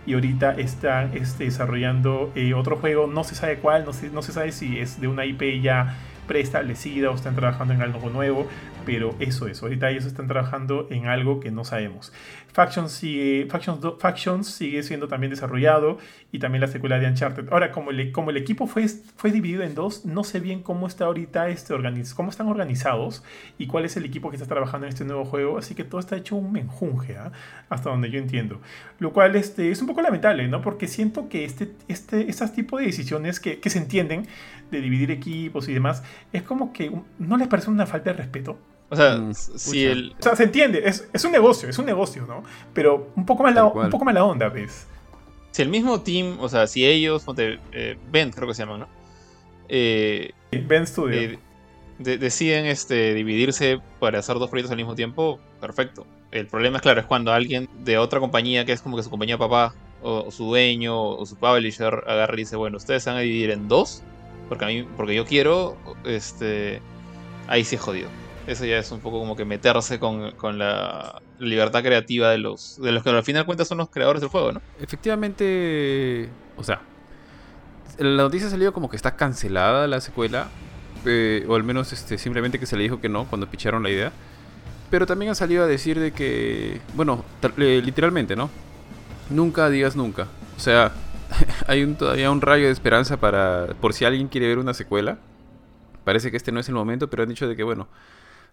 [0.06, 4.22] y ahorita están este, desarrollando eh, otro juego, no se sabe cuál, no se, no
[4.22, 8.46] se sabe si es de una IP ya preestablecida o están trabajando en algo nuevo,
[8.88, 12.10] pero eso es, ahorita ellos están trabajando en algo que no sabemos.
[12.54, 15.98] Factions sigue, Factions, Factions sigue siendo también desarrollado
[16.32, 17.52] y también la secuela de Uncharted.
[17.52, 20.86] Ahora, como el, como el equipo fue, fue dividido en dos, no sé bien cómo
[20.86, 23.22] está ahorita este organiz, cómo están organizados
[23.58, 26.00] y cuál es el equipo que está trabajando en este nuevo juego, así que todo
[26.00, 27.30] está hecho un menjunje, ¿ah?
[27.68, 28.58] hasta donde yo entiendo.
[29.00, 30.62] Lo cual este, es un poco lamentable, ¿no?
[30.62, 34.26] Porque siento que este, este, este tipo de decisiones que, que se entienden,
[34.70, 38.58] de dividir equipos y demás, es como que no les parece una falta de respeto.
[38.90, 40.14] O sea, mm, si el...
[40.18, 42.42] o sea, se entiende, es, es, un negocio, es un negocio, ¿no?
[42.72, 44.86] Pero un poco más, la, un poco más la onda, ¿ves?
[45.50, 47.24] Si el mismo team, o sea, si ellos,
[47.72, 48.88] eh, Ben creo que se llaman, ¿no?
[49.68, 51.20] Eh, ben Studio.
[51.20, 51.38] Eh,
[51.98, 56.06] deciden este, dividirse para hacer dos proyectos al mismo tiempo, perfecto.
[56.30, 59.10] El problema es claro, es cuando alguien de otra compañía, que es como que su
[59.10, 63.18] compañía papá, o, su dueño, o su publisher, agarra y dice, bueno, ustedes se van
[63.18, 64.02] a dividir en dos,
[64.48, 66.80] porque a mí, porque yo quiero, este,
[67.48, 68.08] ahí sí es jodido.
[68.48, 72.92] Eso ya es un poco como que meterse con, la libertad creativa de los, de
[72.92, 74.62] los que al final cuentas son los creadores del juego, ¿no?
[74.80, 76.80] Efectivamente, o sea,
[77.98, 80.48] la noticia salió como que está cancelada la secuela,
[81.04, 83.90] eh, o al menos este, simplemente que se le dijo que no cuando picharon la
[83.90, 84.12] idea.
[84.90, 87.26] Pero también ha salido a decir de que, bueno,
[87.58, 88.48] eh, literalmente, ¿no?
[89.28, 90.26] Nunca digas nunca.
[90.56, 90.92] O sea,
[91.66, 95.18] hay todavía un rayo de esperanza para, por si alguien quiere ver una secuela.
[96.04, 97.88] Parece que este no es el momento, pero han dicho de que, bueno,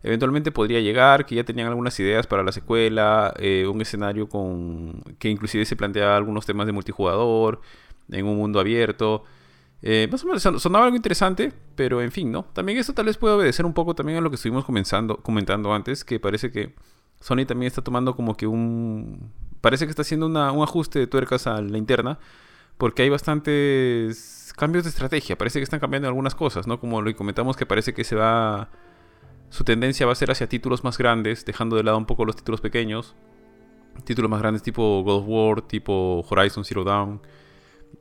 [0.03, 5.01] eventualmente podría llegar, que ya tenían algunas ideas para la secuela, eh, un escenario con
[5.19, 7.61] que inclusive se planteaba algunos temas de multijugador,
[8.11, 9.23] en un mundo abierto.
[9.81, 12.45] Eh, más o menos sonaba algo interesante, pero en fin, ¿no?
[12.53, 15.73] También esto tal vez puede obedecer un poco también a lo que estuvimos comenzando, comentando
[15.73, 16.73] antes, que parece que
[17.19, 19.31] Sony también está tomando como que un...
[19.61, 22.19] Parece que está haciendo un ajuste de tuercas a la interna,
[22.77, 26.79] porque hay bastantes cambios de estrategia, parece que están cambiando algunas cosas, ¿no?
[26.79, 28.69] Como lo comentamos que parece que se va
[29.49, 32.35] su tendencia va a ser hacia títulos más grandes, dejando de lado un poco los
[32.35, 33.15] títulos pequeños.
[34.03, 37.21] Títulos más grandes tipo God of War, tipo Horizon Zero Dawn,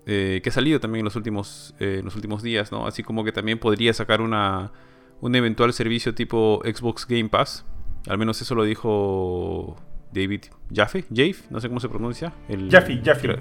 [0.06, 2.86] eh, que ha salido también en los últimos, eh, los últimos días, ¿no?
[2.86, 4.72] Así como que también podría sacar una,
[5.20, 7.64] un eventual servicio tipo Xbox Game Pass.
[8.08, 9.76] Al menos eso lo dijo
[10.12, 10.42] David
[10.72, 12.32] Jaffe, Jaffe, no sé cómo se pronuncia.
[12.48, 13.38] El, Jaffe, Jaffe.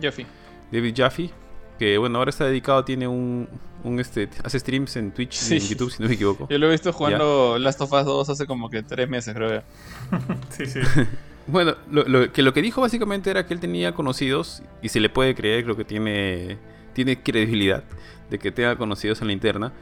[0.00, 0.26] Jaffe.
[0.70, 1.30] David Jaffe.
[1.78, 3.48] Que bueno, ahora está dedicado, tiene un,
[3.84, 6.48] un este, hace streams en Twitch y en YouTube, si no me equivoco.
[6.48, 9.62] Yo lo he visto jugando Last of Us 2 hace como que tres meses, creo.
[10.50, 10.80] sí, sí.
[11.46, 15.08] bueno, lo, que lo que dijo básicamente era que él tenía conocidos, y se le
[15.08, 16.58] puede creer, creo que tiene,
[16.92, 17.84] tiene credibilidad
[18.30, 19.72] de que tenga conocidos en la interna,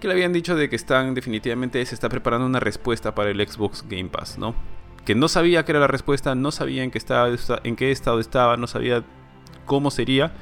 [0.00, 3.46] que le habían dicho de que están definitivamente se está preparando una respuesta para el
[3.46, 4.54] Xbox Game Pass, ¿no?
[5.04, 7.28] Que no sabía qué era la respuesta, no sabía en qué, estaba,
[7.64, 9.04] en qué estado estaba, no sabía
[9.66, 10.32] cómo sería,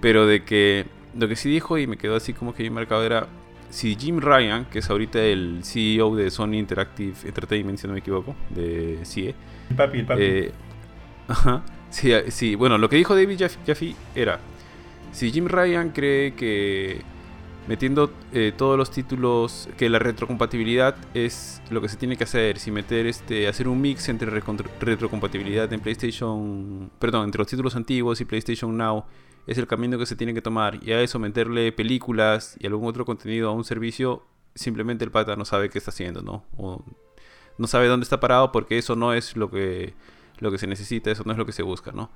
[0.00, 0.86] pero de que
[1.18, 3.26] lo que sí dijo y me quedó así como que bien marcado era
[3.70, 8.00] si Jim Ryan, que es ahorita el CEO de Sony Interactive Entertainment, si no me
[8.00, 9.34] equivoco, de CIE.
[9.70, 10.22] El papi, el papi.
[10.22, 10.52] Eh,
[11.28, 11.62] ajá.
[11.90, 14.38] Sí, sí, bueno, lo que dijo David Jaffe era,
[15.12, 17.02] si Jim Ryan cree que
[17.66, 22.58] metiendo eh, todos los títulos, que la retrocompatibilidad es lo que se tiene que hacer,
[22.58, 28.20] si meter este, hacer un mix entre retrocompatibilidad en PlayStation, perdón, entre los títulos antiguos
[28.20, 29.04] y PlayStation Now,
[29.46, 32.88] es el camino que se tiene que tomar, y a eso meterle películas y algún
[32.88, 36.44] otro contenido a un servicio, simplemente el pata no sabe qué está haciendo, ¿no?
[36.56, 36.84] O
[37.58, 39.94] no sabe dónde está parado porque eso no es lo que,
[40.38, 42.10] lo que se necesita, eso no es lo que se busca, ¿no?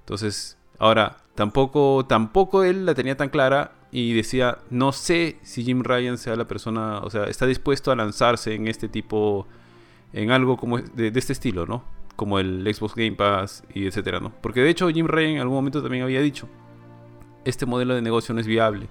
[0.00, 5.82] Entonces, ahora, tampoco, tampoco él la tenía tan clara y decía, no sé si Jim
[5.82, 9.46] Ryan sea la persona, o sea, está dispuesto a lanzarse en este tipo,
[10.12, 11.84] en algo como de, este estilo, ¿no?
[12.16, 14.32] Como el Xbox Game Pass y etcétera, ¿no?
[14.42, 16.48] Porque de hecho Jim Ryan en algún momento también había dicho,
[17.48, 18.88] este modelo de negocio no es viable.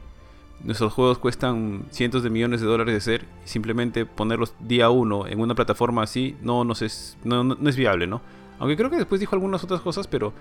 [0.63, 5.27] Nuestros juegos cuestan cientos de millones de dólares de hacer y simplemente ponerlos día uno
[5.27, 8.21] en una plataforma así no, es, no, es viable, ¿no?
[8.57, 10.33] Aunque creo que después dijo algunas otras cosas, pero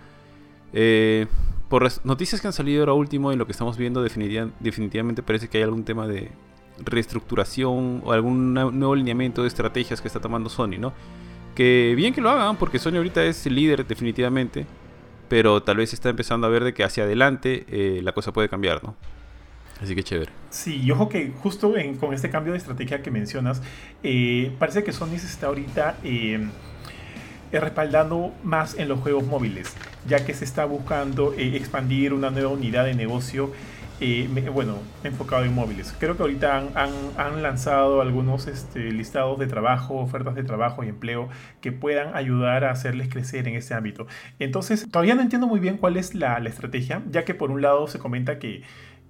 [0.72, 1.26] eh,
[1.68, 5.48] por las noticias que han salido ahora último y lo que estamos viendo, definitivamente parece
[5.48, 6.30] que hay algún tema de
[6.78, 10.94] reestructuración o algún nuevo lineamiento de estrategias que está tomando Sony, ¿no?
[11.54, 14.66] Que bien que lo hagan, porque Sony ahorita es el líder definitivamente,
[15.28, 18.48] pero tal vez está empezando a ver de que hacia adelante eh, la cosa puede
[18.48, 18.96] cambiar, ¿no?
[19.82, 20.30] Así que chévere.
[20.50, 23.60] Sí, y ojo que justo con este cambio de estrategia que mencionas,
[24.02, 25.96] eh, parece que Sony se está ahorita
[27.52, 29.74] respaldando más en los juegos móviles,
[30.06, 33.52] ya que se está buscando eh, expandir una nueva unidad de negocio,
[34.52, 35.94] bueno, enfocado en móviles.
[35.98, 36.68] Creo que ahorita han,
[37.16, 41.28] han, lanzado algunos este, listados de trabajo, ofertas de trabajo y empleo
[41.60, 44.06] que puedan ayudar a hacerles crecer en este ámbito.
[44.38, 47.62] Entonces, todavía no entiendo muy bien cuál es la, la estrategia, ya que por un
[47.62, 48.62] lado se comenta que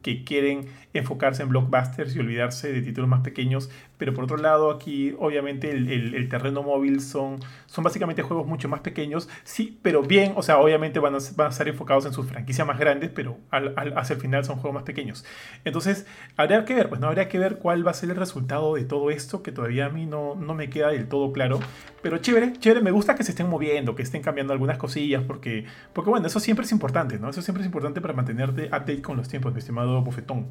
[0.07, 0.67] que quieren
[0.99, 5.71] enfocarse en blockbusters y olvidarse de títulos más pequeños, pero por otro lado aquí obviamente
[5.71, 10.59] el, terreno móvil son, son básicamente juegos mucho más pequeños, sí, pero bien, o sea,
[10.59, 14.21] obviamente van a, van a estar enfocados en sus franquicias más grandes, pero hacia el
[14.21, 15.25] final son juegos más pequeños.
[15.65, 16.07] Entonces,
[16.37, 18.85] habría que ver, pues no habría que ver cuál va a ser el resultado de
[18.85, 21.61] todo esto, que todavía a mí no, no me queda del todo claro,
[22.03, 25.65] pero chévere, chévere, me gusta que se estén moviendo, que estén cambiando algunas cosillas, porque,
[25.93, 27.31] porque bueno, eso siempre es importante, ¿no?
[27.31, 30.49] Eso siempre es importante para mantenerte update con los tiempos, mi estimado bofetón.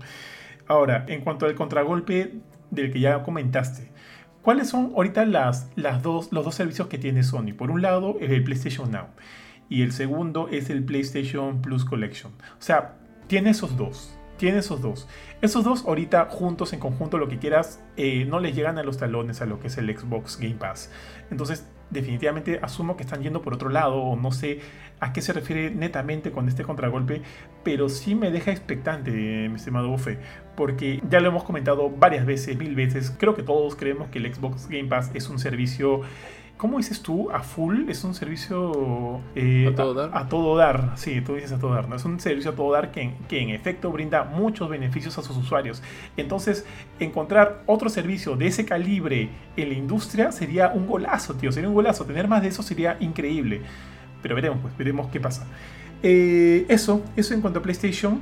[0.67, 2.39] Ahora, en cuanto al contragolpe
[2.71, 3.91] del que ya comentaste,
[4.41, 7.53] ¿cuáles son ahorita las, las dos, los dos servicios que tiene Sony?
[7.57, 9.07] Por un lado, el PlayStation Now
[9.69, 12.31] y el segundo es el PlayStation Plus Collection.
[12.31, 12.95] O sea,
[13.27, 14.17] tiene esos dos.
[14.37, 15.07] Tiene esos dos.
[15.41, 18.97] Esos dos ahorita juntos en conjunto, lo que quieras, eh, no les llegan a los
[18.97, 20.91] talones a lo que es el Xbox Game Pass.
[21.31, 24.59] Entonces, definitivamente asumo que están yendo por otro lado o no sé
[24.99, 27.21] a qué se refiere netamente con este contragolpe,
[27.63, 30.19] pero sí me deja expectante, mi estimado Buffet,
[30.55, 34.33] porque ya lo hemos comentado varias veces, mil veces, creo que todos creemos que el
[34.33, 36.01] Xbox Game Pass es un servicio
[36.57, 37.29] ¿Cómo dices tú?
[37.31, 37.89] ¿A full?
[37.89, 40.11] Es un servicio eh, ¿A, todo dar?
[40.13, 41.89] A, todo dar, sí, tú dices a todo dar.
[41.89, 41.97] ¿no?
[41.97, 45.35] Es un servicio a todo dar que, que, en efecto brinda muchos beneficios a sus
[45.35, 45.83] usuarios.
[46.15, 46.65] Entonces,
[46.99, 51.51] encontrar otro servicio de ese calibre en la industria sería un golazo, tío.
[51.51, 52.05] Sería un golazo.
[52.05, 53.61] Tener más de eso sería increíble.
[54.21, 55.45] Pero veremos, pues, veremos qué pasa.
[56.03, 58.21] Eh, eso, eso en cuanto a PlayStation.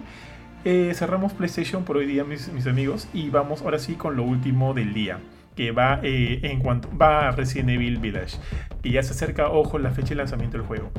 [0.65, 3.07] Eh, cerramos PlayStation por hoy día, mis, mis amigos.
[3.13, 5.19] Y vamos ahora sí con lo último del día
[5.55, 8.37] que va eh, en cuanto va a Resident Evil Village.
[8.83, 10.91] Y ya se acerca ojo la fecha de lanzamiento del juego.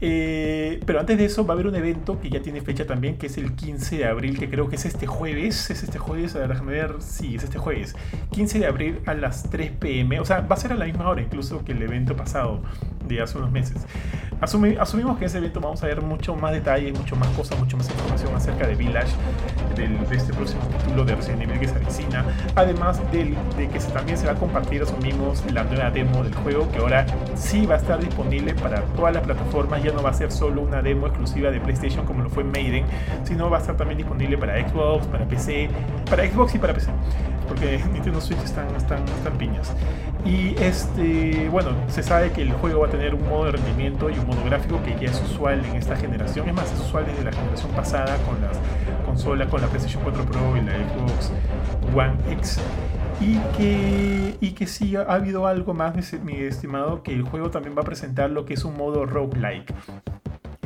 [0.00, 3.16] Eh, pero antes de eso va a haber un evento que ya tiene fecha también
[3.16, 5.70] que es el 15 de abril que creo que es este jueves.
[5.70, 6.96] Es este jueves a ver, déjame ver.
[7.00, 7.94] Sí es este jueves.
[8.32, 11.08] 15 de abril a las 3 pm o sea va a ser a la misma
[11.08, 12.62] hora incluso que el evento pasado
[13.08, 13.86] de hace unos meses
[14.40, 17.76] asumimos que en ese evento vamos a ver mucho más detalles mucho más cosas mucho
[17.76, 19.12] más información acerca de Village
[19.76, 22.24] de este próximo título de Resident Evil que se avecina
[22.54, 26.34] además del, de que se también se va a compartir, asumimos, la nueva demo del
[26.34, 29.82] juego que ahora sí va a estar disponible para todas las plataformas.
[29.82, 32.84] Ya no va a ser solo una demo exclusiva de PlayStation como lo fue Maiden,
[33.24, 35.68] sino va a estar también disponible para Xbox, para PC,
[36.08, 36.90] para Xbox y para PC.
[37.48, 39.72] porque Nintendo Switch están, están, están piñas.
[40.24, 44.10] Y este, bueno, se sabe que el juego va a tener un modo de rendimiento
[44.10, 46.48] y un modo gráfico que ya es usual en esta generación.
[46.48, 48.58] Es más, es usual desde la generación pasada con las
[49.06, 51.32] consolas, con la PlayStation 4 Pro y la Xbox
[51.94, 52.60] One X.
[53.20, 57.76] Y que, y que sí ha habido algo más, mi estimado, que el juego también
[57.76, 59.74] va a presentar lo que es un modo roguelike.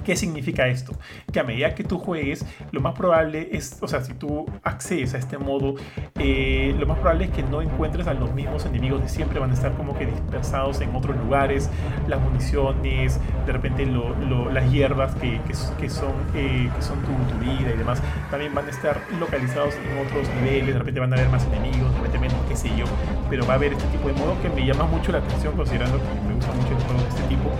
[0.04, 0.94] ¿Qué significa esto?
[1.32, 5.14] Que a medida que tú juegues, lo más probable es, o sea, si tú accedes
[5.14, 5.74] a este modo,
[6.18, 9.50] eh, lo más probable es que no encuentres a los mismos enemigos de siempre, van
[9.50, 11.70] a estar como que dispersados en otros lugares,
[12.08, 15.40] las municiones, de repente las hierbas que,
[15.78, 20.06] que, son, eh, que son tu, vida y demás, también van a estar localizados en
[20.06, 22.84] otros niveles, de repente van a haber más enemigos, de repente menos, qué sé yo,
[23.30, 25.98] pero va a haber este tipo de modo que me llama mucho la atención considerando
[25.98, 27.50] que me gusta mucho el juego de este tipo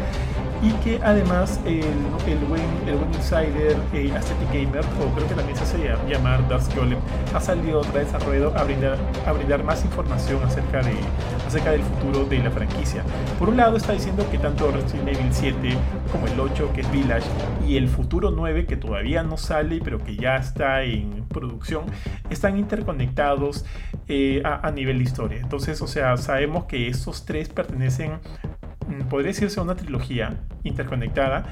[0.62, 1.82] y que además el,
[2.26, 5.78] el, buen, el buen insider eh, Aesthetic Gamer, o creo que también se hace
[6.08, 7.00] llamar Dark Golem,
[7.34, 10.94] ha salido otra vez a ruedo a brindar, a brindar más información acerca, de,
[11.46, 13.02] acerca del futuro de la franquicia.
[13.40, 15.76] Por un lado está diciendo que tanto Resident Evil 7
[16.12, 17.26] como el 8, que es Village,
[17.66, 21.86] y el futuro 9, que todavía no sale, pero que ya está en producción,
[22.30, 23.64] están interconectados
[24.06, 25.40] eh, a, a nivel de historia.
[25.40, 28.20] Entonces, o sea, sabemos que estos tres pertenecen
[29.08, 31.44] podría decirse una trilogía interconectada.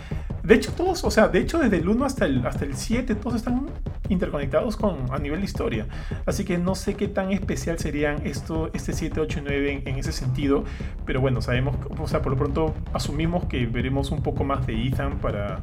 [0.42, 3.14] De hecho, todos, o sea, de hecho, desde el 1 hasta el, hasta el 7,
[3.14, 3.66] todos están
[4.08, 5.86] interconectados con, a nivel de historia.
[6.26, 9.98] Así que no sé qué tan especial serían esto, este 7, 8 y 9 en,
[9.98, 10.64] ese sentido.
[11.04, 14.86] Pero bueno, sabemos, o sea, por lo pronto asumimos que veremos un poco más de
[14.86, 15.60] Ethan para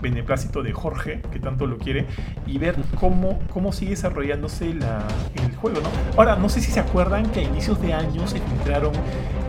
[0.00, 2.06] beneplácito de Jorge, que tanto lo quiere,
[2.46, 5.88] y ver cómo, cómo sigue desarrollándose el juego, ¿no?
[6.16, 8.92] Ahora, no sé si se acuerdan que a inicios de año se filtraron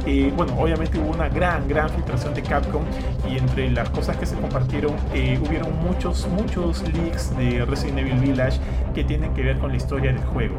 [0.05, 2.83] eh, bueno, obviamente hubo una gran, gran filtración de Capcom
[3.29, 8.19] y entre las cosas que se compartieron eh, hubieron muchos, muchos leaks de Resident Evil
[8.19, 8.59] Village
[8.93, 10.55] que tienen que ver con la historia del juego.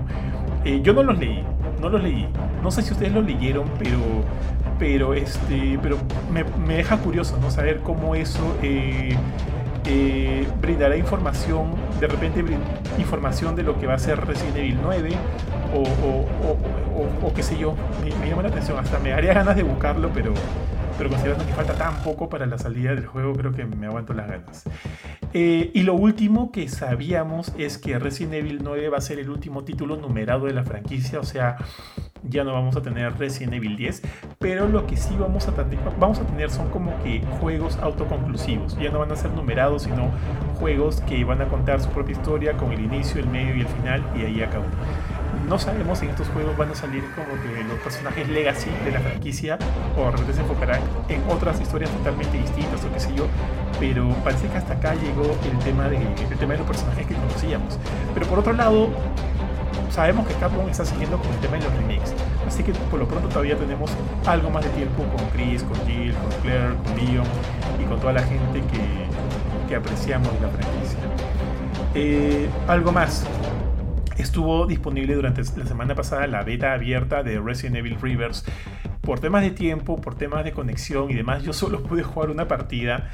[0.64, 1.42] Eh, yo no los leí,
[1.80, 2.28] no los leí.
[2.62, 3.98] No sé si ustedes los leyeron, pero,
[4.78, 5.96] pero, este, pero
[6.30, 8.56] me, deja curioso no saber cómo eso
[10.60, 12.44] brindará información, de repente
[12.98, 15.10] información de lo que va a ser Resident Evil 9
[15.74, 20.34] o, qué sé yo, me, llama la atención, hasta me haría ganas de buscarlo, pero,
[20.98, 24.12] pero considerando que falta tan poco para la salida del juego, creo que me aguanto
[24.12, 24.64] las ganas.
[25.32, 29.30] Eh, y lo último que sabíamos es que Resident Evil 9 va a ser el
[29.30, 31.56] último título numerado de la franquicia, o sea,
[32.28, 34.02] ya no vamos a tener Resident Evil 10,
[34.38, 39.12] pero lo que sí vamos a tener, son como que juegos autoconclusivos, ya no van
[39.12, 40.10] a ser numerados, sino
[40.58, 43.68] juegos que van a contar su propia historia con el inicio, el medio y el
[43.68, 44.66] final, y ahí acabó
[45.50, 48.92] no sabemos si en estos juegos van a salir como que los personajes legacy de
[48.92, 49.58] la franquicia
[49.96, 53.26] o de repente se enfocarán en otras historias totalmente distintas o qué sé yo,
[53.80, 57.14] pero parece que hasta acá llegó el tema de, el tema de los personajes que
[57.14, 57.78] conocíamos.
[58.14, 58.90] Pero por otro lado,
[59.90, 62.14] sabemos que Capcom está siguiendo con el tema de los remakes,
[62.46, 63.90] así que por lo pronto todavía tenemos
[64.26, 67.26] algo más de tiempo con Chris, con Jill, con Claire, con Leon
[67.80, 70.98] y con toda la gente que, que apreciamos la franquicia.
[71.94, 73.26] Eh, algo más,
[74.16, 78.44] estuvo disponible durante la semana pasada la beta abierta de Resident Evil Rivers.
[79.00, 82.46] Por temas de tiempo, por temas de conexión y demás, yo solo pude jugar una
[82.46, 83.10] partida.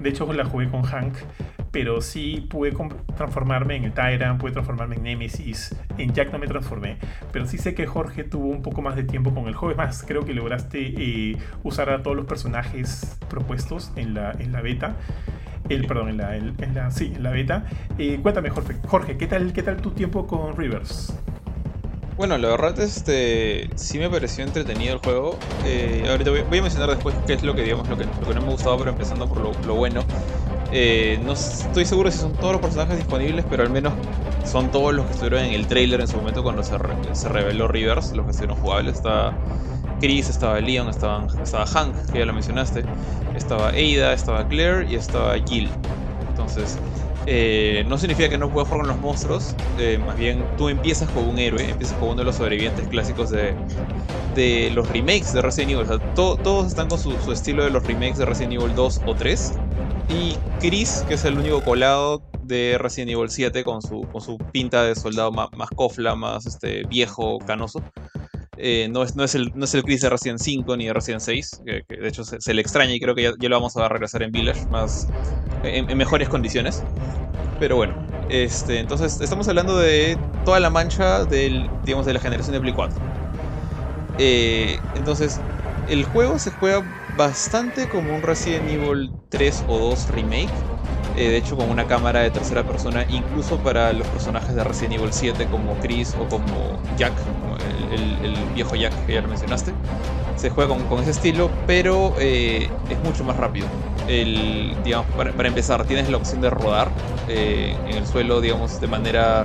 [0.00, 1.14] De hecho, la jugué con Hank,
[1.70, 2.72] pero sí pude
[3.16, 5.76] transformarme en el Tyrant, pude transformarme en Nemesis.
[5.98, 6.98] En Jack no me transformé,
[7.32, 9.76] pero sí sé que Jorge tuvo un poco más de tiempo con el juego.
[9.76, 14.60] Más, creo que lograste eh, usar a todos los personajes propuestos en la, en la
[14.62, 14.96] beta
[15.68, 17.64] el, perdón, en la, en la, sí, en la beta.
[17.98, 21.14] Eh, cuéntame, Jorge, Jorge, ¿qué tal, ¿qué tal tu tiempo con Rivers?
[22.18, 25.38] Bueno, la verdad, este, sí me pareció entretenido el juego.
[25.64, 28.34] Eh, ahorita voy, a mencionar después qué es lo que, digamos, lo que, lo que
[28.34, 30.02] no me gustaba, pero empezando por lo, bueno.
[30.72, 33.92] Eh, no estoy seguro si son todos los personajes disponibles, pero al menos
[34.44, 36.74] son todos los que estuvieron en el trailer en su momento cuando se,
[37.12, 38.96] se reveló Rivers, los que estuvieron jugables.
[38.96, 39.32] Está
[40.00, 42.84] Chris, estaba Leon, estaba, estaba Hank, que ya lo mencionaste,
[43.36, 45.70] estaba Ada, estaba Claire y estaba Jill.
[46.30, 46.78] Entonces,
[47.30, 51.10] eh, no significa que no puedas jugar con los monstruos, eh, más bien tú empiezas
[51.10, 53.54] como un héroe, empiezas como uno de los sobrevivientes clásicos de,
[54.34, 56.00] de los remakes de Resident Evil.
[56.14, 59.52] Todos están con su, estilo de los remakes de Resident Evil 2 o 3.
[60.08, 64.38] Y Chris, que es el único colado de Resident Evil 7 con su, con su
[64.50, 67.82] pinta de soldado más, más cofla, más este, viejo, canoso.
[68.60, 70.92] Eh, no, es, no, es el, no es el Chris de Resident 5 ni de
[70.92, 73.88] Resident 6, que, de hecho se, le extraña y creo que ya, lo vamos a
[73.88, 75.06] regresar en Village más
[75.62, 76.82] en, mejores condiciones.
[77.60, 77.94] Pero bueno,
[78.28, 82.72] este, entonces estamos hablando de toda la mancha del, digamos, de la generación de Play
[82.72, 82.98] 4.
[84.18, 85.40] Eh, entonces,
[85.88, 86.84] el juego se juega
[87.16, 90.50] bastante como un Resident Evil 3 o 2 remake.
[91.18, 94.94] Eh, de hecho, con una cámara de tercera persona, incluso para los personajes de Resident
[94.94, 97.12] Evil 7 como Chris o como Jack,
[97.92, 99.72] el, viejo Jack que ya lo mencionaste.
[100.36, 103.66] Se juega con, ese estilo, pero eh, es mucho más rápido.
[104.06, 106.88] El, digamos, para, empezar, tienes la opción de rodar
[107.28, 109.44] eh, en el suelo, digamos, de manera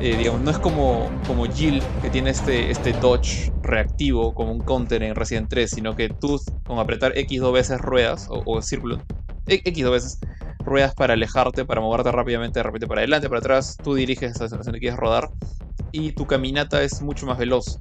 [0.00, 4.60] eh, digamos, no es como, como Jill, que tiene este, este dodge reactivo como un
[4.60, 9.00] counter en Resident 3, sino que tú con apretar X dos veces ruedas, o, círculo,
[9.46, 10.18] e, X dos veces,
[10.64, 14.56] ruedas para alejarte, para moverte rápidamente, de repente para adelante, para atrás, tú diriges hacia
[14.56, 15.30] donde quieres rodar,
[15.92, 17.80] y tu caminata es mucho más veloz.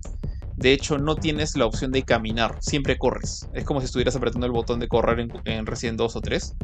[0.56, 3.50] De hecho, no tienes la opción de caminar, siempre corres.
[3.54, 6.56] Es como si estuvieras apretando el botón de correr en, en Resident 2 o 3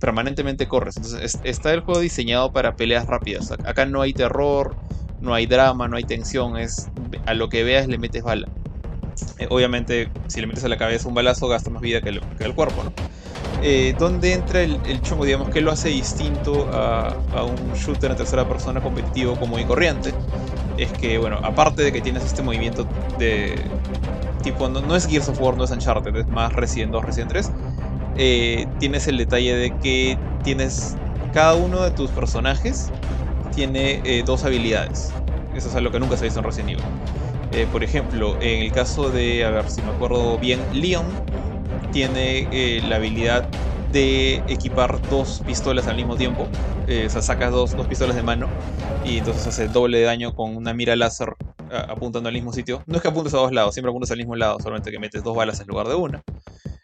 [0.00, 0.96] permanentemente corres.
[0.96, 3.52] Entonces está el juego diseñado para peleas rápidas.
[3.52, 4.74] Acá no hay terror,
[5.20, 6.56] no hay drama, no hay tensión.
[6.56, 6.88] Es
[7.26, 8.48] a lo que veas le metes bala.
[9.38, 12.54] Eh, obviamente, si le metes a la cabeza un balazo, gasta más vida que el,
[12.54, 12.92] cuerpo, ¿no?
[13.62, 15.24] Eh, ¿Dónde entra el, chongo?
[15.24, 17.14] Digamos que lo hace distinto a,
[17.44, 20.12] un shooter en tercera persona competitivo como y corriente.
[20.76, 22.86] Es que, bueno, aparte de que tienes este movimiento
[23.18, 23.54] de
[24.42, 27.30] tipo, no, no es Gears of War, no es Uncharted, es más Resident 2, Resident
[27.30, 27.50] 3
[28.16, 30.96] eh, tienes el detalle de que tienes
[31.32, 32.90] cada uno de tus personajes
[33.54, 35.12] tiene eh, dos habilidades.
[35.54, 36.84] Eso es algo que nunca se ha visto en Resident Evil.
[37.52, 41.06] Eh, por ejemplo, en el caso de, a ver si me acuerdo bien, Leon
[41.90, 43.48] tiene la habilidad
[43.92, 46.48] de equipar dos pistolas al mismo tiempo.
[46.84, 48.48] o sea, sacas dos, dos, pistolas de mano
[49.04, 51.34] y entonces hace doble de daño con una mira láser
[51.70, 52.82] apuntando al mismo sitio.
[52.86, 55.22] No es que apuntes a dos lados, siempre apuntas al mismo lado, solamente que metes
[55.22, 56.22] dos balas en lugar de una.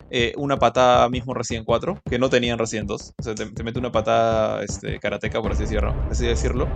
[0.08, 3.14] Eh, una patada mismo Resident 4, que no tenían Resident 2.
[3.18, 5.94] O sea, te, mete una patada este, karateca, por así decirlo.
[6.10, 6.68] Así decirlo.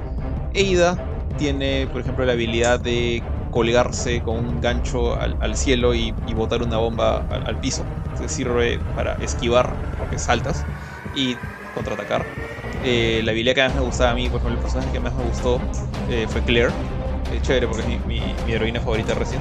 [0.52, 0.98] Eida
[1.38, 6.78] tiene, por ejemplo, la habilidad de colgarse con un gancho al, cielo y, botar una
[6.78, 7.84] bomba al, piso.
[8.16, 10.64] Se sirve para esquivar, porque saltas,
[11.14, 11.36] y
[11.74, 12.24] contraatacar.
[12.84, 15.14] Eh, la habilidad que más me gustaba a mí, por ejemplo, el personaje que más
[15.14, 15.60] me gustó
[16.08, 16.72] eh, fue Claire.
[17.42, 19.40] chévere, porque es mi, mi heroína favorita recién.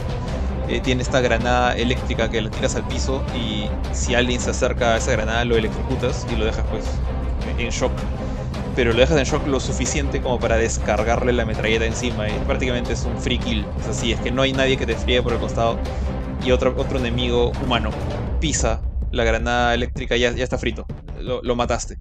[0.69, 4.93] Eh, tiene esta granada eléctrica que la tiras al piso y si alguien se acerca
[4.93, 6.85] a esa granada lo electrocutas y lo dejas pues
[7.57, 7.91] en shock.
[8.75, 12.93] Pero lo dejas en shock lo suficiente como para descargarle la metralleta encima y prácticamente
[12.93, 13.65] es un free kill.
[13.79, 15.77] Es así, es que no hay nadie que te fríe por el costado
[16.45, 17.91] y otro, otro enemigo humano
[18.39, 18.81] pisa
[19.11, 20.85] la granada eléctrica ya, ya está frito.
[21.19, 21.97] Lo, mataste.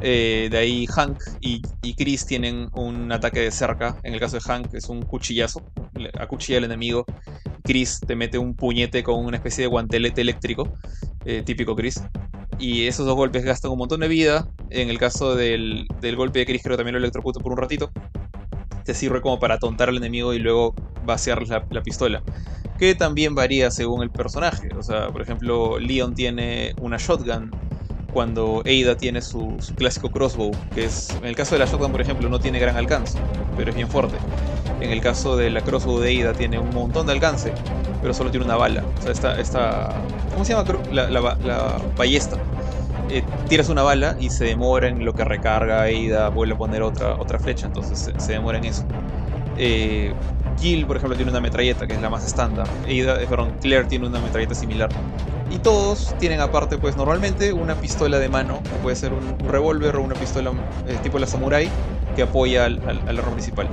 [0.00, 3.98] Eh, de ahí Hank y, y, Chris tienen un ataque de cerca.
[4.02, 5.62] En el caso de Hank es un cuchillazo.
[6.18, 7.04] Acuchilla al enemigo
[7.66, 10.72] Chris te mete un puñete con una especie de guantelete eléctrico,
[11.24, 12.00] eh, típico Chris.
[12.58, 14.48] Y esos dos golpes gastan un montón de vida.
[14.70, 17.90] En el caso del, golpe de Chris, creo también lo electrocuta por un ratito.
[18.84, 20.74] Te sirve como para tontar al enemigo y luego
[21.04, 22.22] vaciar la, la pistola.
[22.78, 24.68] Que también varía según el personaje.
[24.76, 27.50] O sea, por ejemplo, Leon tiene una shotgun
[28.16, 32.00] cuando Ada tiene su, clásico crossbow, que es, en el caso de la shotgun, por
[32.00, 33.18] ejemplo, no tiene gran alcance,
[33.58, 34.16] pero es bien fuerte.
[34.80, 37.52] En el caso de la crossbow de Ada tiene un montón de alcance,
[38.00, 38.82] pero solo tiene una bala.
[38.98, 39.92] O sea, esta, esta
[40.32, 40.64] ¿cómo se llama?
[40.90, 42.38] La, la, ballesta.
[43.10, 46.80] Eh, tiras una bala y se demora en lo que recarga Ada, vuelve a poner
[46.80, 48.86] otra, otra flecha, entonces se, demora en eso.
[49.58, 50.14] Eh,
[50.86, 52.66] por ejemplo, tiene una metralleta que es la más estándar.
[52.84, 54.88] Ada, eh, perdón, Claire tiene una metralleta similar.
[55.50, 59.96] Y todos tienen aparte, pues normalmente una pistola de mano, que puede ser un, revólver
[59.96, 60.52] o una pistola
[60.88, 61.68] eh, tipo la samurai,
[62.16, 63.68] que apoya al, al, arma principal.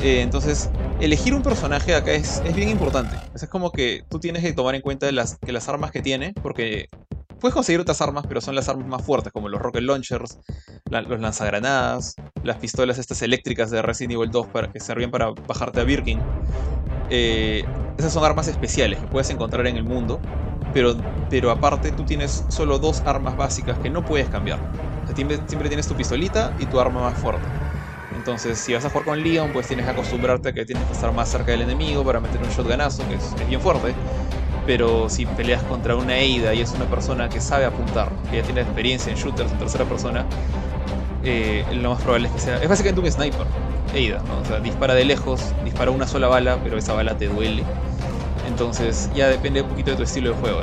[0.00, 0.70] Eh, entonces,
[1.00, 3.16] elegir un personaje acá es, es bien importante.
[3.34, 6.32] Es como que tú tienes que tomar en cuenta las, que las armas que tiene,
[6.42, 6.88] porque
[7.40, 10.38] puedes conseguir otras armas, pero son las armas más fuertes, como los rocket launchers,
[10.90, 15.80] los lanzagranadas, las pistolas estas eléctricas de Resident Evil 2 para, que servían para bajarte
[15.80, 16.20] a Birkin.
[17.10, 17.64] Eh,
[17.98, 20.20] esas son armas especiales que puedes encontrar en el mundo
[20.72, 20.96] pero,
[21.28, 24.58] pero aparte tú tienes solo dos armas básicas que no puedes cambiar.
[25.14, 27.46] siempre, tienes tu pistolita y tu arma más fuerte.
[28.14, 30.92] Entonces, si vas a jugar con Leon, pues tienes que acostumbrarte a que tienes que
[30.92, 33.94] estar más cerca del enemigo para meter un shotgunazo, que es, bien fuerte.
[34.66, 38.42] Pero si peleas contra una Eida y es una persona que sabe apuntar, que ya
[38.42, 40.26] tiene experiencia en shooters en tercera persona,
[41.22, 42.56] eh, lo más probable es que sea.
[42.62, 43.46] Es básicamente un sniper,
[43.94, 47.64] Eida, O sea, dispara de lejos, dispara una sola bala, pero esa bala te duele.
[48.50, 50.62] Entonces ya depende un poquito de tu estilo de juego.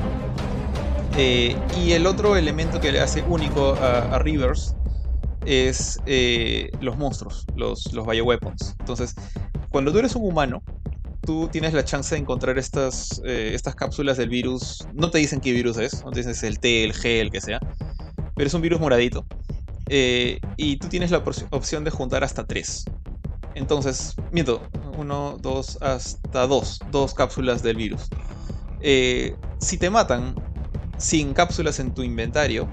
[1.18, 4.76] Eh, y el otro elemento que le hace único a, Rivers
[5.46, 8.76] es eh, los monstruos, los, los bioweapons.
[8.80, 9.16] Entonces,
[9.70, 10.62] cuando tú eres un humano,
[11.22, 14.88] tú tienes la chance de encontrar estas, eh, estas cápsulas del virus.
[14.94, 17.22] No te dicen qué virus es, no te dicen si es el T, el G,
[17.22, 17.60] el que sea.
[18.36, 19.26] Pero es un virus moradito.
[19.90, 22.86] y tú tienes la opción de juntar hasta tres.
[23.58, 28.14] Entonces, miento, uno, dos, hasta dos, dos cápsulas del virus.
[28.82, 30.36] Eh, si te matan,
[30.98, 32.70] sin cápsulas en tu inventario,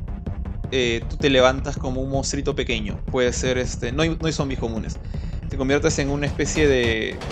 [0.70, 3.04] eh, tú te levantas como un monstruito pequeño.
[3.06, 3.92] Puede ser este.
[3.92, 5.00] No hay, no hay zombies comunes.
[5.48, 7.24] Te conviertes en una especie de.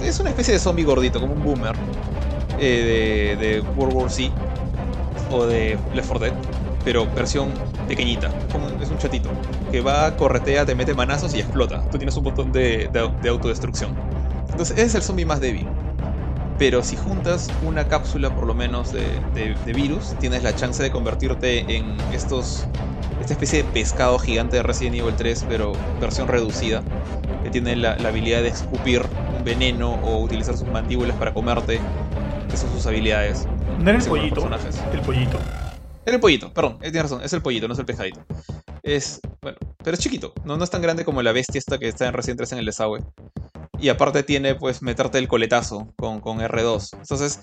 [0.00, 1.76] Es una especie de zombie gordito, como un boomer.
[2.58, 4.34] eh, de, de World War Z.
[5.28, 6.34] O de Left 4 Dead.
[6.84, 7.50] Pero versión
[7.88, 8.30] pequeñita.
[8.52, 9.30] Como, es un chatito.
[9.70, 11.82] Que va, corretea, te mete manazos y explota.
[11.90, 13.94] Tú tienes un botón de, de, de autodestrucción.
[14.50, 15.66] Entonces, ese es el zombie más débil.
[16.58, 21.76] Pero si juntas una cápsula por lo menos de, virus, tienes la chance de convertirte
[21.76, 22.66] en estos.
[23.20, 26.82] Esta especie de pescado gigante de Resident Evil 3, pero versión reducida.
[27.42, 29.02] Que tiene la, la habilidad de escupir
[29.36, 31.80] un veneno o utilizar sus mandíbulas para comerte.
[32.48, 33.48] Que son sus habilidades.
[33.80, 34.34] No era el pollito.
[34.36, 34.80] personajes.
[34.92, 35.38] El pollito.
[36.06, 38.20] Era el pollito, perdón, eh, tienes razón, es el pollito, no es el pescadito.
[38.82, 41.88] Es, bueno, pero es chiquito, no, no es tan grande como la bestia esta que
[41.88, 43.00] está en Resident 3 en el desagüe.
[43.80, 46.90] Y aparte tiene, pues, meterte el coletazo con, con R2.
[46.92, 47.40] Entonces,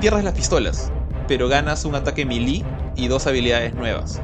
[0.00, 0.92] pierdes las pistolas,
[1.28, 2.64] pero ganas un ataque melee
[2.96, 4.20] y dos habilidades nuevas.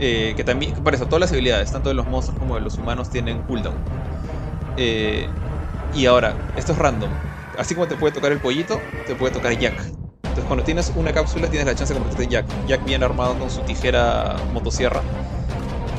[0.00, 2.78] Eh, que también, por eso, todas las habilidades, tanto de los monstruos como de los
[2.78, 3.76] humanos, tienen cooldown.
[4.76, 5.28] Eh,
[5.92, 7.10] y ahora, esto es random.
[7.56, 10.03] Así como te puede tocar el pollito, te puede tocar Jack.
[10.34, 12.46] Entonces, cuando tienes una cápsula, tienes la chance de convertirte en Jack.
[12.66, 15.00] Jack bien armado con su tijera motosierra.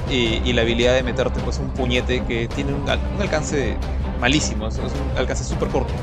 [0.10, 3.80] Y, y la habilidad de meterte pues un puñete que tiene un, un alcance
[4.20, 5.94] malísimo, es un alcance súper corto.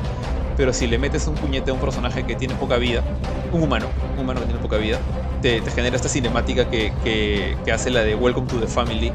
[0.56, 3.04] Pero si le metes un puñete a un personaje que tiene poca vida,
[3.50, 4.98] un humano, un humano que tiene poca vida,
[5.42, 9.12] te, te genera esta cinemática que, que- que hace la de Welcome to the Family.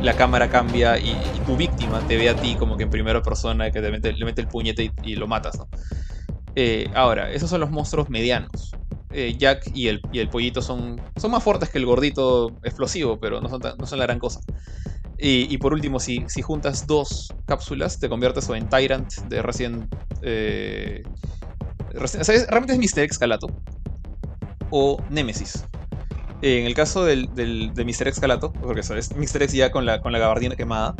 [0.00, 3.20] La cámara cambia y, y tu víctima te ve a ti como que en primera
[3.22, 5.58] persona, que te mete- le mete el puñete y, y lo matas.
[5.58, 5.68] ¿no?
[6.56, 8.72] Eh, ahora, esos son los monstruos medianos.
[9.10, 13.18] Eh, Jack y el, y el pollito son, son más fuertes que el gordito explosivo,
[13.20, 14.40] pero no son, tan- no son la gran cosa.
[15.16, 19.94] Y, por último, si, si juntas dos cápsulas, te conviertes en Tyrant de Resident.
[20.22, 21.02] Eh,
[21.98, 23.04] o es- realmente es Mr.
[23.04, 23.46] Excalato.
[24.70, 25.64] O Nemesis.
[26.42, 28.08] Eh, en el caso del, del- de Mr.
[28.08, 29.42] Excalato, porque sabes, Mr.
[29.44, 30.94] X ya con la, con la gabardina quemada,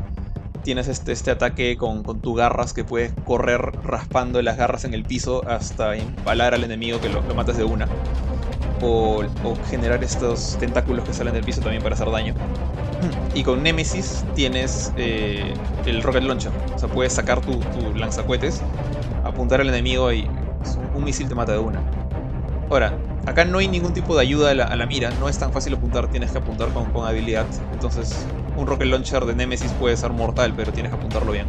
[0.65, 4.95] tienes este, este ataque con, con tus garras que puedes correr raspando las garras en
[4.95, 7.87] el piso hasta empalar al enemigo que lo, lo matas de una.
[8.87, 9.23] O,
[9.71, 12.35] generar estos tentáculos que salen del piso también para hacer daño.
[13.35, 15.55] Y con Nemesis tienes eh,
[15.87, 16.53] el Rocket Launcher.
[16.75, 18.61] O sea, puedes sacar tu, tu lanzacuetes,
[19.25, 20.29] apuntar al enemigo y
[20.95, 22.04] un misil te mata de una.
[22.71, 25.11] Ahora, acá no hay ningún tipo de ayuda a la, mira.
[25.19, 27.47] No es tan fácil apuntar, tienes que apuntar con, habilidad.
[27.71, 28.27] Entonces,
[28.57, 31.49] un Rocket Launcher de Nemesis puede ser mortal, pero tienes que apuntarlo bien.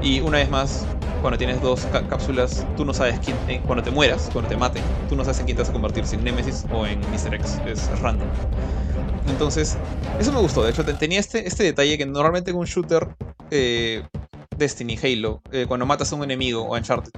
[0.00, 0.86] Y una vez más,
[1.20, 4.56] cuando tienes dos cá- cápsulas, tú no sabes quién, eh, cuando te mueras, cuando te
[4.56, 7.00] maten, tú no sabes en quién te vas a convertir, si en Nemesis o en
[7.10, 7.34] Mr.
[7.34, 8.28] X, es random.
[9.26, 9.76] Entonces,
[10.18, 13.06] eso me gustó, de hecho te- tenía este, este detalle que normalmente en un shooter,
[13.50, 14.02] eh,
[14.56, 17.12] Destiny, Halo, eh, cuando matas a un enemigo o Uncharted,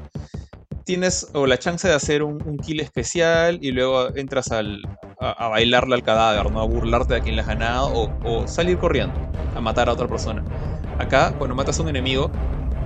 [0.84, 4.82] tienes o la chance de hacer un, kill especial y luego entras al,
[5.20, 6.60] a, bailarle al cadáver, ¿no?
[6.60, 9.14] a burlarte de quien le has ganado o, salir corriendo
[9.56, 10.42] a matar a otra persona.
[10.98, 12.30] Acá, cuando matas a un enemigo,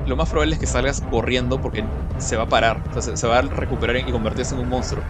[0.06, 1.84] lo más probable es que salgas corriendo porque
[2.18, 5.02] se va a parar, se, va a recuperar y convertirse en un monstruo.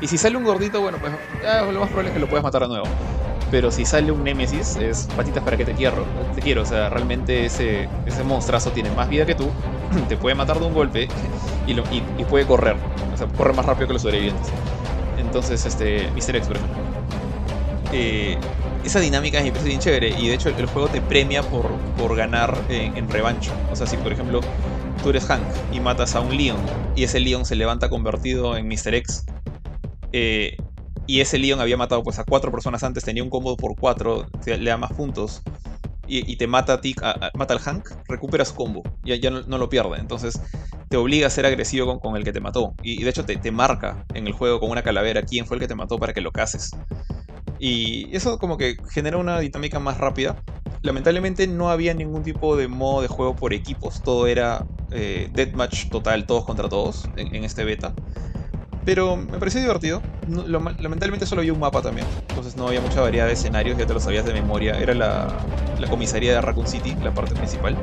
[0.00, 1.12] Y si sale un gordito, bueno, pues
[1.72, 2.86] lo más probable es que lo puedas matar de nuevo.
[3.52, 6.04] Pero si sale un Némesis, es patitas para que te quiero.
[6.34, 9.48] Te quiero, o sea, realmente ese, ese monstruazo tiene más vida que tú,
[10.08, 11.06] te puede matar de un golpe
[11.66, 12.76] y, lo- y- puede correr.
[13.12, 14.48] O sea, corre más rápido que los sobrevivientes.
[15.18, 16.36] Entonces, este, Mr.
[16.36, 16.82] X, por ejemplo.
[18.84, 22.16] Esa dinámica me parece bien chévere y de hecho el, juego te premia por, por
[22.16, 23.52] ganar en, en revancho.
[23.70, 24.40] O sea, si por ejemplo
[25.02, 26.58] tú eres Hank y matas a un Leon
[26.96, 28.94] y ese Leon se levanta convertido en Mr.
[28.94, 29.24] X
[30.12, 30.56] eh,
[31.06, 34.26] y ese Leon había matado pues a cuatro personas antes, tenía un combo por cuatro,
[34.46, 35.42] le da más puntos
[36.06, 36.94] y, te mata a ti,
[37.34, 39.98] mata al Hank, recupera su combo, ya, ya no, lo pierde.
[39.98, 40.40] Entonces
[40.88, 42.74] te obliga a ser agresivo con, con el que te mató.
[42.82, 45.60] Y, de hecho te, te marca en el juego con una calavera quién fue el
[45.60, 46.72] que te mató para que lo cases.
[47.58, 50.42] Y eso como que genera una dinámica más rápida.
[50.82, 55.88] Lamentablemente no había ningún tipo de modo de juego por equipos, todo era eh, deathmatch
[55.88, 57.94] total, todos contra todos en este beta.
[58.84, 60.04] Pero me pareció divertido.
[60.24, 62.08] No- lo lamentablemente solo había un mapa también.
[62.28, 64.78] Entonces no había mucha variedad de escenarios, ya te lo sabías de memoria.
[64.78, 65.46] Era la,
[65.76, 67.80] la comisaría de Raccoon City, la parte principal.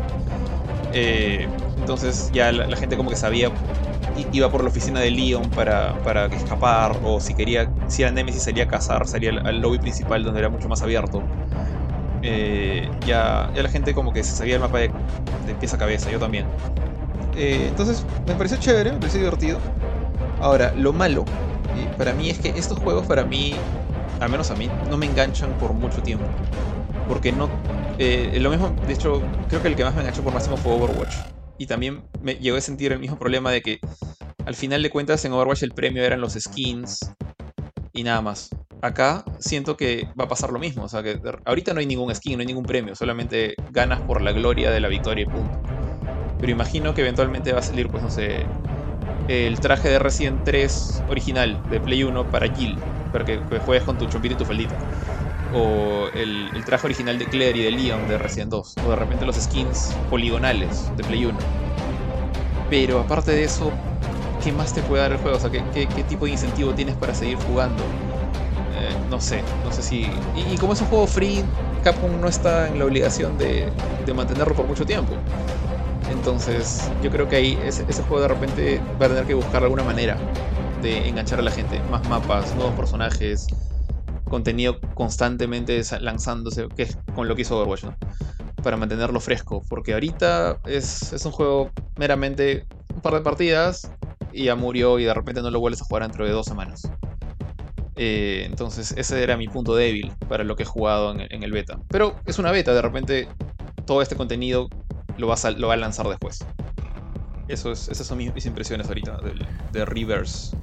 [0.91, 3.51] Eh, entonces ya la, la gente como que sabía,
[4.13, 8.43] iba por la oficina de Leon para, para escapar, o si quería, si era Nemesis
[8.43, 11.27] salía a cazar, salía al, al lobby principal donde era mucho más abierto.
[12.21, 14.93] Eh, ya, ya la gente como que se sabía el mapa de,
[15.45, 16.51] de pies a cabeza, yo también.
[17.33, 19.63] Eh, entonces me pareció chévere, me pareció divertido.
[20.39, 21.25] Ahora, lo malo
[21.97, 23.53] para mí es que estos juegos para mí,
[24.19, 26.25] al menos a mí, no me enganchan por mucho tiempo.
[27.07, 27.49] Porque no...
[27.97, 30.73] eh, lo mismo, de hecho, creo que el que más me enganchó por máximo fue
[30.73, 31.15] Overwatch.
[31.57, 33.79] Y también me llegó a sentir el mismo problema de que
[34.45, 37.11] al final de cuentas en Overwatch el premio eran los skins
[37.93, 38.49] y nada más.
[38.81, 40.83] acá siento que va a pasar lo mismo.
[40.83, 44.21] O sea, que ahorita no hay ningún skin, no hay ningún premio, solamente ganas por
[44.21, 45.59] la gloria de la victoria y punto.
[46.39, 48.45] Pero imagino que eventualmente va a salir, pues no sé,
[49.29, 52.79] el traje de Resident 3 original de Play 1 para Jill,
[53.11, 54.75] para que, juegues con tu chompito y tu faldita.
[55.53, 58.75] O el, traje original de Claire y de Leon de Resident 2.
[58.85, 61.37] O de repente los skins poligonales de Play 1.
[62.71, 63.71] Pero aparte de eso,
[64.43, 65.37] ¿qué más te puede dar el juego?
[65.37, 67.83] O sea, ¿qué, qué, tipo de incentivo tienes para seguir jugando?
[67.83, 70.07] Eh, no sé, no sé si...
[70.35, 71.43] Y, como es un juego free,
[71.83, 73.69] Capcom no está en la obligación de,
[74.07, 75.13] de mantenerlo por mucho tiempo.
[76.11, 79.83] Entonces, yo creo que ahí ese, juego de repente va a tener que buscar alguna
[79.83, 80.17] manera
[80.81, 81.79] de enganchar a la gente.
[81.91, 83.47] Más mapas, nuevos personajes,
[84.25, 87.85] contenido constantemente lanzándose, que es con lo que hizo Overwatch.
[88.63, 89.63] Para mantenerlo fresco.
[89.69, 93.91] Porque ahorita es, es un juego meramente un par de partidas,
[94.31, 96.89] y ya murió y de repente no lo vuelves a jugar dentro de dos semanas.
[97.95, 101.79] Eh, entonces ese era mi punto débil para lo que he jugado en, el beta.
[101.89, 103.27] Pero es una beta, de repente
[103.85, 104.69] todo este contenido
[105.19, 106.45] lo va a, lo va a lanzar después.
[107.47, 109.33] Eso es, esas son mis, impresiones ahorita de,
[109.71, 110.55] de Reverse.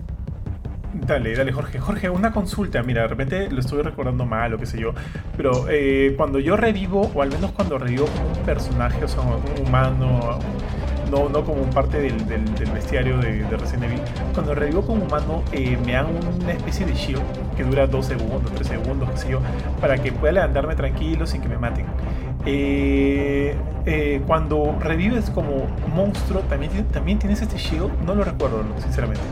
[0.94, 1.78] Dale, dale, Jorge.
[1.78, 2.82] Jorge, una consulta.
[2.82, 4.92] Mira, de repente lo estuve recordando mal o qué sé yo.
[5.36, 9.20] Pero eh, cuando yo revivo, o al menos cuando revivo como un personaje, o sea,
[9.20, 10.38] un humano,
[11.10, 14.00] no, no como parte del, del, de, de, Resident Evil.
[14.32, 16.06] Cuando revivo como humano, eh, me dan
[16.40, 17.22] una especie de shield
[17.56, 19.40] que dura 2 segundos, 3 segundos, qué sé yo,
[19.80, 21.86] para que pueda levantarme tranquilo sin que me maten.
[22.46, 23.56] Eh,
[23.86, 27.90] eh, cuando revives como monstruo, ¿también, ¿también tienes este shield?
[28.04, 29.22] No lo recuerdo, sinceramente.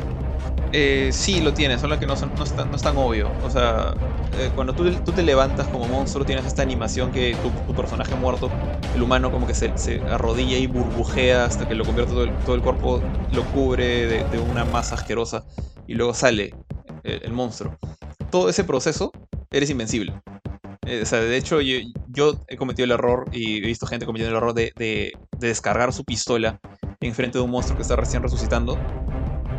[0.76, 3.30] Eh, sí, lo tienes, solo que no, no, es tan, no es obvio.
[3.44, 3.94] O sea,
[4.40, 7.36] eh, cuando tú, tú, te levantas como monstruo, tienes esta animación que
[7.66, 8.50] tu, personaje muerto,
[8.92, 9.70] el humano, como que se,
[10.10, 12.12] arrodilla y burbujea hasta que lo convierte
[12.44, 13.00] todo el, cuerpo,
[13.32, 15.44] lo cubre de, una masa asquerosa
[15.86, 16.52] y luego sale
[17.04, 17.78] el, monstruo.
[18.32, 19.12] Todo ese proceso,
[19.52, 20.12] eres invencible.
[20.86, 21.76] Eh, o sea, de hecho, yo,
[22.48, 26.04] he cometido el error y he visto gente cometiendo el error de, de descargar su
[26.04, 26.58] pistola
[27.00, 28.78] en frente de un monstruo que está recién resucitando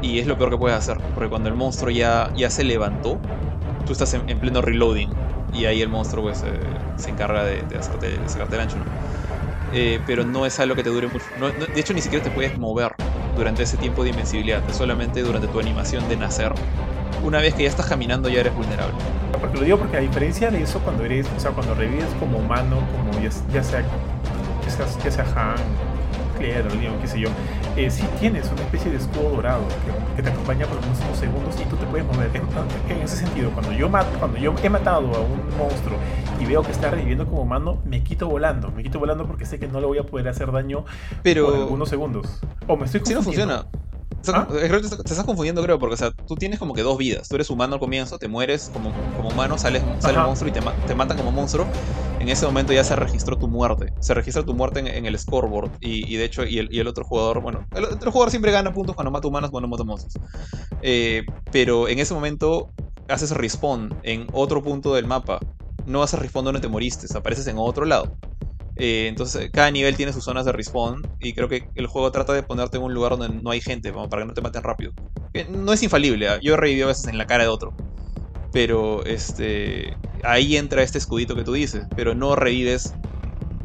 [0.02, 3.20] y es lo peor que puedes hacer, porque cuando el monstruo ya, ya se levantó,
[3.86, 5.10] tú estás en, pleno reloading
[5.54, 6.60] y ahí el monstruo pues, eh,
[6.98, 8.78] se encarga de, hacerte, de sacarte el ancho.
[9.74, 11.26] Eh, pero no es algo que te dure mucho.
[11.74, 12.94] de hecho, ni siquiera te puedes mover
[13.36, 16.54] durante ese tiempo de invencibilidad, solamente durante tu animación de nacer.
[17.24, 18.96] Una vez que ya estás caminando, ya eres vulnerable.
[19.40, 22.38] Porque lo digo porque a diferencia de eso, cuando eres, o sea, cuando revives como
[22.40, 23.84] humano, como ya, sea, ya sea,
[25.04, 25.95] ya sea Han,
[26.38, 27.30] Claire o qué sé yo,
[27.76, 29.64] eh, sí tienes una especie de escudo dorado
[30.16, 32.30] que, te acompaña por unos segundos y tú te puedes mover.
[32.90, 33.90] En, ese sentido, cuando yo,
[34.20, 35.98] cuando yo he matado a un monstruo
[36.40, 38.72] y veo que está reviviendo como humano, me quito volando.
[38.72, 40.86] Me quito volando porque sé que no le voy a poder hacer daño
[41.24, 41.46] Pero...
[41.46, 42.42] por algunos segundos.
[42.68, 43.02] O me estoy.
[43.04, 43.66] Sí, no funciona.
[44.28, 44.48] ¿Ah?
[44.50, 47.30] Creo que te estás confundiendo, creo, porque o sea, tú tienes como que dos vidas.
[47.30, 50.54] Tú eres humano al comienzo, te mueres como, como humano, sales, sale el monstruo y
[50.54, 51.66] te, te matan como monstruo.
[52.20, 53.94] En ese momento ya se registró tu muerte.
[54.00, 55.72] Se registra tu muerte en, el scoreboard.
[55.80, 58.74] Y, de hecho, y el, y el, otro jugador, bueno, el otro jugador siempre gana
[58.74, 60.18] puntos cuando mata humanos, cuando mata monstruos.
[60.82, 62.72] Eh, pero en ese momento
[63.08, 65.40] haces respawn en otro punto del mapa.
[65.86, 68.18] No haces respawn donde te moriste, apareces en otro lado.
[68.78, 71.02] Eh, entonces, cada nivel tiene sus zonas de respawn.
[71.20, 73.92] Y creo que el juego trata de ponerte en un lugar donde no hay gente,
[73.94, 74.92] para que no te maten rápido.
[75.50, 76.40] no es infalible, ¿ah?
[76.42, 77.74] yo he revivido a veces en la cara de otro.
[78.52, 79.98] Pero este.
[80.24, 81.86] Ahí entra este escudito que tú dices.
[81.96, 82.94] Pero no revives.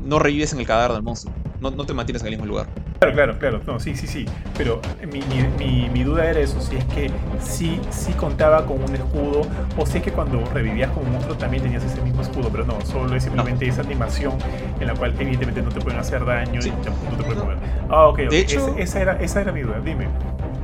[0.04, 1.32] No revives en el cadáver del monstruo.
[1.60, 2.66] No, no te mantienes en el mismo lugar.
[3.00, 3.60] Claro, claro, claro.
[3.66, 4.24] No, sí, sí, sí.
[4.56, 4.80] Pero
[5.12, 5.20] mi,
[5.58, 7.10] mi, mi, duda era eso, si es que
[7.40, 9.42] sí, sí contaba con un escudo,
[9.76, 12.64] o si es que cuando revivías como un monstruo también tenías ese mismo escudo, pero
[12.64, 14.32] no, solo es simplemente esa animación
[14.80, 17.58] en la cual evidentemente no te pueden hacer daño y no te pueden mover.
[17.90, 20.08] Ah, ok, De hecho, esa, era, esa era mi duda, dime.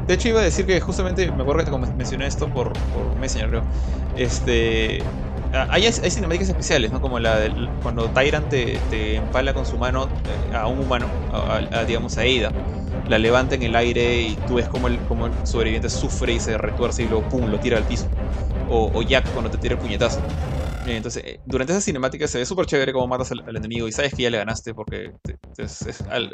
[0.07, 3.17] De hecho iba a decir que justamente, me acuerdo que te mencioné esto por, por
[3.21, 3.63] Messenger, creo.
[4.17, 5.01] Este,
[5.53, 7.01] hay, hay, cinemáticas especiales, ¿no?
[7.01, 10.09] Como la del, cuando Tyrant te, empala con su mano
[10.51, 11.07] eh, a un humano,
[11.87, 12.53] digamos a Ada.
[13.09, 16.59] La levanta en el aire y tú ves como el, como sobreviviente sufre y se
[16.59, 18.07] retuerce y luego pum, lo tira al piso.
[18.69, 20.21] O, Jack cuando te tira el puñetazo.
[20.87, 23.93] Eh, entonces, eh, durante esa cinemática se ve súper chévere cómo matas al, enemigo y
[23.93, 25.13] sabes que ya le ganaste porque,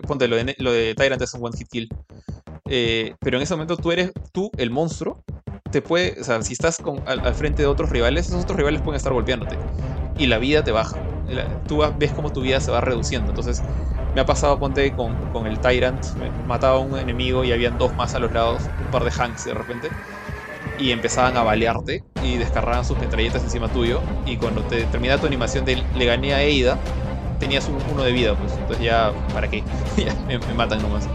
[0.07, 1.89] ponte, lo de, lo de Tyrant es un one hit kill.
[2.65, 5.22] pero en ese momento tú eres tú, el monstruo,
[5.73, 8.99] te puede, o sea, si estás al, frente de otros rivales, esos otros rivales pueden
[8.99, 9.59] estar golpeándote.
[10.19, 10.97] Y la vida te baja.
[11.67, 13.31] tú ves cómo tu vida se va reduciendo.
[13.31, 13.63] Entonces,
[14.15, 16.05] me ha pasado, ponte, con, el Tyrant.
[16.47, 19.45] Mataba a un enemigo y habían dos más a los lados, un par de Hanks
[19.45, 19.89] de repente.
[20.79, 24.01] Y empezaban a balearte y descargaban sus metralletas encima tuyo.
[24.27, 26.79] Y cuando te termina tu animación de le gané a Eida,
[27.41, 28.53] tenías un, uno de vida, pues.
[28.53, 29.65] Entonces ya, ¿para qué?
[30.29, 31.09] me, me matan nomás.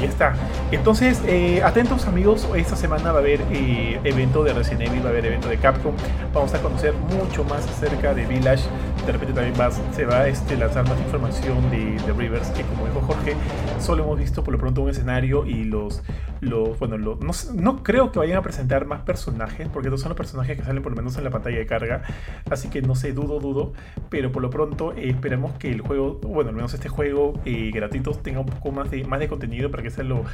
[0.00, 0.34] Ya está.
[0.70, 5.08] Entonces, eh, atentos amigos, esta semana va a haber eh, evento de Resident Evil, va
[5.08, 5.94] a haber evento de Capcom.
[6.32, 8.64] Vamos a conocer mucho más acerca de Village.
[9.06, 12.62] De repente también va, se va a este, lanzar más información de, de, Rivers, que
[12.62, 13.34] como dijo Jorge,
[13.78, 16.02] solo hemos visto por lo pronto un escenario y los...
[16.40, 17.16] los bueno, no,
[17.54, 20.82] no, creo que vayan a presentar más personajes, porque estos son los personajes que salen
[20.82, 22.02] por lo menos en la pantalla de carga.
[22.50, 23.72] Así que no sé, dudo, dudo.
[24.08, 28.12] Pero por lo pronto eh, esperemos que el juego, bueno, al menos este juego gratuito
[28.12, 30.24] tenga un poco más de, más de contenido para que sea lo,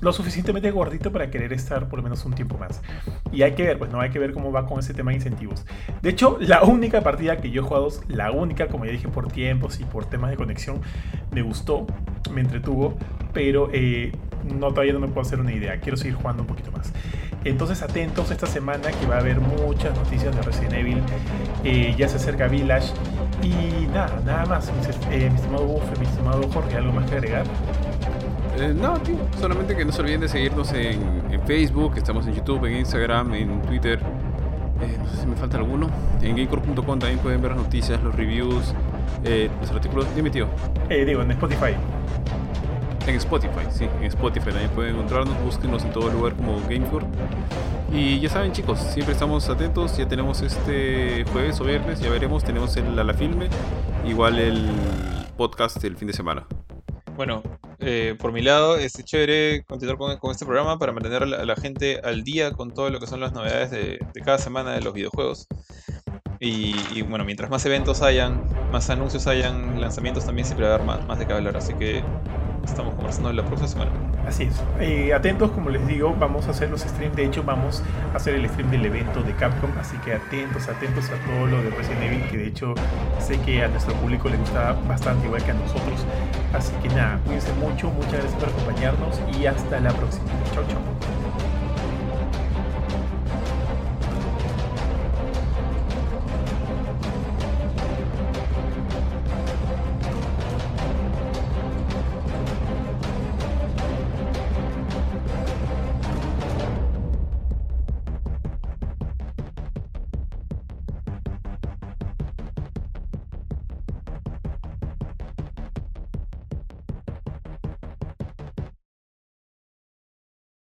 [0.00, 2.82] lo, suficientemente gordito para querer estar por lo menos un tiempo más.
[3.32, 5.16] Y hay que ver, pues no hay que ver cómo va con ese tema de
[5.16, 5.64] incentivos.
[6.02, 9.28] De hecho, la única partida que yo he jugado, la única, como ya dije, por
[9.28, 10.80] tiempos y por temas de conexión,
[11.32, 11.86] me gustó,
[12.32, 12.94] me entretuvo,
[13.32, 14.12] pero eh,
[14.44, 15.80] no todavía no me puedo hacer una idea.
[15.80, 16.92] Quiero seguir jugando un poquito más.
[17.44, 21.02] Entonces atentos esta semana que va a haber muchas noticias de Resident Evil.
[21.64, 22.92] Eh, ya se acerca Village.
[23.42, 24.72] Y nada, nada más.
[25.10, 27.44] Eh, mi estimado Buff, mi estimado Jorge, ¿algo más que agregar?
[28.58, 32.64] Eh, no, tío, solamente que no se olviden de seguirnos en, Facebook, estamos en YouTube,
[32.64, 34.00] en Instagram, en Twitter.
[34.80, 35.88] Eh, no sé si me falta alguno.
[36.22, 38.74] En gamecore.com también pueden ver las noticias, los reviews,
[39.24, 40.06] eh, los artículos.
[40.14, 40.48] Dime, tío.
[40.88, 41.74] digo, en Spotify.
[43.06, 47.06] En Spotify, sí, en Spotify también pueden encontrarnos, búsquenos en todo lugar como Gamecore.
[47.92, 52.42] Y ya saben chicos, siempre estamos atentos, ya tenemos este jueves o viernes, ya veremos,
[52.42, 53.48] tenemos el a la filme,
[54.04, 54.68] igual el
[55.36, 56.46] podcast el fin de semana.
[57.16, 57.42] Bueno,
[57.78, 61.98] eh, por mi lado, es chévere continuar con, este programa para mantener a la, gente
[62.04, 65.46] al día con todo lo que son las novedades de, cada semana de los videojuegos.
[66.38, 70.86] Y, bueno, mientras más eventos hayan, más anuncios hayan, lanzamientos también siempre va a haber
[70.86, 71.56] más, más de qué hablar.
[71.56, 72.04] Así que
[72.70, 73.90] estamos conversando la próxima semana.
[74.26, 74.62] Así es.
[74.80, 77.16] Eh, atentos, como les digo, vamos a hacer los streams.
[77.16, 77.82] De hecho, vamos
[78.12, 79.70] a hacer el stream del evento de Capcom.
[79.78, 82.74] Así que atentos, atentos a todo lo de Resident Evil, que de hecho
[83.18, 86.04] sé que a nuestro público le gusta bastante, igual que a nosotros.
[86.52, 90.26] Así que nada, cuídense mucho, muchas gracias por acompañarnos y hasta la próxima.
[90.54, 91.55] Chau, chau.